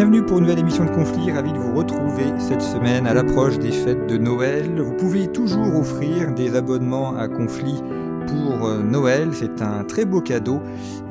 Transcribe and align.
Bienvenue 0.00 0.24
pour 0.24 0.38
une 0.38 0.44
nouvelle 0.44 0.60
émission 0.60 0.86
de 0.86 0.90
Conflit, 0.90 1.30
ravi 1.30 1.52
de 1.52 1.58
vous 1.58 1.76
retrouver 1.76 2.32
cette 2.38 2.62
semaine 2.62 3.06
à 3.06 3.12
l'approche 3.12 3.58
des 3.58 3.70
fêtes 3.70 4.06
de 4.06 4.16
Noël. 4.16 4.80
Vous 4.80 4.96
pouvez 4.96 5.30
toujours 5.30 5.76
offrir 5.76 6.32
des 6.32 6.56
abonnements 6.56 7.14
à 7.18 7.28
Conflit 7.28 7.76
pour 8.26 8.64
euh, 8.66 8.82
Noël, 8.82 9.32
c'est 9.34 9.60
un 9.60 9.84
très 9.84 10.06
beau 10.06 10.22
cadeau 10.22 10.62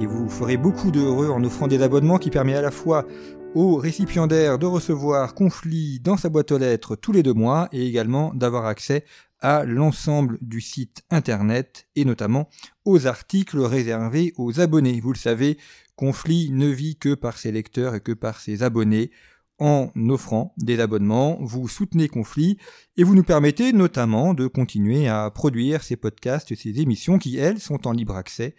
et 0.02 0.08
vous 0.08 0.28
ferez 0.28 0.58
beaucoup 0.58 0.90
d'heureux 0.90 1.30
en 1.30 1.44
offrant 1.44 1.68
des 1.68 1.84
abonnements 1.84 2.18
qui 2.18 2.32
permettent 2.32 2.56
à 2.56 2.62
la 2.64 2.72
fois 2.72 3.06
au 3.54 3.76
récipiendaire 3.76 4.58
de 4.58 4.66
recevoir 4.66 5.36
Conflit 5.36 6.00
dans 6.00 6.18
sa 6.18 6.30
boîte 6.30 6.52
aux 6.52 6.58
lettres 6.58 6.96
tous 6.96 7.12
les 7.12 7.22
deux 7.22 7.36
mois 7.36 7.70
et 7.72 7.86
également 7.86 8.34
d'avoir 8.34 8.66
accès 8.66 9.06
à 9.40 9.66
l'ensemble 9.66 10.40
du 10.42 10.62
site 10.62 11.04
internet 11.12 11.88
et 11.96 12.06
notamment 12.06 12.50
aux 12.86 13.06
articles 13.08 13.60
réservés 13.60 14.34
aux 14.38 14.60
abonnés. 14.60 15.00
Vous 15.00 15.14
le 15.14 15.18
savez, 15.18 15.58
Conflit 16.00 16.50
ne 16.52 16.68
vit 16.68 16.96
que 16.96 17.14
par 17.14 17.38
ses 17.38 17.52
lecteurs 17.52 17.94
et 17.94 18.00
que 18.00 18.14
par 18.14 18.40
ses 18.40 18.64
abonnés. 18.64 19.12
En 19.58 19.92
offrant 20.08 20.54
des 20.56 20.80
abonnements, 20.80 21.38
vous 21.42 21.68
soutenez 21.68 22.08
Conflit 22.08 22.58
et 22.96 23.04
vous 23.04 23.16
nous 23.16 23.24
permettez 23.26 23.74
notamment 23.74 24.34
de 24.34 24.48
continuer 24.48 25.10
à 25.10 25.30
produire 25.30 25.84
ces 25.84 25.98
podcasts, 25.98 26.56
ces 26.56 26.80
émissions 26.80 27.18
qui, 27.18 27.36
elles, 27.36 27.60
sont 27.60 27.86
en 27.86 27.92
libre 27.92 28.16
accès 28.16 28.56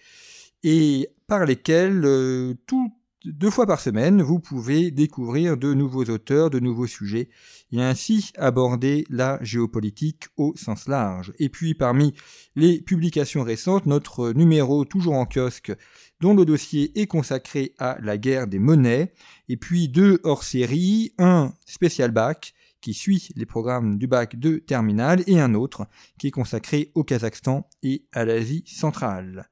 et 0.63 1.09
par 1.29 1.47
lesquelles 1.47 2.05
euh, 2.05 2.53
tout 2.67 2.93
deux 3.25 3.51
fois 3.51 3.67
par 3.67 3.81
semaine, 3.81 4.23
vous 4.23 4.39
pouvez 4.39 4.91
découvrir 4.91 5.57
de 5.57 5.75
nouveaux 5.75 6.05
auteurs, 6.05 6.51
de 6.51 6.59
nouveaux 6.59 6.87
sujets, 6.87 7.29
et 7.73 7.83
ainsi 7.83 8.33
aborder 8.37 9.05
la 9.11 9.39
géopolitique 9.43 10.25
au 10.37 10.55
sens 10.57 10.89
large. 10.89 11.33
Et 11.39 11.49
puis 11.49 11.75
parmi 11.75 12.15
les 12.57 12.81
publications 12.81 13.43
récentes, 13.43 13.87
notre 13.87 14.33
numéro 14.33 14.85
toujours 14.85 15.15
en 15.15 15.27
kiosque, 15.27 15.73
dont 16.21 16.35
le 16.35 16.45
dossier 16.45 16.99
est 16.99 17.07
consacré 17.07 17.75
à 17.79 17.99
la 18.03 18.17
guerre 18.17 18.47
des 18.47 18.59
monnaies, 18.59 19.13
et 19.49 19.57
puis 19.57 19.89
deux 19.89 20.21
hors 20.25 20.43
série, 20.43 21.13
un 21.19 21.53
spécial 21.67 22.11
bac, 22.11 22.55
qui 22.81 22.95
suit 22.95 23.29
les 23.37 23.45
programmes 23.45 23.99
du 23.99 24.07
bac 24.07 24.39
de 24.39 24.57
terminale, 24.57 25.23
et 25.27 25.39
un 25.39 25.55
autre 25.55 25.87
qui 26.19 26.29
est 26.29 26.31
consacré 26.33 26.91
au 26.95 27.05
Kazakhstan 27.05 27.69
et 27.83 28.07
à 28.13 28.25
l'Asie 28.25 28.65
centrale. 28.67 29.51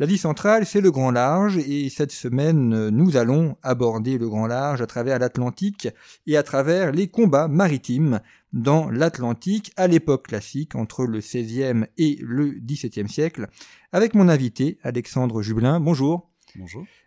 La 0.00 0.06
vie 0.06 0.16
centrale, 0.16 0.64
c'est 0.64 0.80
le 0.80 0.90
grand 0.90 1.10
large, 1.10 1.58
et 1.58 1.90
cette 1.90 2.10
semaine, 2.10 2.88
nous 2.88 3.18
allons 3.18 3.58
aborder 3.62 4.16
le 4.16 4.30
grand 4.30 4.46
large 4.46 4.80
à 4.80 4.86
travers 4.86 5.18
l'Atlantique 5.18 5.88
et 6.26 6.38
à 6.38 6.42
travers 6.42 6.90
les 6.90 7.08
combats 7.08 7.48
maritimes 7.48 8.20
dans 8.54 8.88
l'Atlantique 8.88 9.72
à 9.76 9.88
l'époque 9.88 10.28
classique, 10.28 10.74
entre 10.74 11.04
le 11.04 11.18
XVIe 11.18 11.84
et 11.98 12.16
le 12.22 12.52
XVIIe 12.52 13.10
siècle, 13.10 13.48
avec 13.92 14.14
mon 14.14 14.30
invité, 14.30 14.78
Alexandre 14.82 15.42
Jublin. 15.42 15.80
Bonjour. 15.80 16.29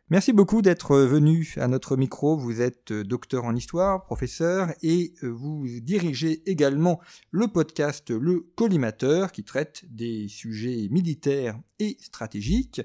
Merci 0.09 0.33
beaucoup 0.33 0.61
d'être 0.61 0.97
venu 0.97 1.53
à 1.57 1.67
notre 1.67 1.97
micro. 1.97 2.37
Vous 2.37 2.61
êtes 2.61 2.91
euh, 2.91 3.03
docteur 3.03 3.45
en 3.45 3.55
histoire, 3.55 4.05
professeur, 4.05 4.69
et 4.81 5.13
euh, 5.23 5.29
vous 5.29 5.65
dirigez 5.81 6.49
également 6.49 6.99
le 7.31 7.47
podcast 7.47 8.11
Le 8.11 8.41
Collimateur 8.55 9.31
qui 9.31 9.43
traite 9.43 9.83
des 9.89 10.27
sujets 10.27 10.87
militaires 10.91 11.59
et 11.79 11.97
stratégiques. 11.99 12.81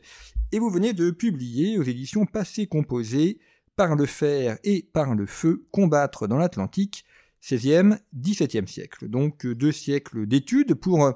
Et 0.52 0.58
vous 0.58 0.70
venez 0.70 0.92
de 0.92 1.10
publier 1.10 1.78
aux 1.78 1.82
éditions 1.82 2.24
Passé 2.24 2.66
Composé 2.66 3.38
par 3.76 3.94
le 3.94 4.06
fer 4.06 4.58
et 4.64 4.88
par 4.92 5.14
le 5.14 5.26
feu, 5.26 5.66
combattre 5.70 6.26
dans 6.26 6.38
l'Atlantique, 6.38 7.04
16e, 7.42 7.98
17e 8.18 8.66
siècle. 8.66 9.08
Donc 9.08 9.44
euh, 9.44 9.54
deux 9.54 9.72
siècles 9.72 10.26
d'études 10.26 10.74
pour 10.74 11.14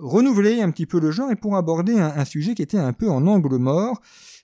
renouveler 0.00 0.62
un 0.62 0.70
petit 0.70 0.86
peu 0.86 0.98
le 0.98 1.10
genre 1.10 1.30
et 1.30 1.36
pour 1.36 1.56
aborder 1.56 1.98
un, 1.98 2.24
sujet 2.24 2.54
qui 2.54 2.62
était 2.62 2.78
un 2.78 2.92
peu 2.92 3.10
en 3.10 3.26
angle 3.26 3.56
mort 3.56 4.00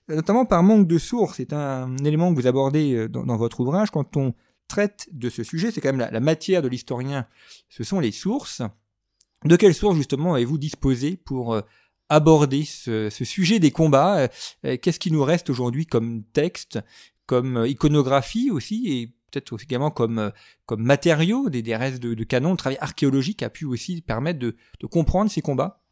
notamment 0.09 0.44
par 0.44 0.62
manque 0.62 0.87
de 0.87 0.99
sources. 0.99 1.39
C'est 1.39 1.53
un 1.53 1.97
élément 1.99 2.33
que 2.33 2.41
vous 2.41 2.47
abordez 2.47 2.94
euh, 2.94 3.09
dans, 3.09 3.37
votre 3.37 3.61
ouvrage 3.61 3.91
quand 3.91 4.16
on 4.16 4.34
traite 4.69 5.09
de 5.12 5.28
ce 5.28 5.43
sujet. 5.43 5.71
C'est 5.71 5.81
quand 5.81 5.93
même 5.93 6.09
la, 6.11 6.21
matière 6.21 6.62
de 6.62 6.69
l'historien. 6.69 7.27
Ce 7.69 7.84
sont 7.84 8.00
les 8.00 8.12
sources. 8.12 8.62
De 9.45 9.56
quelles 9.56 9.75
sources 9.75 9.97
justement 9.97 10.34
avez-vous 10.34 10.59
disposé 10.59 11.16
pour 11.16 11.55
euh, 11.55 11.61
aborder 12.09 12.65
ce, 12.65 13.11
sujet 13.11 13.59
des 13.59 13.71
combats? 13.71 14.28
Euh, 14.65 14.77
Qu'est-ce 14.81 15.00
qui 15.00 15.11
nous 15.11 15.25
reste 15.25 15.50
aujourd'hui 15.50 15.87
comme 15.87 16.22
texte, 16.33 16.78
comme 17.27 17.65
iconographie 17.66 18.50
aussi, 18.50 18.84
et 18.87 19.12
peut-être 19.41 19.62
également 19.62 19.91
comme, 19.91 20.32
comme 20.66 20.82
matériaux, 20.82 21.50
des, 21.50 21.62
des 21.62 21.76
restes 21.76 22.02
de, 22.02 22.14
de 22.14 22.24
canon, 22.24 22.52
le 22.52 22.56
travail 22.56 22.78
archéologique 22.80 23.42
a 23.42 23.50
pu 23.50 23.64
aussi 23.64 24.00
permettre 24.00 24.38
de, 24.38 24.56
comprendre 24.91 25.30
ces 25.30 25.42
combats 25.42 25.82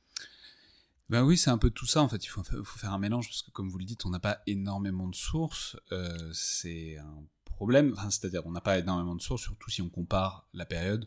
ben 1.10 1.22
oui, 1.22 1.36
c'est 1.36 1.50
un 1.50 1.58
peu 1.58 1.68
tout 1.68 1.84
ça 1.84 2.00
en 2.00 2.08
fait. 2.08 2.24
Il 2.24 2.28
faut, 2.28 2.42
faire 2.42 2.92
un 2.92 2.98
mélange 2.98 3.28
parce 3.28 3.42
que 3.42 3.50
comme 3.50 3.68
vous 3.68 3.76
le 3.76 3.84
dites, 3.84 4.06
on 4.06 4.10
n'a 4.10 4.20
pas 4.20 4.40
énormément 4.46 5.06
de 5.06 5.14
sources. 5.14 5.76
Euh, 5.92 6.16
c'est 6.32 6.96
un 6.96 7.24
problème. 7.44 7.92
Enfin, 7.94 8.10
c'est-à-dire, 8.10 8.40
on 8.46 8.50
n'a 8.50 8.62
pas 8.62 8.78
énormément 8.78 9.14
de 9.14 9.20
sources, 9.20 9.42
surtout 9.42 9.70
si 9.70 9.82
on 9.82 9.90
compare 9.90 10.48
la 10.54 10.64
période 10.64 11.06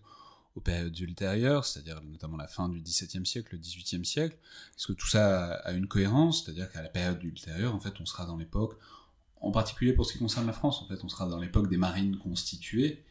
aux 0.57 0.61
périodes 0.61 0.97
ultérieures, 0.99 1.65
c'est-à-dire 1.65 2.01
notamment 2.03 2.37
la 2.37 2.47
fin 2.47 2.67
du 2.67 2.81
XVIIe 2.81 3.25
siècle, 3.25 3.49
le 3.53 3.59
XVIIIe 3.59 4.05
siècle. 4.05 4.37
Est-ce 4.75 4.87
que 4.87 4.93
tout 4.93 5.07
ça 5.07 5.53
a 5.53 5.71
une 5.71 5.87
cohérence? 5.87 6.43
C'est-à-dire 6.43 6.71
qu'à 6.71 6.81
la 6.81 6.89
période 6.89 7.23
ultérieure, 7.23 7.75
en 7.75 7.79
fait, 7.79 7.93
on 7.99 8.05
sera 8.05 8.25
dans 8.25 8.37
l'époque, 8.37 8.77
en 9.41 9.51
particulier 9.51 9.93
pour 9.93 10.05
ce 10.05 10.13
qui 10.13 10.19
concerne 10.19 10.47
la 10.47 10.53
France, 10.53 10.81
en 10.81 10.87
fait, 10.87 11.03
on 11.03 11.09
sera 11.09 11.27
dans 11.27 11.39
l'époque 11.39 11.69
des 11.69 11.77
marines 11.77 12.17
constituées. 12.17 13.03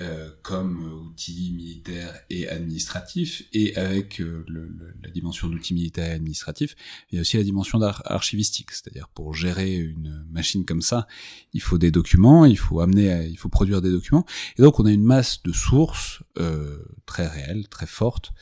Euh, 0.00 0.28
comme 0.42 1.06
outil 1.08 1.52
militaire 1.54 2.18
et 2.28 2.48
administratif, 2.48 3.44
et 3.52 3.76
avec 3.76 4.20
euh, 4.20 4.44
le, 4.48 4.68
la 5.00 5.08
dimension 5.08 5.46
d'outil 5.46 5.72
militaire 5.72 6.10
et 6.10 6.14
administratif, 6.14 6.74
il 7.10 7.14
y 7.14 7.18
a 7.18 7.20
aussi 7.20 7.36
la 7.36 7.44
dimension 7.44 7.80
archivistique, 7.80 8.72
c'est-à-dire 8.72 9.06
pour 9.06 9.34
gérer 9.34 9.76
une 9.76 10.26
machine 10.32 10.64
comme 10.64 10.82
ça, 10.82 11.06
il 11.52 11.62
faut 11.62 11.78
des 11.78 11.92
documents, 11.92 12.44
il 12.44 12.58
faut 12.58 12.80
amener, 12.80 13.28
il 13.28 13.38
faut 13.38 13.48
produire 13.48 13.80
des 13.80 13.92
documents, 13.92 14.26
et 14.58 14.62
donc 14.62 14.80
on 14.80 14.84
a 14.84 14.90
une 14.90 15.04
masse 15.04 15.44
de 15.44 15.52
sources 15.52 16.24
euh, 16.38 16.84
très 17.06 17.28
réelles, 17.28 17.68
très 17.68 17.86
fortes, 17.86 18.32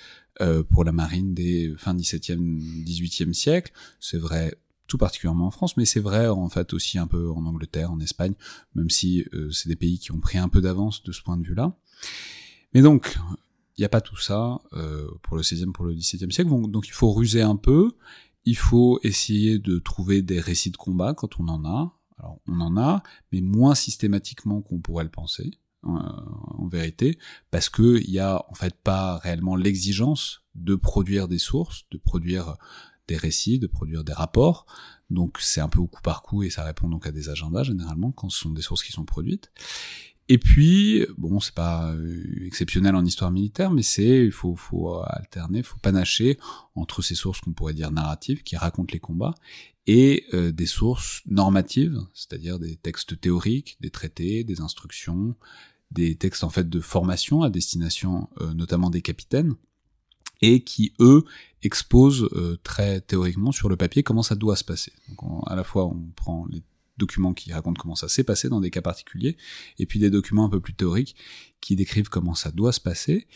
euh, 0.40 0.62
pour 0.62 0.82
la 0.82 0.92
marine 0.92 1.34
des 1.34 1.74
fin 1.76 1.94
17e, 1.94 2.38
18e 2.84 3.34
siècle. 3.34 3.70
C'est 4.00 4.16
vrai 4.16 4.54
tout 4.86 4.98
particulièrement 4.98 5.46
en 5.46 5.50
France, 5.50 5.76
mais 5.76 5.84
c'est 5.84 6.00
vrai 6.00 6.28
en 6.28 6.48
fait 6.48 6.72
aussi 6.72 6.98
un 6.98 7.06
peu 7.06 7.30
en 7.30 7.46
Angleterre, 7.46 7.90
en 7.90 8.00
Espagne, 8.00 8.34
même 8.74 8.90
si 8.90 9.24
euh, 9.32 9.50
c'est 9.50 9.68
des 9.68 9.76
pays 9.76 9.98
qui 9.98 10.12
ont 10.12 10.20
pris 10.20 10.38
un 10.38 10.48
peu 10.48 10.60
d'avance 10.60 11.02
de 11.02 11.12
ce 11.12 11.22
point 11.22 11.36
de 11.36 11.46
vue-là. 11.46 11.76
Mais 12.74 12.82
donc, 12.82 13.16
il 13.76 13.80
n'y 13.80 13.84
a 13.84 13.88
pas 13.88 14.00
tout 14.00 14.16
ça 14.16 14.60
euh, 14.74 15.08
pour 15.22 15.36
le 15.36 15.42
16e, 15.42 15.72
pour 15.72 15.84
le 15.84 15.94
17e 15.94 16.30
siècle, 16.30 16.50
donc, 16.68 16.88
il 16.88 16.92
faut 16.92 17.12
ruser 17.12 17.42
un 17.42 17.56
peu, 17.56 17.92
il 18.44 18.56
faut 18.56 18.98
essayer 19.02 19.58
de 19.58 19.78
trouver 19.78 20.22
des 20.22 20.40
récits 20.40 20.70
de 20.70 20.76
combat 20.76 21.14
quand 21.14 21.38
on 21.38 21.48
en 21.48 21.64
a. 21.64 21.98
Alors 22.18 22.38
on 22.46 22.60
en 22.60 22.76
a, 22.76 23.02
mais 23.32 23.40
moins 23.40 23.74
systématiquement 23.74 24.62
qu'on 24.62 24.78
pourrait 24.78 25.04
le 25.04 25.10
penser. 25.10 25.58
En 25.84 26.68
vérité, 26.68 27.18
parce 27.50 27.68
que 27.68 27.98
il 27.98 28.10
y 28.10 28.20
a 28.20 28.44
en 28.48 28.54
fait 28.54 28.72
pas 28.84 29.18
réellement 29.18 29.56
l'exigence 29.56 30.44
de 30.54 30.76
produire 30.76 31.26
des 31.26 31.38
sources, 31.38 31.86
de 31.90 31.98
produire 31.98 32.56
des 33.08 33.16
récits, 33.16 33.58
de 33.58 33.66
produire 33.66 34.04
des 34.04 34.12
rapports. 34.12 34.66
Donc 35.10 35.38
c'est 35.40 35.60
un 35.60 35.68
peu 35.68 35.80
au 35.80 35.86
coup 35.86 36.02
par 36.02 36.22
coup 36.22 36.42
et 36.42 36.50
ça 36.50 36.64
répond 36.64 36.88
donc 36.88 37.06
à 37.06 37.12
des 37.12 37.28
agendas 37.28 37.64
généralement 37.64 38.12
quand 38.12 38.30
ce 38.30 38.38
sont 38.38 38.50
des 38.50 38.62
sources 38.62 38.82
qui 38.82 38.92
sont 38.92 39.04
produites. 39.04 39.50
Et 40.28 40.38
puis, 40.38 41.04
bon, 41.18 41.40
c'est 41.40 41.54
pas 41.54 41.92
euh, 41.92 42.46
exceptionnel 42.46 42.94
en 42.94 43.04
histoire 43.04 43.30
militaire, 43.30 43.70
mais 43.70 43.82
c'est, 43.82 44.24
il 44.24 44.30
faut, 44.30 44.54
faut 44.54 45.02
alterner, 45.04 45.62
faut 45.62 45.78
panacher 45.82 46.38
entre 46.74 47.02
ces 47.02 47.16
sources 47.16 47.40
qu'on 47.40 47.52
pourrait 47.52 47.74
dire 47.74 47.90
narratives, 47.90 48.42
qui 48.42 48.56
racontent 48.56 48.92
les 48.92 49.00
combats, 49.00 49.34
et 49.86 50.24
euh, 50.32 50.52
des 50.52 50.66
sources 50.66 51.22
normatives, 51.26 51.98
c'est-à-dire 52.14 52.58
des 52.58 52.76
textes 52.76 53.20
théoriques, 53.20 53.76
des 53.80 53.90
traités, 53.90 54.44
des 54.44 54.60
instructions, 54.60 55.34
des 55.90 56.16
textes 56.16 56.44
en 56.44 56.50
fait 56.50 56.68
de 56.68 56.80
formation 56.80 57.42
à 57.42 57.50
destination 57.50 58.30
euh, 58.40 58.54
notamment 58.54 58.90
des 58.90 59.02
capitaines, 59.02 59.54
et 60.42 60.62
qui 60.62 60.92
eux 61.00 61.24
exposent 61.62 62.28
euh, 62.32 62.58
très 62.62 63.00
théoriquement 63.00 63.52
sur 63.52 63.68
le 63.68 63.76
papier 63.76 64.02
comment 64.02 64.22
ça 64.22 64.34
doit 64.34 64.56
se 64.56 64.64
passer. 64.64 64.92
Donc 65.08 65.42
à 65.46 65.56
la 65.56 65.64
fois 65.64 65.86
on 65.86 66.10
prend 66.16 66.46
les 66.50 66.62
documents 66.98 67.32
qui 67.34 67.52
racontent 67.52 67.80
comment 67.80 67.94
ça 67.94 68.08
s'est 68.08 68.24
passé 68.24 68.48
dans 68.48 68.60
des 68.60 68.70
cas 68.70 68.82
particuliers, 68.82 69.36
et 69.78 69.86
puis 69.86 69.98
des 69.98 70.10
documents 70.10 70.44
un 70.44 70.50
peu 70.50 70.60
plus 70.60 70.74
théoriques 70.74 71.16
qui 71.60 71.76
décrivent 71.76 72.08
comment 72.08 72.34
ça 72.34 72.50
doit 72.50 72.72
se 72.72 72.80
passer. 72.80 73.26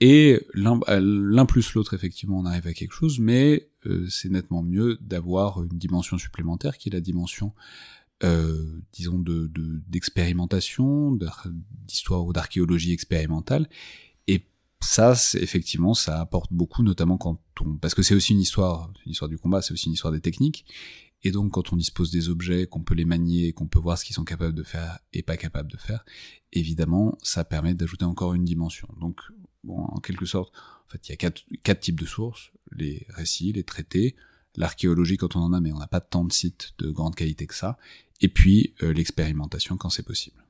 Et 0.00 0.46
l'un 0.52 1.46
plus 1.46 1.72
l'autre, 1.72 1.94
effectivement, 1.94 2.38
on 2.38 2.44
arrive 2.44 2.66
à 2.66 2.74
quelque 2.74 2.92
chose, 2.92 3.18
mais 3.18 3.70
euh, 3.86 4.06
c'est 4.10 4.28
nettement 4.28 4.62
mieux 4.62 4.98
d'avoir 5.00 5.62
une 5.62 5.78
dimension 5.78 6.18
supplémentaire 6.18 6.76
qui 6.76 6.90
est 6.90 6.92
la 6.92 7.00
dimension, 7.00 7.54
euh, 8.22 8.82
disons, 8.92 9.18
de 9.18 9.50
d'expérimentation, 9.88 11.18
d'histoire 11.86 12.26
ou 12.26 12.34
d'archéologie 12.34 12.92
expérimentale. 12.92 13.68
Ça, 14.80 15.14
effectivement, 15.34 15.94
ça 15.94 16.20
apporte 16.20 16.52
beaucoup, 16.52 16.82
notamment 16.82 17.16
quand 17.18 17.40
on, 17.60 17.76
parce 17.76 17.94
que 17.94 18.02
c'est 18.02 18.14
aussi 18.14 18.32
une 18.32 18.40
histoire, 18.40 18.92
une 19.04 19.12
histoire 19.12 19.28
du 19.28 19.38
combat, 19.38 19.62
c'est 19.62 19.72
aussi 19.72 19.86
une 19.86 19.92
histoire 19.92 20.12
des 20.12 20.20
techniques. 20.20 20.66
Et 21.22 21.30
donc, 21.30 21.52
quand 21.52 21.72
on 21.72 21.76
dispose 21.76 22.10
des 22.10 22.28
objets, 22.28 22.66
qu'on 22.66 22.82
peut 22.82 22.94
les 22.94 23.06
manier, 23.06 23.52
qu'on 23.52 23.66
peut 23.66 23.78
voir 23.78 23.98
ce 23.98 24.04
qu'ils 24.04 24.14
sont 24.14 24.24
capables 24.24 24.54
de 24.54 24.62
faire 24.62 24.98
et 25.12 25.22
pas 25.22 25.36
capables 25.36 25.70
de 25.70 25.76
faire, 25.76 26.04
évidemment, 26.52 27.16
ça 27.22 27.44
permet 27.44 27.74
d'ajouter 27.74 28.04
encore 28.04 28.34
une 28.34 28.44
dimension. 28.44 28.88
Donc, 29.00 29.20
bon, 29.64 29.78
en 29.78 29.98
quelque 30.00 30.26
sorte, 30.26 30.52
en 30.86 30.90
fait, 30.90 31.08
il 31.08 31.12
y 31.12 31.14
a 31.14 31.16
quatre, 31.16 31.42
quatre 31.62 31.80
types 31.80 31.98
de 31.98 32.06
sources 32.06 32.52
les 32.72 33.06
récits, 33.08 33.52
les 33.52 33.64
traités, 33.64 34.16
l'archéologie 34.56 35.16
quand 35.16 35.36
on 35.36 35.40
en 35.40 35.52
a, 35.52 35.60
mais 35.60 35.72
on 35.72 35.78
n'a 35.78 35.86
pas 35.86 36.00
tant 36.00 36.24
de 36.24 36.32
sites 36.32 36.74
de 36.78 36.90
grande 36.90 37.14
qualité 37.14 37.46
que 37.46 37.54
ça, 37.54 37.78
et 38.20 38.28
puis 38.28 38.74
euh, 38.82 38.92
l'expérimentation 38.92 39.76
quand 39.76 39.90
c'est 39.90 40.02
possible. 40.02 40.44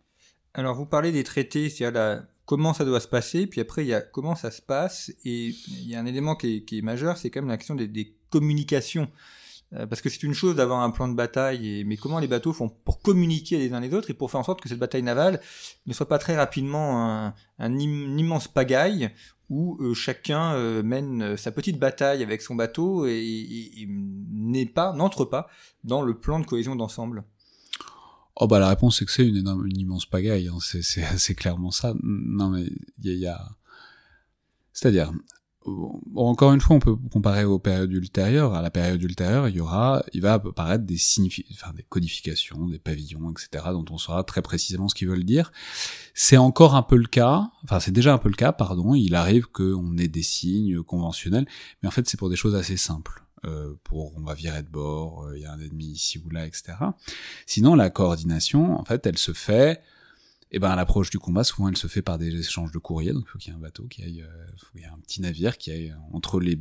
Alors, 0.55 0.75
vous 0.75 0.87
parlez 0.87 1.13
des 1.13 1.25
traités, 1.25 1.69
c'est-à-dire 1.69 2.25
comment 2.47 2.73
ça 2.73 2.85
doit 2.85 3.01
se 3.01 3.09
passer, 3.09 3.47
puis 3.47 3.61
après, 3.61 3.85
il 3.85 3.89
y 3.89 3.95
a 3.95 4.01
comment 4.01 4.35
ça 4.35 4.51
se 4.51 4.63
passe, 4.63 5.11
et 5.25 5.49
il 5.69 5.89
y 5.89 5.95
a 5.95 6.01
un 6.01 6.07
élément 6.07 6.37
qui 6.37 6.65
est, 6.71 6.83
majeur, 6.83 7.19
c'est 7.19 7.31
quand 7.31 7.41
même 7.41 7.51
la 7.51 7.59
question 7.59 7.75
des 7.75 8.17
communications. 8.31 9.09
Euh, 9.73 9.87
parce 9.87 10.01
que 10.01 10.09
c'est 10.09 10.23
une 10.23 10.35
chose 10.35 10.55
d'avoir 10.55 10.81
un 10.81 10.91
plan 10.91 11.09
de 11.09 11.15
bataille, 11.15 11.81
et, 11.81 11.85
mais 11.85 11.97
comment 11.97 12.21
les 12.21 12.29
bateaux 12.29 12.53
font 12.53 12.69
pour 12.69 13.01
communiquer 13.01 13.59
les 13.59 13.73
uns 13.73 13.81
les 13.81 13.93
autres 13.95 14.11
et 14.11 14.15
pour 14.15 14.31
faire 14.31 14.41
en 14.41 14.45
sorte 14.45 14.61
que 14.61 14.69
cette 14.69 14.79
bataille 14.79 15.03
navale 15.03 15.41
ne 15.87 15.93
soit 15.93 16.07
pas 16.07 16.19
très 16.19 16.37
rapidement 16.37 17.33
un, 17.59 17.79
immense 17.79 18.47
pagaille 18.47 19.11
où 19.49 19.77
euh, 19.81 19.93
chacun 19.95 20.55
euh, 20.55 20.83
mène 20.83 21.37
sa 21.37 21.51
petite 21.51 21.79
bataille 21.79 22.23
avec 22.23 22.43
son 22.43 22.55
bateau 22.55 23.07
et, 23.07 23.89
n'est 23.89 24.67
pas, 24.67 24.93
n'entre 24.93 25.25
pas 25.25 25.49
dans 25.83 26.03
le 26.03 26.17
plan 26.19 26.39
de 26.39 26.47
cohésion 26.47 26.77
d'ensemble. 26.77 27.25
Oh 28.37 28.47
bah 28.47 28.59
la 28.59 28.69
réponse 28.69 28.99
c'est 28.99 29.05
que 29.05 29.13
c'est 29.13 29.27
une 29.27 29.37
énorme, 29.37 29.67
une 29.67 29.79
immense 29.79 30.07
pagaille, 30.07 30.49
hein. 30.49 30.59
c'est 30.61 31.35
clairement 31.37 31.71
ça. 31.71 31.95
Non 32.03 32.51
mais 32.51 32.65
il 33.03 33.15
y 33.15 33.27
a... 33.27 33.49
C'est-à-dire, 34.73 35.11
encore 36.15 36.53
une 36.53 36.61
fois, 36.61 36.77
on 36.77 36.79
peut 36.79 36.97
comparer 37.11 37.45
aux 37.45 37.59
périodes 37.59 37.93
ultérieures. 37.93 38.55
À 38.55 38.63
la 38.63 38.71
période 38.71 39.03
ultérieure, 39.03 39.49
il 39.49 39.57
y 39.57 39.61
aura, 39.61 40.05
il 40.13 40.21
va 40.21 40.35
apparaître 40.35 40.85
des 40.85 40.99
enfin, 41.53 41.73
des 41.75 41.83
codifications, 41.83 42.69
des 42.69 42.79
pavillons, 42.79 43.31
etc., 43.31 43.65
dont 43.73 43.85
on 43.91 43.99
saura 43.99 44.23
très 44.25 44.43
précisément 44.43 44.89
ce 44.89 44.95
qu'ils 44.95 45.09
veulent 45.09 45.25
dire. 45.25 45.53
C'est 46.15 46.37
encore 46.37 46.75
un 46.75 46.83
peu 46.83 46.97
le 46.97 47.07
cas, 47.07 47.51
enfin, 47.65 47.81
c'est 47.81 47.91
déjà 47.91 48.13
un 48.13 48.19
peu 48.19 48.29
le 48.29 48.37
cas, 48.37 48.53
pardon. 48.53 48.95
Il 48.95 49.15
arrive 49.15 49.47
qu'on 49.47 49.97
ait 49.99 50.09
des 50.09 50.23
signes 50.23 50.83
conventionnels, 50.83 51.47
mais 51.83 51.89
en 51.89 51.93
fait, 51.93 52.09
c'est 52.09 52.17
pour 52.17 52.31
des 52.31 52.37
choses 52.37 52.55
assez 52.55 52.77
simples. 52.77 53.26
Euh, 53.45 53.75
pour 53.85 54.17
on 54.17 54.23
va 54.23 54.35
virer 54.35 54.63
de 54.63 54.69
bord, 54.69 55.25
euh, 55.25 55.37
il 55.37 55.43
y 55.43 55.47
a 55.47 55.53
un 55.53 55.61
ennemi 55.61 55.87
ici 55.87 56.21
ou 56.25 56.31
là, 56.31 56.47
etc. 56.47 56.75
Sinon, 57.45 57.75
la 57.75 57.91
coordination, 57.91 58.79
en 58.79 58.85
fait, 58.85 59.07
elle 59.07 59.19
se 59.19 59.33
fait 59.33 59.83
et 60.53 60.59
ben 60.61 60.71
à 60.71 60.77
l'approche 60.77 61.11
du 61.11 61.19
combat, 61.19 61.43
souvent 61.43 61.69
elle 61.69 61.77
se 61.77 61.89
fait 61.89 62.03
par 62.03 62.19
des 62.19 62.35
échanges 62.35 62.71
de 62.71 62.79
courrier, 62.79 63.13
donc 63.13 63.25
il 63.27 63.31
faut 63.31 63.39
qu'il 63.39 63.53
y 63.53 63.55
ait 63.55 63.59
un 63.59 63.61
bateau 63.61 63.85
qui 63.85 64.03
aille, 64.03 64.23
euh, 64.23 64.47
faut 64.57 64.71
qu'il 64.73 64.83
y 64.83 64.85
ait 64.85 64.87
un 64.89 64.99
petit 64.99 65.21
navire 65.21 65.59
qui 65.59 65.73
aille 65.73 65.95
entre 66.13 66.39
les, 66.39 66.57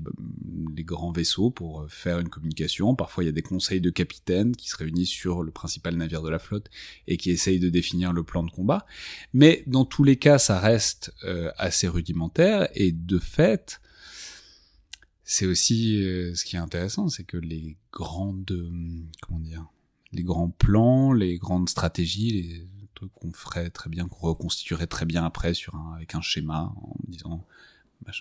les 0.75 0.83
grands 0.83 1.11
vaisseaux 1.11 1.51
pour 1.51 1.81
euh, 1.81 1.87
faire 1.87 2.19
une 2.19 2.29
communication. 2.29 2.95
Parfois 2.95 3.23
il 3.23 3.27
y 3.27 3.29
a 3.29 3.31
des 3.33 3.43
conseils 3.43 3.81
de 3.81 3.91
capitaines 3.91 4.55
qui 4.55 4.69
se 4.69 4.75
réunissent 4.75 5.09
sur 5.09 5.43
le 5.43 5.51
principal 5.51 5.95
navire 5.95 6.23
de 6.23 6.29
la 6.29 6.39
flotte 6.39 6.71
et 7.07 7.17
qui 7.17 7.29
essayent 7.29 7.59
de 7.59 7.69
définir 7.69 8.11
le 8.11 8.23
plan 8.23 8.41
de 8.41 8.49
combat. 8.49 8.87
Mais 9.33 9.63
dans 9.67 9.85
tous 9.85 10.03
les 10.03 10.15
cas, 10.15 10.39
ça 10.39 10.59
reste 10.59 11.13
euh, 11.23 11.51
assez 11.57 11.87
rudimentaire 11.87 12.67
et 12.73 12.91
de 12.91 13.19
fait, 13.19 13.81
c'est 15.25 15.45
aussi 15.45 15.97
ce 16.35 16.45
qui 16.45 16.55
est 16.55 16.59
intéressant, 16.59 17.09
c'est 17.09 17.23
que 17.23 17.37
les 17.37 17.77
grandes, 17.91 18.69
comment 19.21 19.39
dire, 19.39 19.65
les 20.11 20.23
grands 20.23 20.49
plans, 20.49 21.11
les 21.11 21.37
grandes 21.37 21.67
stratégies, 21.67 22.29
les 22.29 22.67
truc 22.95 23.11
qu'on 23.13 23.31
ferait 23.31 23.69
très 23.69 23.89
bien, 23.89 24.07
qu'on 24.07 24.27
reconstituerait 24.27 24.87
très 24.87 25.05
bien 25.05 25.23
après 25.23 25.53
sur 25.53 25.75
un, 25.75 25.93
avec 25.95 26.15
un 26.15 26.21
schéma 26.21 26.73
en 26.75 26.95
disant 27.07 27.45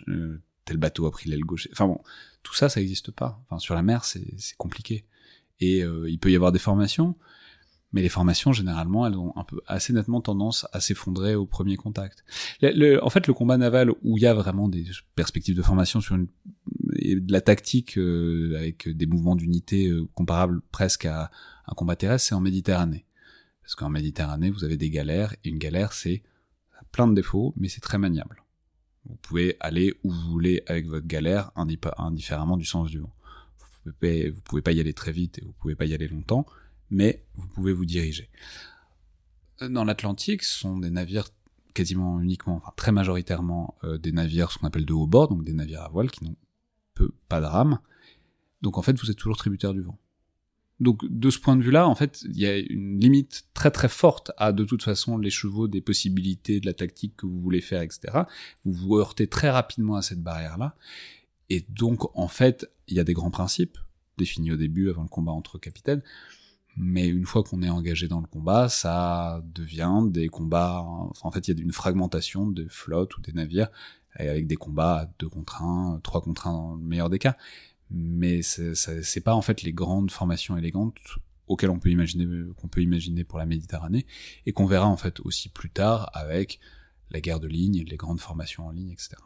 euh, 0.09 0.43
tel 0.65 0.77
bateau 0.77 1.07
a 1.07 1.11
pris 1.11 1.31
l'aile 1.31 1.45
gauche. 1.45 1.69
Enfin 1.73 1.87
bon, 1.87 2.01
tout 2.43 2.55
ça, 2.55 2.69
ça 2.69 2.81
n'existe 2.81 3.11
pas. 3.11 3.41
Enfin, 3.45 3.59
sur 3.59 3.75
la 3.75 3.83
mer, 3.83 4.05
c'est 4.05 4.27
compliqué. 4.59 5.07
Et 5.61 5.83
euh, 5.83 6.11
il 6.11 6.19
peut 6.19 6.31
y 6.31 6.37
avoir 6.37 6.53
des 6.53 6.59
formations, 6.59 7.17
mais 7.93 8.03
les 8.03 8.09
formations, 8.09 8.53
généralement, 8.53 9.07
elles 9.07 9.17
ont 9.17 9.33
un 9.37 9.45
peu 9.45 9.61
assez 9.67 9.93
nettement 9.93 10.21
tendance 10.21 10.67
à 10.73 10.81
s'effondrer 10.81 11.37
au 11.37 11.47
premier 11.47 11.77
contact. 11.77 12.25
en 12.63 13.11
fait, 13.11 13.27
le 13.27 13.33
combat 13.33 13.57
naval 13.57 13.91
où 14.03 14.19
il 14.19 14.23
y 14.23 14.27
a 14.27 14.35
vraiment 14.35 14.69
des 14.69 14.87
perspectives 15.15 15.57
de 15.57 15.63
formation 15.63 16.01
sur 16.01 16.17
une, 16.17 16.27
et 16.97 17.17
de 17.17 17.33
la 17.33 17.41
tactique 17.41 17.99
euh, 17.99 18.57
avec 18.57 18.89
des 18.89 19.07
mouvements 19.07 19.37
d'unité 19.37 19.91
comparables 20.15 20.61
presque 20.71 21.07
à 21.07 21.31
un 21.67 21.75
combat 21.75 21.97
terrestre, 21.97 22.29
c'est 22.29 22.35
en 22.35 22.41
Méditerranée. 22.41 23.07
Parce 23.63 23.75
qu'en 23.75 23.89
Méditerranée, 23.89 24.51
vous 24.51 24.65
avez 24.65 24.77
des 24.77 24.91
galères, 24.91 25.35
et 25.45 25.49
une 25.49 25.59
galère, 25.59 25.93
c'est 25.93 26.23
plein 26.93 27.07
de 27.09 27.15
défauts, 27.15 27.55
mais 27.57 27.69
c'est 27.69 27.81
très 27.81 27.99
maniable. 27.99 28.43
Vous 29.07 29.17
pouvez 29.17 29.57
aller 29.61 29.95
où 30.03 30.11
vous 30.11 30.31
voulez 30.31 30.63
avec 30.67 30.87
votre 30.87 31.07
galère, 31.07 31.51
indifféremment 31.57 32.57
du 32.57 32.65
sens 32.65 32.91
du 32.91 33.01
vent. 33.01 33.15
Vous 33.85 33.93
pouvez, 33.93 34.33
pouvez 34.45 34.63
pas 34.63 34.73
y 34.73 34.81
aller 34.81 34.95
très 34.95 35.13
vite 35.13 35.39
et 35.39 35.43
vous 35.45 35.53
pouvez 35.53 35.75
pas 35.75 35.85
y 35.85 35.95
aller 35.95 36.09
longtemps, 36.09 36.47
mais 36.91 37.25
vous 37.35 37.47
pouvez 37.49 37.73
vous 37.73 37.85
diriger. 37.85 38.31
Dans 39.61 39.85
l'Atlantique, 39.85 40.43
ce 40.43 40.59
sont 40.59 40.79
des 40.79 40.91
navires 40.91 41.29
quasiment 41.75 42.21
uniquement, 42.21 42.57
enfin 42.57 42.73
très 42.77 42.93
majoritairement 42.93 43.75
euh, 43.85 43.99
des 43.99 44.13
navires 44.13 44.53
ce 44.53 44.59
qu'on 44.59 44.67
appelle 44.67 44.87
de 44.87 44.93
haut 44.93 45.07
bord, 45.07 45.29
donc 45.29 45.45
des 45.45 45.53
navires 45.53 45.83
à 45.83 45.89
voile 45.89 46.11
qui 46.11 46.25
n'ont 46.25 46.37
pas 47.29 47.41
de 47.41 47.47
rame. 47.47 47.79
Donc 48.63 48.79
en 48.79 48.83
fait, 48.83 48.99
vous 48.99 49.11
êtes 49.11 49.17
toujours 49.17 49.37
tributaire 49.37 49.73
du 49.73 49.83
vent. 49.83 49.99
Donc 50.81 51.05
de 51.09 51.31
ce 51.31 51.39
point 51.39 51.57
de 51.57 51.63
vue-là, 51.63 51.89
en 51.89 51.95
fait, 51.95 52.23
il 52.23 52.39
y 52.39 52.47
a 52.47 52.59
une 52.59 52.99
limite 52.99 53.45
très 53.55 53.71
très 53.71 53.89
forte 53.89 54.33
à 54.37 54.53
de 54.53 54.65
toute 54.65 54.83
façon 54.83 55.19
les 55.19 55.31
chevaux 55.31 55.69
des 55.69 55.81
possibilités 55.81 56.61
de 56.61 56.67
la 56.67 56.75
tactique 56.75 57.17
que 57.17 57.27
vous 57.27 57.41
voulez 57.41 57.61
faire, 57.61 57.83
etc. 57.83 58.23
Vous 58.65 58.73
vous 58.73 58.97
heurtez 58.97 59.27
très 59.29 59.51
rapidement 59.51 59.97
à 59.97 60.03
cette 60.03 60.23
barrière-là. 60.23 60.75
Et 61.51 61.65
donc, 61.69 62.17
en 62.19 62.29
fait, 62.29 62.71
il 62.89 62.97
y 62.97 63.01
a 63.01 63.05
des 63.05 63.13
grands 63.13 63.31
principes 63.31 63.79
définis 64.17 64.53
au 64.53 64.57
début 64.57 64.91
avant 64.91 65.03
le 65.03 65.09
combat 65.09 65.33
entre 65.33 65.59
capitaines. 65.59 66.03
Mais 66.77 67.07
une 67.07 67.27
fois 67.27 67.45
qu'on 67.45 67.63
est 67.63 67.71
engagé 67.71 68.09
dans 68.09 68.21
le 68.21 68.27
combat, 68.27 68.69
ça 68.69 69.45
devient 69.55 70.03
des 70.09 70.29
combats. 70.29 70.81
En 71.23 71.31
fait, 71.31 71.47
il 71.47 71.57
y 71.57 71.61
a 71.61 71.63
une 71.63 71.73
fragmentation 71.73 72.49
de 72.49 72.67
flottes 72.67 73.17
ou 73.17 73.21
des 73.21 73.33
navires 73.33 73.69
avec 74.17 74.47
des 74.47 74.57
combats 74.57 75.01
à 75.01 75.11
2 75.19 75.29
contre 75.29 75.63
1, 75.63 76.01
3 76.03 76.21
contre 76.23 76.47
1 76.47 76.53
dans 76.53 76.75
le 76.75 76.83
meilleur 76.83 77.11
des 77.11 77.19
cas 77.19 77.37
mais 77.91 78.43
c'est 78.43 79.21
pas 79.21 79.35
en 79.35 79.43
fait 79.43 79.63
les 79.63 79.73
grandes 79.73 80.11
formations 80.11 80.57
élégantes 80.57 80.99
auxquelles 81.47 81.71
on 81.71 81.79
peut 81.79 81.91
imaginer 81.91 82.27
qu'on 82.57 82.69
peut 82.69 82.81
imaginer 82.81 83.25
pour 83.25 83.39
la 83.39 83.47
Méditerranée 83.47 84.07
et 84.47 84.53
qu'on 84.53 84.67
verra 84.67 84.87
en 84.87 84.97
fait 84.97 85.21
aussi 85.21 85.49
plus 85.49 85.71
tard 85.71 86.11
avec 86.15 86.59
la 87.11 87.21
guerre 87.21 87.41
de 87.41 87.47
ligne, 87.47 87.85
les 87.87 87.97
grandes 87.97 88.21
formations 88.21 88.67
en 88.67 88.71
ligne, 88.71 88.91
etc. 88.91 89.17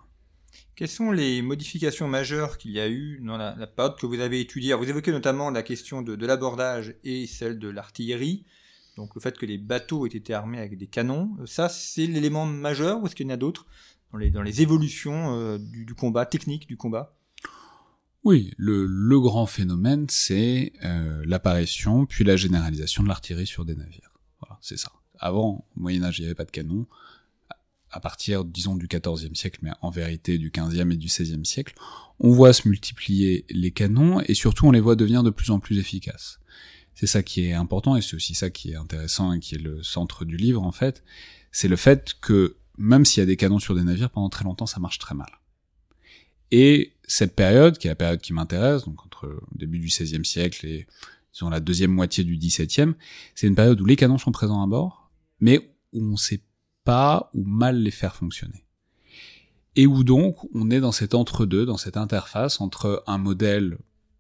Quelles 0.75 0.89
sont 0.89 1.11
les 1.11 1.43
modifications 1.43 2.09
majeures 2.09 2.59
qu'il 2.59 2.73
y 2.73 2.81
a 2.81 2.89
eu 2.89 3.21
dans 3.25 3.37
la, 3.37 3.67
période 3.67 3.97
que 3.97 4.07
vous 4.07 4.21
avez 4.21 4.41
étudiée? 4.41 4.75
Vous 4.75 4.89
évoquez 4.89 5.12
notamment 5.12 5.51
la 5.51 5.62
question 5.62 6.03
de, 6.03 6.27
l'abordage 6.27 6.95
et 7.05 7.27
celle 7.27 7.59
de 7.59 7.69
l'artillerie, 7.69 8.45
donc 8.97 9.15
le 9.15 9.21
fait 9.21 9.39
que 9.39 9.47
les 9.47 9.59
bateaux 9.59 10.07
aient 10.07 10.17
été 10.17 10.35
armés 10.35 10.59
avec 10.59 10.77
des 10.77 10.87
canons. 10.87 11.37
Ça, 11.47 11.69
c'est 11.69 12.07
l'élément 12.07 12.47
majeur 12.47 13.01
ou 13.01 13.07
est-ce 13.07 13.15
qu'il 13.15 13.27
y 13.27 13.31
en 13.31 13.35
a 13.35 13.37
d'autres? 13.37 13.67
Dans 14.12 14.43
les, 14.43 14.62
évolutions 14.62 15.35
euh, 15.35 15.59
du 15.59 15.95
combat, 15.95 16.27
technique 16.27 16.67
du 16.67 16.77
combat 16.77 17.15
oui, 18.25 18.53
le, 18.59 19.21
grand 19.21 19.47
phénomène, 19.47 20.07
c'est 20.11 20.73
euh, 20.85 21.23
l'apparition 21.25 22.05
puis 22.05 22.25
la 22.25 22.37
généralisation 22.37 23.03
de 23.03 23.09
l'artillerie 23.09 23.47
sur 23.47 23.65
des 23.65 23.77
navires. 23.77 24.11
Voilà, 24.41 24.59
c'est 24.61 24.77
ça. 24.77 24.93
Avant, 25.19 25.65
au 25.77 25.81
Moyen 25.81 26.03
Âge, 26.03 26.19
il 26.19 26.23
n'y 26.23 26.27
avait 26.27 26.35
pas 26.35 26.45
de 26.45 26.50
canon. 26.50 26.87
À 27.91 28.00
partir, 28.00 28.45
disons, 28.45 28.77
du 28.77 28.87
XIVe 28.87 29.35
siècle, 29.35 29.61
mais 29.62 29.71
en 29.81 29.91
vérité 29.91 30.37
du 30.37 30.50
XVe 30.50 30.93
et 30.93 30.97
du 30.97 31.07
XVIe 31.07 31.47
siècle, 31.47 31.75
on 32.21 32.33
voit 32.33 32.53
se 32.53 32.69
multiplier 32.69 33.47
les 33.49 33.71
canons 33.71 34.21
et 34.21 34.35
surtout 34.35 34.67
on 34.67 34.73
les 34.73 34.81
voit 34.81 34.97
devenir 34.97 35.23
de 35.23 35.31
plus 35.31 35.50
en 35.50 35.59
plus 35.59 35.79
efficaces. 35.79 36.38
C'est 36.95 37.07
ça 37.07 37.23
qui 37.23 37.45
est 37.45 37.55
important 37.55 37.97
et 37.97 38.03
c'est 38.03 38.17
aussi 38.17 38.35
ça 38.35 38.50
qui 38.50 38.73
est 38.73 38.77
intéressant 38.77 39.33
et 39.33 39.41
qui 39.41 39.55
est 39.55 39.62
le 39.62 39.83
centre 39.83 40.25
du 40.25 40.37
livre 40.37 40.62
en 40.62 40.73
fait. 40.73 41.03
C'est 41.50 41.69
le 41.69 41.77
fait 41.77 42.15
que 42.21 42.57
même 42.79 43.05
s'il 43.05 43.21
y 43.21 43.23
a 43.23 43.27
des 43.27 43.37
canons 43.37 43.59
sur 43.59 43.75
des 43.75 43.83
navires, 43.83 44.11
pendant 44.11 44.29
très 44.29 44.45
longtemps, 44.45 44.67
ça 44.67 44.81
marche 44.81 44.99
très 44.99 45.15
mal. 45.15 45.31
Et 46.51 46.93
cette 47.07 47.35
période, 47.35 47.79
qui 47.79 47.89
est 47.89 47.91
la 47.91 47.97
période 47.97 48.21
qui 48.21 48.33
m'intéresse, 48.33 48.85
donc 48.85 49.05
entre 49.05 49.27
le 49.27 49.59
début 49.59 49.79
du 49.79 49.87
XVIe 49.87 50.25
siècle 50.25 50.67
et 50.67 50.87
disons 51.33 51.51
la 51.51 51.61
deuxième 51.61 51.91
moitié 51.91 52.25
du 52.25 52.37
XVIIe, 52.37 52.95
c'est 53.35 53.47
une 53.47 53.55
période 53.55 53.81
où 53.81 53.85
les 53.85 53.97
canons 53.97 54.19
sont 54.19 54.33
présents 54.33 54.63
à 54.63 54.67
bord, 54.67 55.11
mais 55.41 55.59
où 55.93 56.03
on 56.03 56.13
ne 56.13 56.17
sait 56.17 56.43
pas 56.85 57.31
ou 57.35 57.45
mal 57.45 57.83
les 57.83 57.91
faire 57.91 58.15
fonctionner. 58.15 58.65
Et 59.77 59.87
où 59.87 60.05
donc 60.05 60.37
on 60.55 60.71
est 60.71 60.81
dans 60.81 60.93
cet 60.93 61.15
entre-deux, 61.15 61.67
dans 61.67 61.77
cette 61.77 61.97
interface 61.97 62.61
entre 62.61 63.03
un 63.07 63.19
modèle 63.19 63.79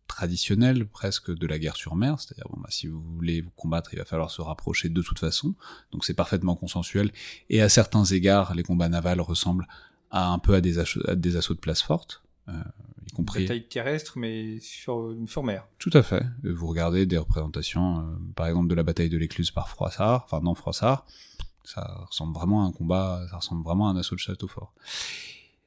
traditionnel 0.08 0.86
presque 0.86 1.32
de 1.32 1.46
la 1.46 1.58
guerre 1.58 1.76
sur 1.76 1.94
mer, 1.94 2.18
c'est-à-dire 2.18 2.46
bon 2.50 2.60
bah 2.60 2.70
si 2.70 2.88
vous 2.88 3.00
voulez 3.00 3.40
vous 3.40 3.50
combattre, 3.50 3.94
il 3.94 3.98
va 3.98 4.04
falloir 4.04 4.30
se 4.30 4.42
rapprocher 4.42 4.88
de 4.88 5.02
toute 5.02 5.18
façon, 5.20 5.54
donc 5.92 6.04
c'est 6.04 6.14
parfaitement 6.14 6.56
consensuel, 6.56 7.12
et 7.50 7.62
à 7.62 7.68
certains 7.68 8.04
égards 8.04 8.54
les 8.54 8.64
combats 8.64 8.88
navals 8.88 9.20
ressemblent 9.20 9.68
à 10.10 10.28
un 10.28 10.38
peu 10.38 10.54
à 10.54 10.60
des, 10.60 10.78
assauts, 10.78 11.02
des 11.14 11.36
assauts 11.36 11.54
de 11.54 11.60
place 11.60 11.82
forte, 11.82 12.22
y 12.48 13.12
compris. 13.12 13.42
Bataille 13.42 13.68
terrestre, 13.68 14.18
mais 14.18 14.58
sur, 14.60 15.14
sur 15.26 15.42
mer. 15.42 15.66
Tout 15.78 15.90
à 15.92 16.02
fait. 16.02 16.24
Vous 16.42 16.66
regardez 16.66 17.04
des 17.04 17.18
représentations, 17.18 18.18
par 18.34 18.46
exemple 18.46 18.68
de 18.68 18.74
la 18.74 18.82
bataille 18.82 19.10
de 19.10 19.18
l'Écluse 19.18 19.50
par 19.50 19.68
Froissart, 19.68 20.24
enfin 20.24 20.40
non 20.40 20.54
Froissart, 20.54 21.06
ça 21.62 22.06
ressemble 22.08 22.34
vraiment 22.34 22.64
à 22.64 22.66
un 22.66 22.72
combat, 22.72 23.26
ça 23.30 23.36
ressemble 23.36 23.62
vraiment 23.62 23.88
à 23.88 23.92
un 23.92 23.96
assaut 23.96 24.14
de 24.14 24.20
château 24.20 24.48
fort. 24.48 24.72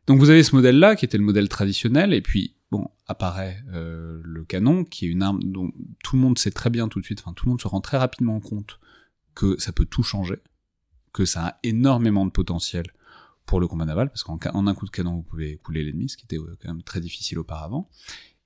Donc 0.07 0.19
vous 0.19 0.31
avez 0.31 0.41
ce 0.41 0.55
modèle-là, 0.55 0.95
qui 0.95 1.05
était 1.05 1.19
le 1.19 1.23
modèle 1.23 1.47
traditionnel, 1.47 2.13
et 2.13 2.21
puis 2.21 2.55
bon, 2.71 2.89
apparaît 3.07 3.61
euh, 3.73 4.21
le 4.23 4.43
canon, 4.45 4.83
qui 4.85 5.05
est 5.05 5.09
une 5.09 5.21
arme 5.21 5.43
dont 5.43 5.71
tout 6.03 6.15
le 6.15 6.21
monde 6.21 6.37
sait 6.37 6.51
très 6.51 6.69
bien 6.69 6.87
tout 6.87 6.99
de 6.99 7.05
suite, 7.05 7.19
enfin 7.19 7.33
tout 7.33 7.45
le 7.45 7.51
monde 7.51 7.61
se 7.61 7.67
rend 7.67 7.81
très 7.81 7.97
rapidement 7.97 8.39
compte 8.39 8.79
que 9.35 9.59
ça 9.59 9.71
peut 9.71 9.85
tout 9.85 10.03
changer, 10.03 10.39
que 11.13 11.25
ça 11.25 11.47
a 11.47 11.59
énormément 11.63 12.25
de 12.25 12.31
potentiel 12.31 12.85
pour 13.45 13.59
le 13.59 13.67
combat 13.67 13.85
naval, 13.85 14.09
parce 14.09 14.23
qu'en 14.23 14.39
un 14.67 14.73
coup 14.73 14.85
de 14.85 14.91
canon 14.91 15.15
vous 15.15 15.23
pouvez 15.23 15.57
couler 15.57 15.83
l'ennemi, 15.83 16.09
ce 16.09 16.15
qui 16.15 16.25
était 16.25 16.37
quand 16.37 16.69
même 16.69 16.83
très 16.83 17.01
difficile 17.01 17.39
auparavant. 17.39 17.89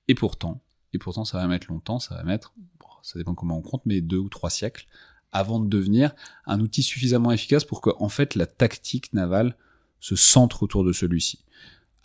Et 0.08 0.14
pourtant, 0.14 0.62
et 0.92 0.98
pourtant 0.98 1.24
ça 1.24 1.38
va 1.38 1.46
mettre 1.46 1.68
longtemps, 1.70 1.98
ça 1.98 2.16
va 2.16 2.24
mettre, 2.24 2.54
ça 3.02 3.18
dépend 3.18 3.34
comment 3.34 3.58
on 3.58 3.62
compte, 3.62 3.82
mais 3.86 4.00
deux 4.00 4.18
ou 4.18 4.28
trois 4.28 4.50
siècles 4.50 4.86
avant 5.32 5.60
de 5.60 5.68
devenir 5.68 6.14
un 6.46 6.60
outil 6.60 6.82
suffisamment 6.82 7.30
efficace 7.30 7.64
pour 7.64 7.80
que 7.80 7.90
en 7.98 8.08
fait 8.08 8.34
la 8.34 8.46
tactique 8.46 9.12
navale 9.12 9.56
se 10.00 10.16
centre 10.16 10.62
autour 10.62 10.84
de 10.84 10.92
celui-ci. 10.92 11.44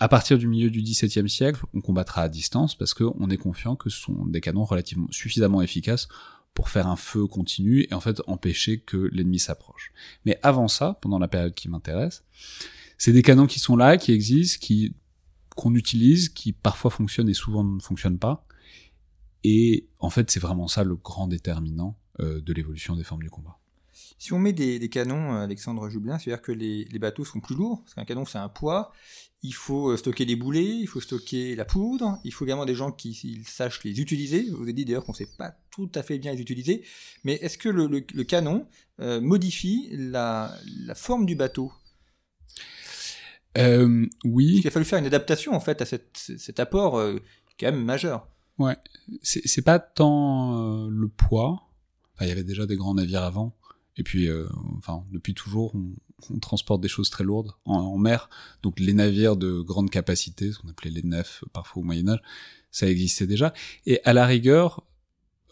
À 0.01 0.07
partir 0.07 0.39
du 0.39 0.47
milieu 0.47 0.71
du 0.71 0.81
XVIIe 0.81 1.29
siècle, 1.29 1.63
on 1.75 1.79
combattra 1.79 2.23
à 2.23 2.27
distance 2.27 2.73
parce 2.73 2.95
qu'on 2.95 3.29
est 3.29 3.37
confiant 3.37 3.75
que 3.75 3.91
ce 3.91 3.99
sont 3.99 4.25
des 4.25 4.41
canons 4.41 4.63
relativement 4.63 5.05
suffisamment 5.11 5.61
efficaces 5.61 6.07
pour 6.55 6.69
faire 6.69 6.87
un 6.87 6.95
feu 6.95 7.27
continu 7.27 7.85
et 7.87 7.93
en 7.93 7.99
fait 7.99 8.19
empêcher 8.25 8.79
que 8.79 8.97
l'ennemi 9.11 9.37
s'approche. 9.37 9.93
Mais 10.25 10.39
avant 10.41 10.67
ça, 10.67 10.97
pendant 11.03 11.19
la 11.19 11.27
période 11.27 11.53
qui 11.53 11.69
m'intéresse, 11.69 12.23
c'est 12.97 13.11
des 13.11 13.21
canons 13.21 13.45
qui 13.45 13.59
sont 13.59 13.75
là, 13.75 13.97
qui 13.97 14.11
existent, 14.11 14.57
qui 14.59 14.95
qu'on 15.55 15.75
utilise, 15.75 16.29
qui 16.29 16.51
parfois 16.51 16.89
fonctionnent 16.89 17.29
et 17.29 17.35
souvent 17.35 17.63
ne 17.63 17.79
fonctionnent 17.79 18.17
pas. 18.17 18.47
Et 19.43 19.87
en 19.99 20.09
fait, 20.09 20.31
c'est 20.31 20.39
vraiment 20.39 20.67
ça 20.67 20.83
le 20.83 20.95
grand 20.95 21.27
déterminant 21.27 21.95
euh, 22.21 22.41
de 22.41 22.53
l'évolution 22.53 22.95
des 22.95 23.03
formes 23.03 23.21
du 23.21 23.29
combat. 23.29 23.60
Si 24.21 24.33
on 24.33 24.37
met 24.37 24.53
des, 24.53 24.87
canons, 24.87 25.33
euh, 25.33 25.45
Alexandre 25.45 25.89
Jublin, 25.89 26.19
c'est-à-dire 26.19 26.43
que 26.43 26.51
les, 26.51 26.85
bateaux 26.99 27.25
sont 27.25 27.39
plus 27.39 27.55
lourds, 27.55 27.81
parce 27.81 27.95
qu'un 27.95 28.05
canon 28.05 28.23
c'est 28.23 28.37
un 28.37 28.49
poids, 28.49 28.91
il 29.41 29.55
faut 29.55 29.89
euh, 29.89 29.97
stocker 29.97 30.25
les 30.25 30.35
boulets, 30.35 30.77
il 30.77 30.85
faut 30.85 31.01
stocker 31.01 31.55
la 31.55 31.65
poudre, 31.65 32.19
il 32.23 32.31
faut 32.31 32.45
également 32.45 32.65
des 32.65 32.75
gens 32.75 32.91
qui 32.91 33.43
sachent 33.47 33.83
les 33.83 33.99
utiliser. 33.99 34.45
Je 34.47 34.53
vous 34.53 34.69
ai 34.69 34.73
dit 34.73 34.85
d'ailleurs 34.85 35.05
qu'on 35.05 35.13
ne 35.13 35.17
sait 35.17 35.29
pas 35.39 35.55
tout 35.71 35.89
à 35.95 36.03
fait 36.03 36.19
bien 36.19 36.33
les 36.33 36.39
utiliser, 36.39 36.83
mais 37.23 37.33
est-ce 37.41 37.57
que 37.57 37.67
le, 37.67 38.23
canon 38.23 38.67
modifie 38.99 39.89
la, 39.91 40.55
forme 40.93 41.25
du 41.25 41.33
bateau? 41.33 41.71
Oui. 43.57 44.59
Il 44.59 44.67
a 44.67 44.69
fallu 44.69 44.85
faire 44.85 44.99
une 44.99 45.07
adaptation 45.07 45.53
en 45.53 45.59
fait 45.59 45.81
à 45.81 45.85
cet 45.87 46.59
apport 46.59 47.03
quand 47.59 47.71
même 47.71 47.83
majeur. 47.83 48.27
Ouais, 48.59 48.77
c'est 49.23 49.63
pas 49.63 49.79
tant 49.79 50.85
le 50.91 51.07
poids, 51.07 51.71
il 52.21 52.27
y 52.27 52.31
avait 52.31 52.43
déjà 52.43 52.67
des 52.67 52.75
grands 52.75 52.93
navires 52.93 53.23
avant. 53.23 53.55
Et 53.97 54.03
puis, 54.03 54.27
euh, 54.27 54.47
enfin, 54.77 55.03
depuis 55.11 55.33
toujours, 55.33 55.75
on, 55.75 56.39
transporte 56.39 56.81
des 56.81 56.87
choses 56.87 57.09
très 57.09 57.23
lourdes 57.23 57.51
en, 57.65 57.97
mer. 57.97 58.29
Donc, 58.61 58.79
les 58.79 58.93
navires 58.93 59.35
de 59.35 59.59
grande 59.59 59.89
capacité, 59.89 60.51
ce 60.51 60.59
qu'on 60.59 60.69
appelait 60.69 60.91
les 60.91 61.01
nefs 61.01 61.43
parfois 61.51 61.81
au 61.81 61.85
Moyen 61.85 62.07
Âge, 62.09 62.21
ça 62.69 62.87
existait 62.87 63.27
déjà. 63.27 63.53
Et 63.85 63.99
à 64.03 64.13
la 64.13 64.25
rigueur, 64.25 64.83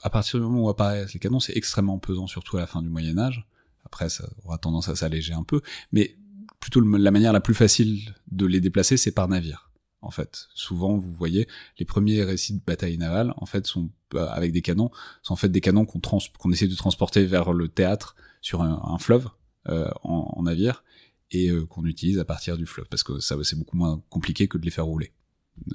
à 0.03 0.09
partir 0.09 0.39
du 0.39 0.45
moment 0.45 0.65
où 0.65 0.69
apparaissent 0.69 1.13
les 1.13 1.19
canons, 1.19 1.39
c'est 1.39 1.57
extrêmement 1.57 1.97
pesant, 1.97 2.27
surtout 2.27 2.57
à 2.57 2.61
la 2.61 2.67
fin 2.67 2.81
du 2.83 2.89
Moyen 2.89 3.17
Âge. 3.17 3.47
Après, 3.85 4.09
ça 4.09 4.29
aura 4.45 4.57
tendance 4.59 4.89
à 4.89 4.95
s'alléger 4.95 5.33
un 5.33 5.43
peu. 5.43 5.61
Mais 5.91 6.17
plutôt 6.59 6.81
la 6.81 7.11
manière 7.11 7.33
la 7.33 7.41
plus 7.41 7.55
facile 7.55 8.13
de 8.31 8.45
les 8.45 8.61
déplacer, 8.61 8.95
c'est 8.95 9.11
par 9.11 9.27
navire 9.27 9.68
en 10.01 10.11
fait. 10.11 10.47
Souvent, 10.53 10.97
vous 10.97 11.13
voyez, 11.13 11.47
les 11.77 11.85
premiers 11.85 12.23
récits 12.23 12.53
de 12.53 12.61
bataille 12.65 12.97
navale, 12.97 13.33
en 13.37 13.45
fait, 13.45 13.67
sont 13.67 13.89
euh, 14.15 14.27
avec 14.27 14.51
des 14.51 14.61
canons, 14.61 14.91
sont 15.21 15.33
en 15.33 15.37
fait 15.37 15.49
des 15.49 15.61
canons 15.61 15.85
qu'on 15.85 15.99
qu'on 16.37 16.51
essaie 16.51 16.67
de 16.67 16.75
transporter 16.75 17.25
vers 17.25 17.53
le 17.53 17.67
théâtre 17.67 18.15
sur 18.41 18.61
un, 18.61 18.97
fleuve 18.97 19.29
euh, 19.67 19.89
en, 20.03 20.41
navire 20.43 20.83
et 21.31 21.49
euh, 21.49 21.65
qu'on 21.65 21.85
utilise 21.85 22.19
à 22.19 22.25
partir 22.25 22.57
du 22.57 22.65
fleuve 22.65 22.87
parce 22.87 23.03
que 23.03 23.19
ça 23.19 23.35
c'est 23.43 23.57
beaucoup 23.57 23.75
moins 23.75 24.01
compliqué 24.09 24.47
que 24.47 24.57
de 24.57 24.63
les 24.63 24.71
faire 24.71 24.85
rouler 24.85 25.13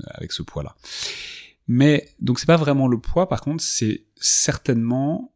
avec 0.06 0.32
ce 0.32 0.42
poids-là. 0.42 0.74
Mais 1.68 2.08
donc 2.20 2.38
c'est 2.38 2.46
pas 2.46 2.56
vraiment 2.56 2.88
le 2.88 2.98
poids, 2.98 3.28
par 3.28 3.40
contre, 3.40 3.62
c'est 3.62 4.06
certainement 4.16 5.34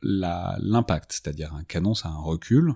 l'impact, 0.00 1.12
c'est-à-dire 1.12 1.54
un 1.54 1.64
canon, 1.64 1.94
c'est 1.94 2.06
un 2.06 2.16
recul, 2.16 2.74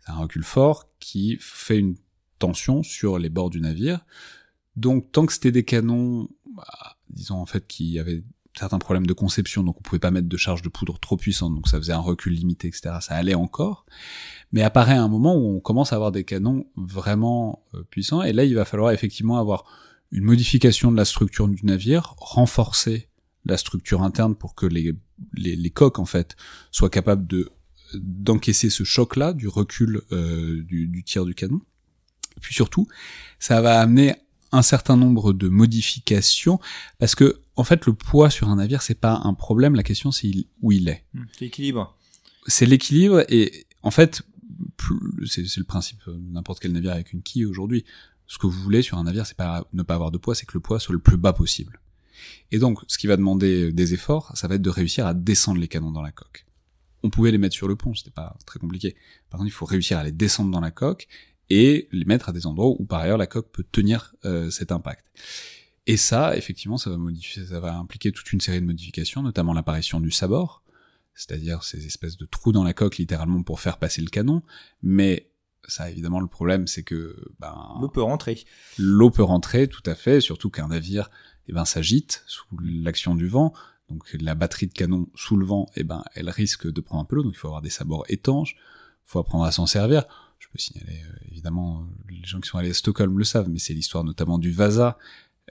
c'est 0.00 0.12
un 0.12 0.16
recul 0.16 0.44
fort 0.44 0.88
qui 1.00 1.36
fait 1.40 1.78
une 1.78 1.96
tension 2.38 2.82
sur 2.82 3.18
les 3.18 3.28
bords 3.28 3.50
du 3.50 3.60
navire 3.60 4.04
donc 4.80 5.12
tant 5.12 5.26
que 5.26 5.32
c'était 5.32 5.52
des 5.52 5.64
canons, 5.64 6.28
bah, 6.56 6.96
disons 7.08 7.36
en 7.36 7.46
fait 7.46 7.66
qui 7.66 7.98
avaient 7.98 8.24
certains 8.58 8.78
problèmes 8.78 9.06
de 9.06 9.12
conception, 9.12 9.62
donc 9.62 9.78
on 9.78 9.82
pouvait 9.82 10.00
pas 10.00 10.10
mettre 10.10 10.28
de 10.28 10.36
charge 10.36 10.62
de 10.62 10.68
poudre 10.68 10.98
trop 10.98 11.16
puissante, 11.16 11.54
donc 11.54 11.68
ça 11.68 11.78
faisait 11.78 11.92
un 11.92 12.00
recul 12.00 12.32
limité, 12.32 12.68
etc. 12.68 12.96
Ça 13.00 13.14
allait 13.14 13.34
encore. 13.34 13.86
Mais 14.52 14.62
apparaît 14.62 14.96
un 14.96 15.08
moment 15.08 15.36
où 15.36 15.56
on 15.56 15.60
commence 15.60 15.92
à 15.92 15.96
avoir 15.96 16.12
des 16.12 16.24
canons 16.24 16.66
vraiment 16.76 17.64
euh, 17.74 17.84
puissants, 17.90 18.22
et 18.22 18.32
là 18.32 18.44
il 18.44 18.54
va 18.54 18.64
falloir 18.64 18.90
effectivement 18.90 19.38
avoir 19.38 19.64
une 20.10 20.24
modification 20.24 20.90
de 20.90 20.96
la 20.96 21.04
structure 21.04 21.46
du 21.46 21.64
navire, 21.64 22.14
renforcer 22.18 23.08
la 23.44 23.56
structure 23.56 24.02
interne 24.02 24.34
pour 24.34 24.54
que 24.54 24.66
les, 24.66 24.94
les, 25.34 25.70
coques 25.70 25.98
en 25.98 26.04
fait 26.04 26.36
soient 26.70 26.90
capables 26.90 27.26
de 27.26 27.50
d'encaisser 27.94 28.70
ce 28.70 28.84
choc-là 28.84 29.32
du 29.32 29.48
recul 29.48 30.02
euh, 30.12 30.62
du, 30.62 31.02
tir 31.04 31.24
du 31.24 31.34
canon. 31.34 31.60
Puis 32.40 32.54
surtout, 32.54 32.86
ça 33.38 33.60
va 33.60 33.80
amener 33.80 34.14
un 34.52 34.62
certain 34.62 34.96
nombre 34.96 35.32
de 35.32 35.48
modifications 35.48 36.58
parce 36.98 37.14
que 37.14 37.40
en 37.56 37.64
fait 37.64 37.86
le 37.86 37.94
poids 37.94 38.30
sur 38.30 38.48
un 38.48 38.56
navire 38.56 38.82
c'est 38.82 38.94
pas 38.94 39.20
un 39.24 39.34
problème 39.34 39.74
la 39.74 39.82
question 39.82 40.10
c'est 40.12 40.30
où 40.62 40.72
il 40.72 40.88
est. 40.88 41.04
Hmm, 41.14 41.24
c'est 41.32 41.44
l'équilibre. 41.44 41.96
C'est 42.46 42.66
l'équilibre 42.66 43.24
et 43.28 43.66
en 43.82 43.90
fait 43.90 44.22
c'est 45.26 45.56
le 45.56 45.64
principe 45.64 45.98
de 46.06 46.16
n'importe 46.32 46.60
quel 46.60 46.72
navire 46.72 46.92
avec 46.92 47.12
une 47.12 47.22
quille 47.22 47.46
aujourd'hui. 47.46 47.84
Ce 48.26 48.38
que 48.38 48.46
vous 48.46 48.60
voulez 48.60 48.82
sur 48.82 48.98
un 48.98 49.04
navire 49.04 49.26
c'est 49.26 49.36
pas 49.36 49.66
ne 49.72 49.82
pas 49.82 49.94
avoir 49.94 50.10
de 50.10 50.18
poids 50.18 50.34
c'est 50.34 50.46
que 50.46 50.54
le 50.54 50.60
poids 50.60 50.80
soit 50.80 50.92
le 50.92 51.00
plus 51.00 51.16
bas 51.16 51.32
possible. 51.32 51.80
Et 52.50 52.58
donc 52.58 52.80
ce 52.88 52.98
qui 52.98 53.06
va 53.06 53.16
demander 53.16 53.72
des 53.72 53.94
efforts 53.94 54.32
ça 54.34 54.48
va 54.48 54.56
être 54.56 54.62
de 54.62 54.70
réussir 54.70 55.06
à 55.06 55.14
descendre 55.14 55.60
les 55.60 55.68
canons 55.68 55.92
dans 55.92 56.02
la 56.02 56.12
coque. 56.12 56.46
On 57.02 57.10
pouvait 57.10 57.30
les 57.30 57.38
mettre 57.38 57.54
sur 57.54 57.66
le 57.66 57.76
pont, 57.76 57.94
c'était 57.94 58.10
pas 58.10 58.36
très 58.44 58.58
compliqué. 58.58 58.94
Par 59.30 59.38
contre, 59.38 59.48
il 59.48 59.52
faut 59.52 59.64
réussir 59.64 59.96
à 59.98 60.04
les 60.04 60.12
descendre 60.12 60.50
dans 60.50 60.60
la 60.60 60.70
coque 60.70 61.08
et 61.50 61.88
les 61.92 62.04
mettre 62.04 62.28
à 62.28 62.32
des 62.32 62.46
endroits 62.46 62.68
où 62.68 62.84
par 62.84 63.00
ailleurs 63.00 63.18
la 63.18 63.26
coque 63.26 63.50
peut 63.50 63.64
tenir 63.70 64.14
euh, 64.24 64.50
cet 64.50 64.72
impact. 64.72 65.04
Et 65.86 65.96
ça, 65.96 66.36
effectivement, 66.36 66.76
ça 66.78 66.90
va 66.90 66.96
modifier, 66.96 67.44
ça 67.44 67.58
va 67.58 67.74
impliquer 67.76 68.12
toute 68.12 68.32
une 68.32 68.40
série 68.40 68.60
de 68.60 68.66
modifications, 68.66 69.22
notamment 69.22 69.52
l'apparition 69.52 70.00
du 70.00 70.10
sabord, 70.10 70.62
c'est-à-dire 71.14 71.64
ces 71.64 71.84
espèces 71.86 72.16
de 72.16 72.26
trous 72.26 72.52
dans 72.52 72.64
la 72.64 72.72
coque 72.72 72.98
littéralement 72.98 73.42
pour 73.42 73.60
faire 73.60 73.78
passer 73.78 74.00
le 74.00 74.08
canon, 74.08 74.42
mais 74.82 75.30
ça 75.68 75.90
évidemment 75.90 76.20
le 76.20 76.26
problème 76.26 76.66
c'est 76.66 76.82
que 76.82 77.16
ben, 77.38 77.76
l'eau 77.80 77.88
peut 77.88 78.02
rentrer. 78.02 78.44
L'eau 78.78 79.10
peut 79.10 79.22
rentrer 79.22 79.68
tout 79.68 79.82
à 79.84 79.94
fait, 79.94 80.20
surtout 80.20 80.50
qu'un 80.50 80.68
navire 80.68 81.10
eh 81.48 81.52
ben 81.52 81.64
s'agite 81.64 82.22
sous 82.26 82.46
l'action 82.60 83.14
du 83.14 83.26
vent, 83.26 83.52
donc 83.88 84.16
la 84.20 84.34
batterie 84.34 84.68
de 84.68 84.72
canon 84.72 85.08
sous 85.14 85.36
le 85.36 85.44
vent, 85.44 85.66
eh 85.74 85.82
ben 85.82 86.04
elle 86.14 86.30
risque 86.30 86.70
de 86.70 86.80
prendre 86.80 87.02
un 87.02 87.04
peu 87.04 87.16
l'eau, 87.16 87.24
donc 87.24 87.34
il 87.34 87.38
faut 87.38 87.48
avoir 87.48 87.62
des 87.62 87.70
sabords 87.70 88.04
étanches, 88.08 88.56
faut 89.04 89.18
apprendre 89.18 89.44
à 89.44 89.52
s'en 89.52 89.66
servir. 89.66 90.06
Je 90.40 90.48
peux 90.48 90.58
signaler, 90.58 91.00
euh, 91.04 91.28
évidemment, 91.30 91.86
les 92.08 92.24
gens 92.24 92.40
qui 92.40 92.48
sont 92.48 92.58
allés 92.58 92.70
à 92.70 92.74
Stockholm 92.74 93.16
le 93.16 93.24
savent, 93.24 93.48
mais 93.48 93.60
c'est 93.60 93.74
l'histoire 93.74 94.02
notamment 94.02 94.38
du 94.38 94.50
Vasa, 94.50 94.98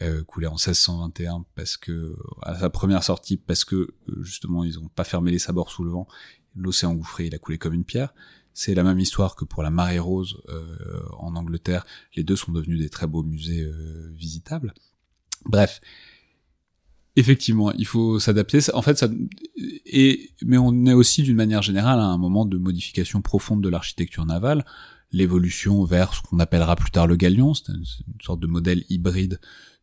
euh, 0.02 0.24
coulé 0.24 0.48
en 0.48 0.54
1621 0.54 1.46
parce 1.56 1.76
que 1.76 2.16
à 2.42 2.58
sa 2.58 2.70
première 2.70 3.04
sortie 3.04 3.36
parce 3.36 3.66
que 3.66 3.76
euh, 3.76 4.24
justement 4.24 4.64
ils 4.64 4.80
ont 4.80 4.88
pas 4.88 5.04
fermé 5.04 5.30
les 5.30 5.40
sabords 5.40 5.72
sous 5.72 5.84
le 5.84 5.92
vent, 5.92 6.08
l'eau 6.56 6.72
s'est 6.72 6.86
engouffrée, 6.86 7.28
il 7.28 7.36
a 7.36 7.38
coulé 7.38 7.58
comme 7.58 7.74
une 7.74 7.84
pierre. 7.84 8.14
C'est 8.54 8.74
la 8.74 8.84
même 8.84 9.00
histoire 9.00 9.36
que 9.36 9.46
pour 9.46 9.64
la 9.64 9.70
marée 9.70 10.00
rose 10.00 10.42
euh, 10.50 11.02
en 11.18 11.36
Angleterre. 11.36 11.86
Les 12.16 12.24
deux 12.24 12.36
sont 12.36 12.52
devenus 12.52 12.80
des 12.80 12.90
très 12.90 13.08
beaux 13.08 13.24
musées 13.24 13.64
euh, 13.64 14.10
visitables. 14.16 14.74
Bref, 15.46 15.82
effectivement, 17.20 17.72
il 17.74 17.86
faut 17.86 18.20
s'adapter. 18.20 18.60
En 18.74 18.82
fait, 18.82 19.06
et, 19.86 20.32
mais 20.46 20.58
on 20.58 20.86
est 20.86 20.94
aussi 20.94 21.22
d'une 21.24 21.36
manière 21.36 21.62
générale 21.62 22.00
à 22.00 22.06
un 22.06 22.18
moment 22.18 22.46
de 22.46 22.58
modification 22.58 23.22
profonde 23.22 23.62
de 23.62 23.70
l'architecture 23.70 24.26
navale, 24.26 24.66
l'évolution 25.12 25.84
vers 25.84 26.14
ce 26.14 26.22
qu'on 26.22 26.40
appellera 26.40 26.76
plus 26.76 26.92
tard 26.92 27.08
le 27.08 27.16
galion, 27.16 27.54
c'est 27.54 27.72
une, 27.72 27.84
sorte 28.22 28.40
de 28.40 28.48
modèle 28.48 28.84
hybride 28.90 29.40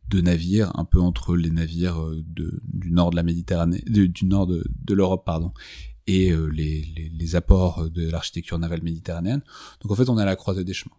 de 0.09 0.21
navires, 0.21 0.71
un 0.75 0.85
peu 0.85 1.01
entre 1.01 1.35
les 1.35 1.51
navires 1.51 2.01
euh, 2.01 2.23
du 2.25 2.91
nord 2.91 3.11
de 3.11 3.17
la 3.17 3.23
Méditerranée, 3.23 3.83
du 3.85 4.25
nord 4.25 4.47
de, 4.47 4.63
l'Europe, 4.89 5.25
pardon, 5.25 5.51
et 6.07 6.31
euh, 6.31 6.47
les, 6.47 7.35
apports 7.35 7.89
de 7.89 8.09
l'architecture 8.09 8.57
navale 8.57 8.81
méditerranéenne. 8.81 9.41
Donc 9.81 9.91
en 9.91 9.95
fait, 9.95 10.07
on 10.09 10.17
est 10.17 10.21
à 10.21 10.25
la 10.25 10.37
croisée 10.37 10.63
des 10.63 10.73
chemins. 10.73 10.95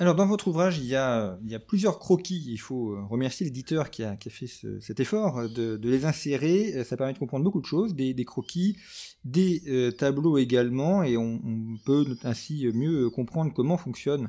Euh, 0.00 0.02
alors 0.02 0.14
dans 0.14 0.26
votre 0.26 0.48
ouvrage, 0.48 0.78
il 0.78 0.86
y 0.86 0.96
a, 0.96 1.38
plusieurs 1.66 1.98
croquis. 1.98 2.44
Il 2.48 2.58
faut 2.58 2.92
euh, 2.92 3.04
remercier 3.08 3.44
l'éditeur 3.44 3.90
qui 3.90 4.02
a, 4.02 4.16
fait 4.28 4.48
cet 4.80 5.00
effort 5.00 5.48
de, 5.48 5.76
de, 5.76 5.90
les 5.90 6.04
insérer. 6.04 6.74
Euh, 6.74 6.84
ça 6.84 6.96
permet 6.96 7.12
de 7.12 7.18
comprendre 7.18 7.44
beaucoup 7.44 7.60
de 7.60 7.66
choses, 7.66 7.94
des, 7.94 8.14
croquis, 8.24 8.76
des 9.24 9.62
euh, 9.68 9.90
tableaux 9.90 10.38
également, 10.38 11.02
et 11.02 11.16
on, 11.16 11.40
peut 11.84 12.16
ainsi 12.24 12.66
mieux 12.72 13.10
comprendre 13.10 13.52
comment 13.52 13.76
fonctionne 13.76 14.28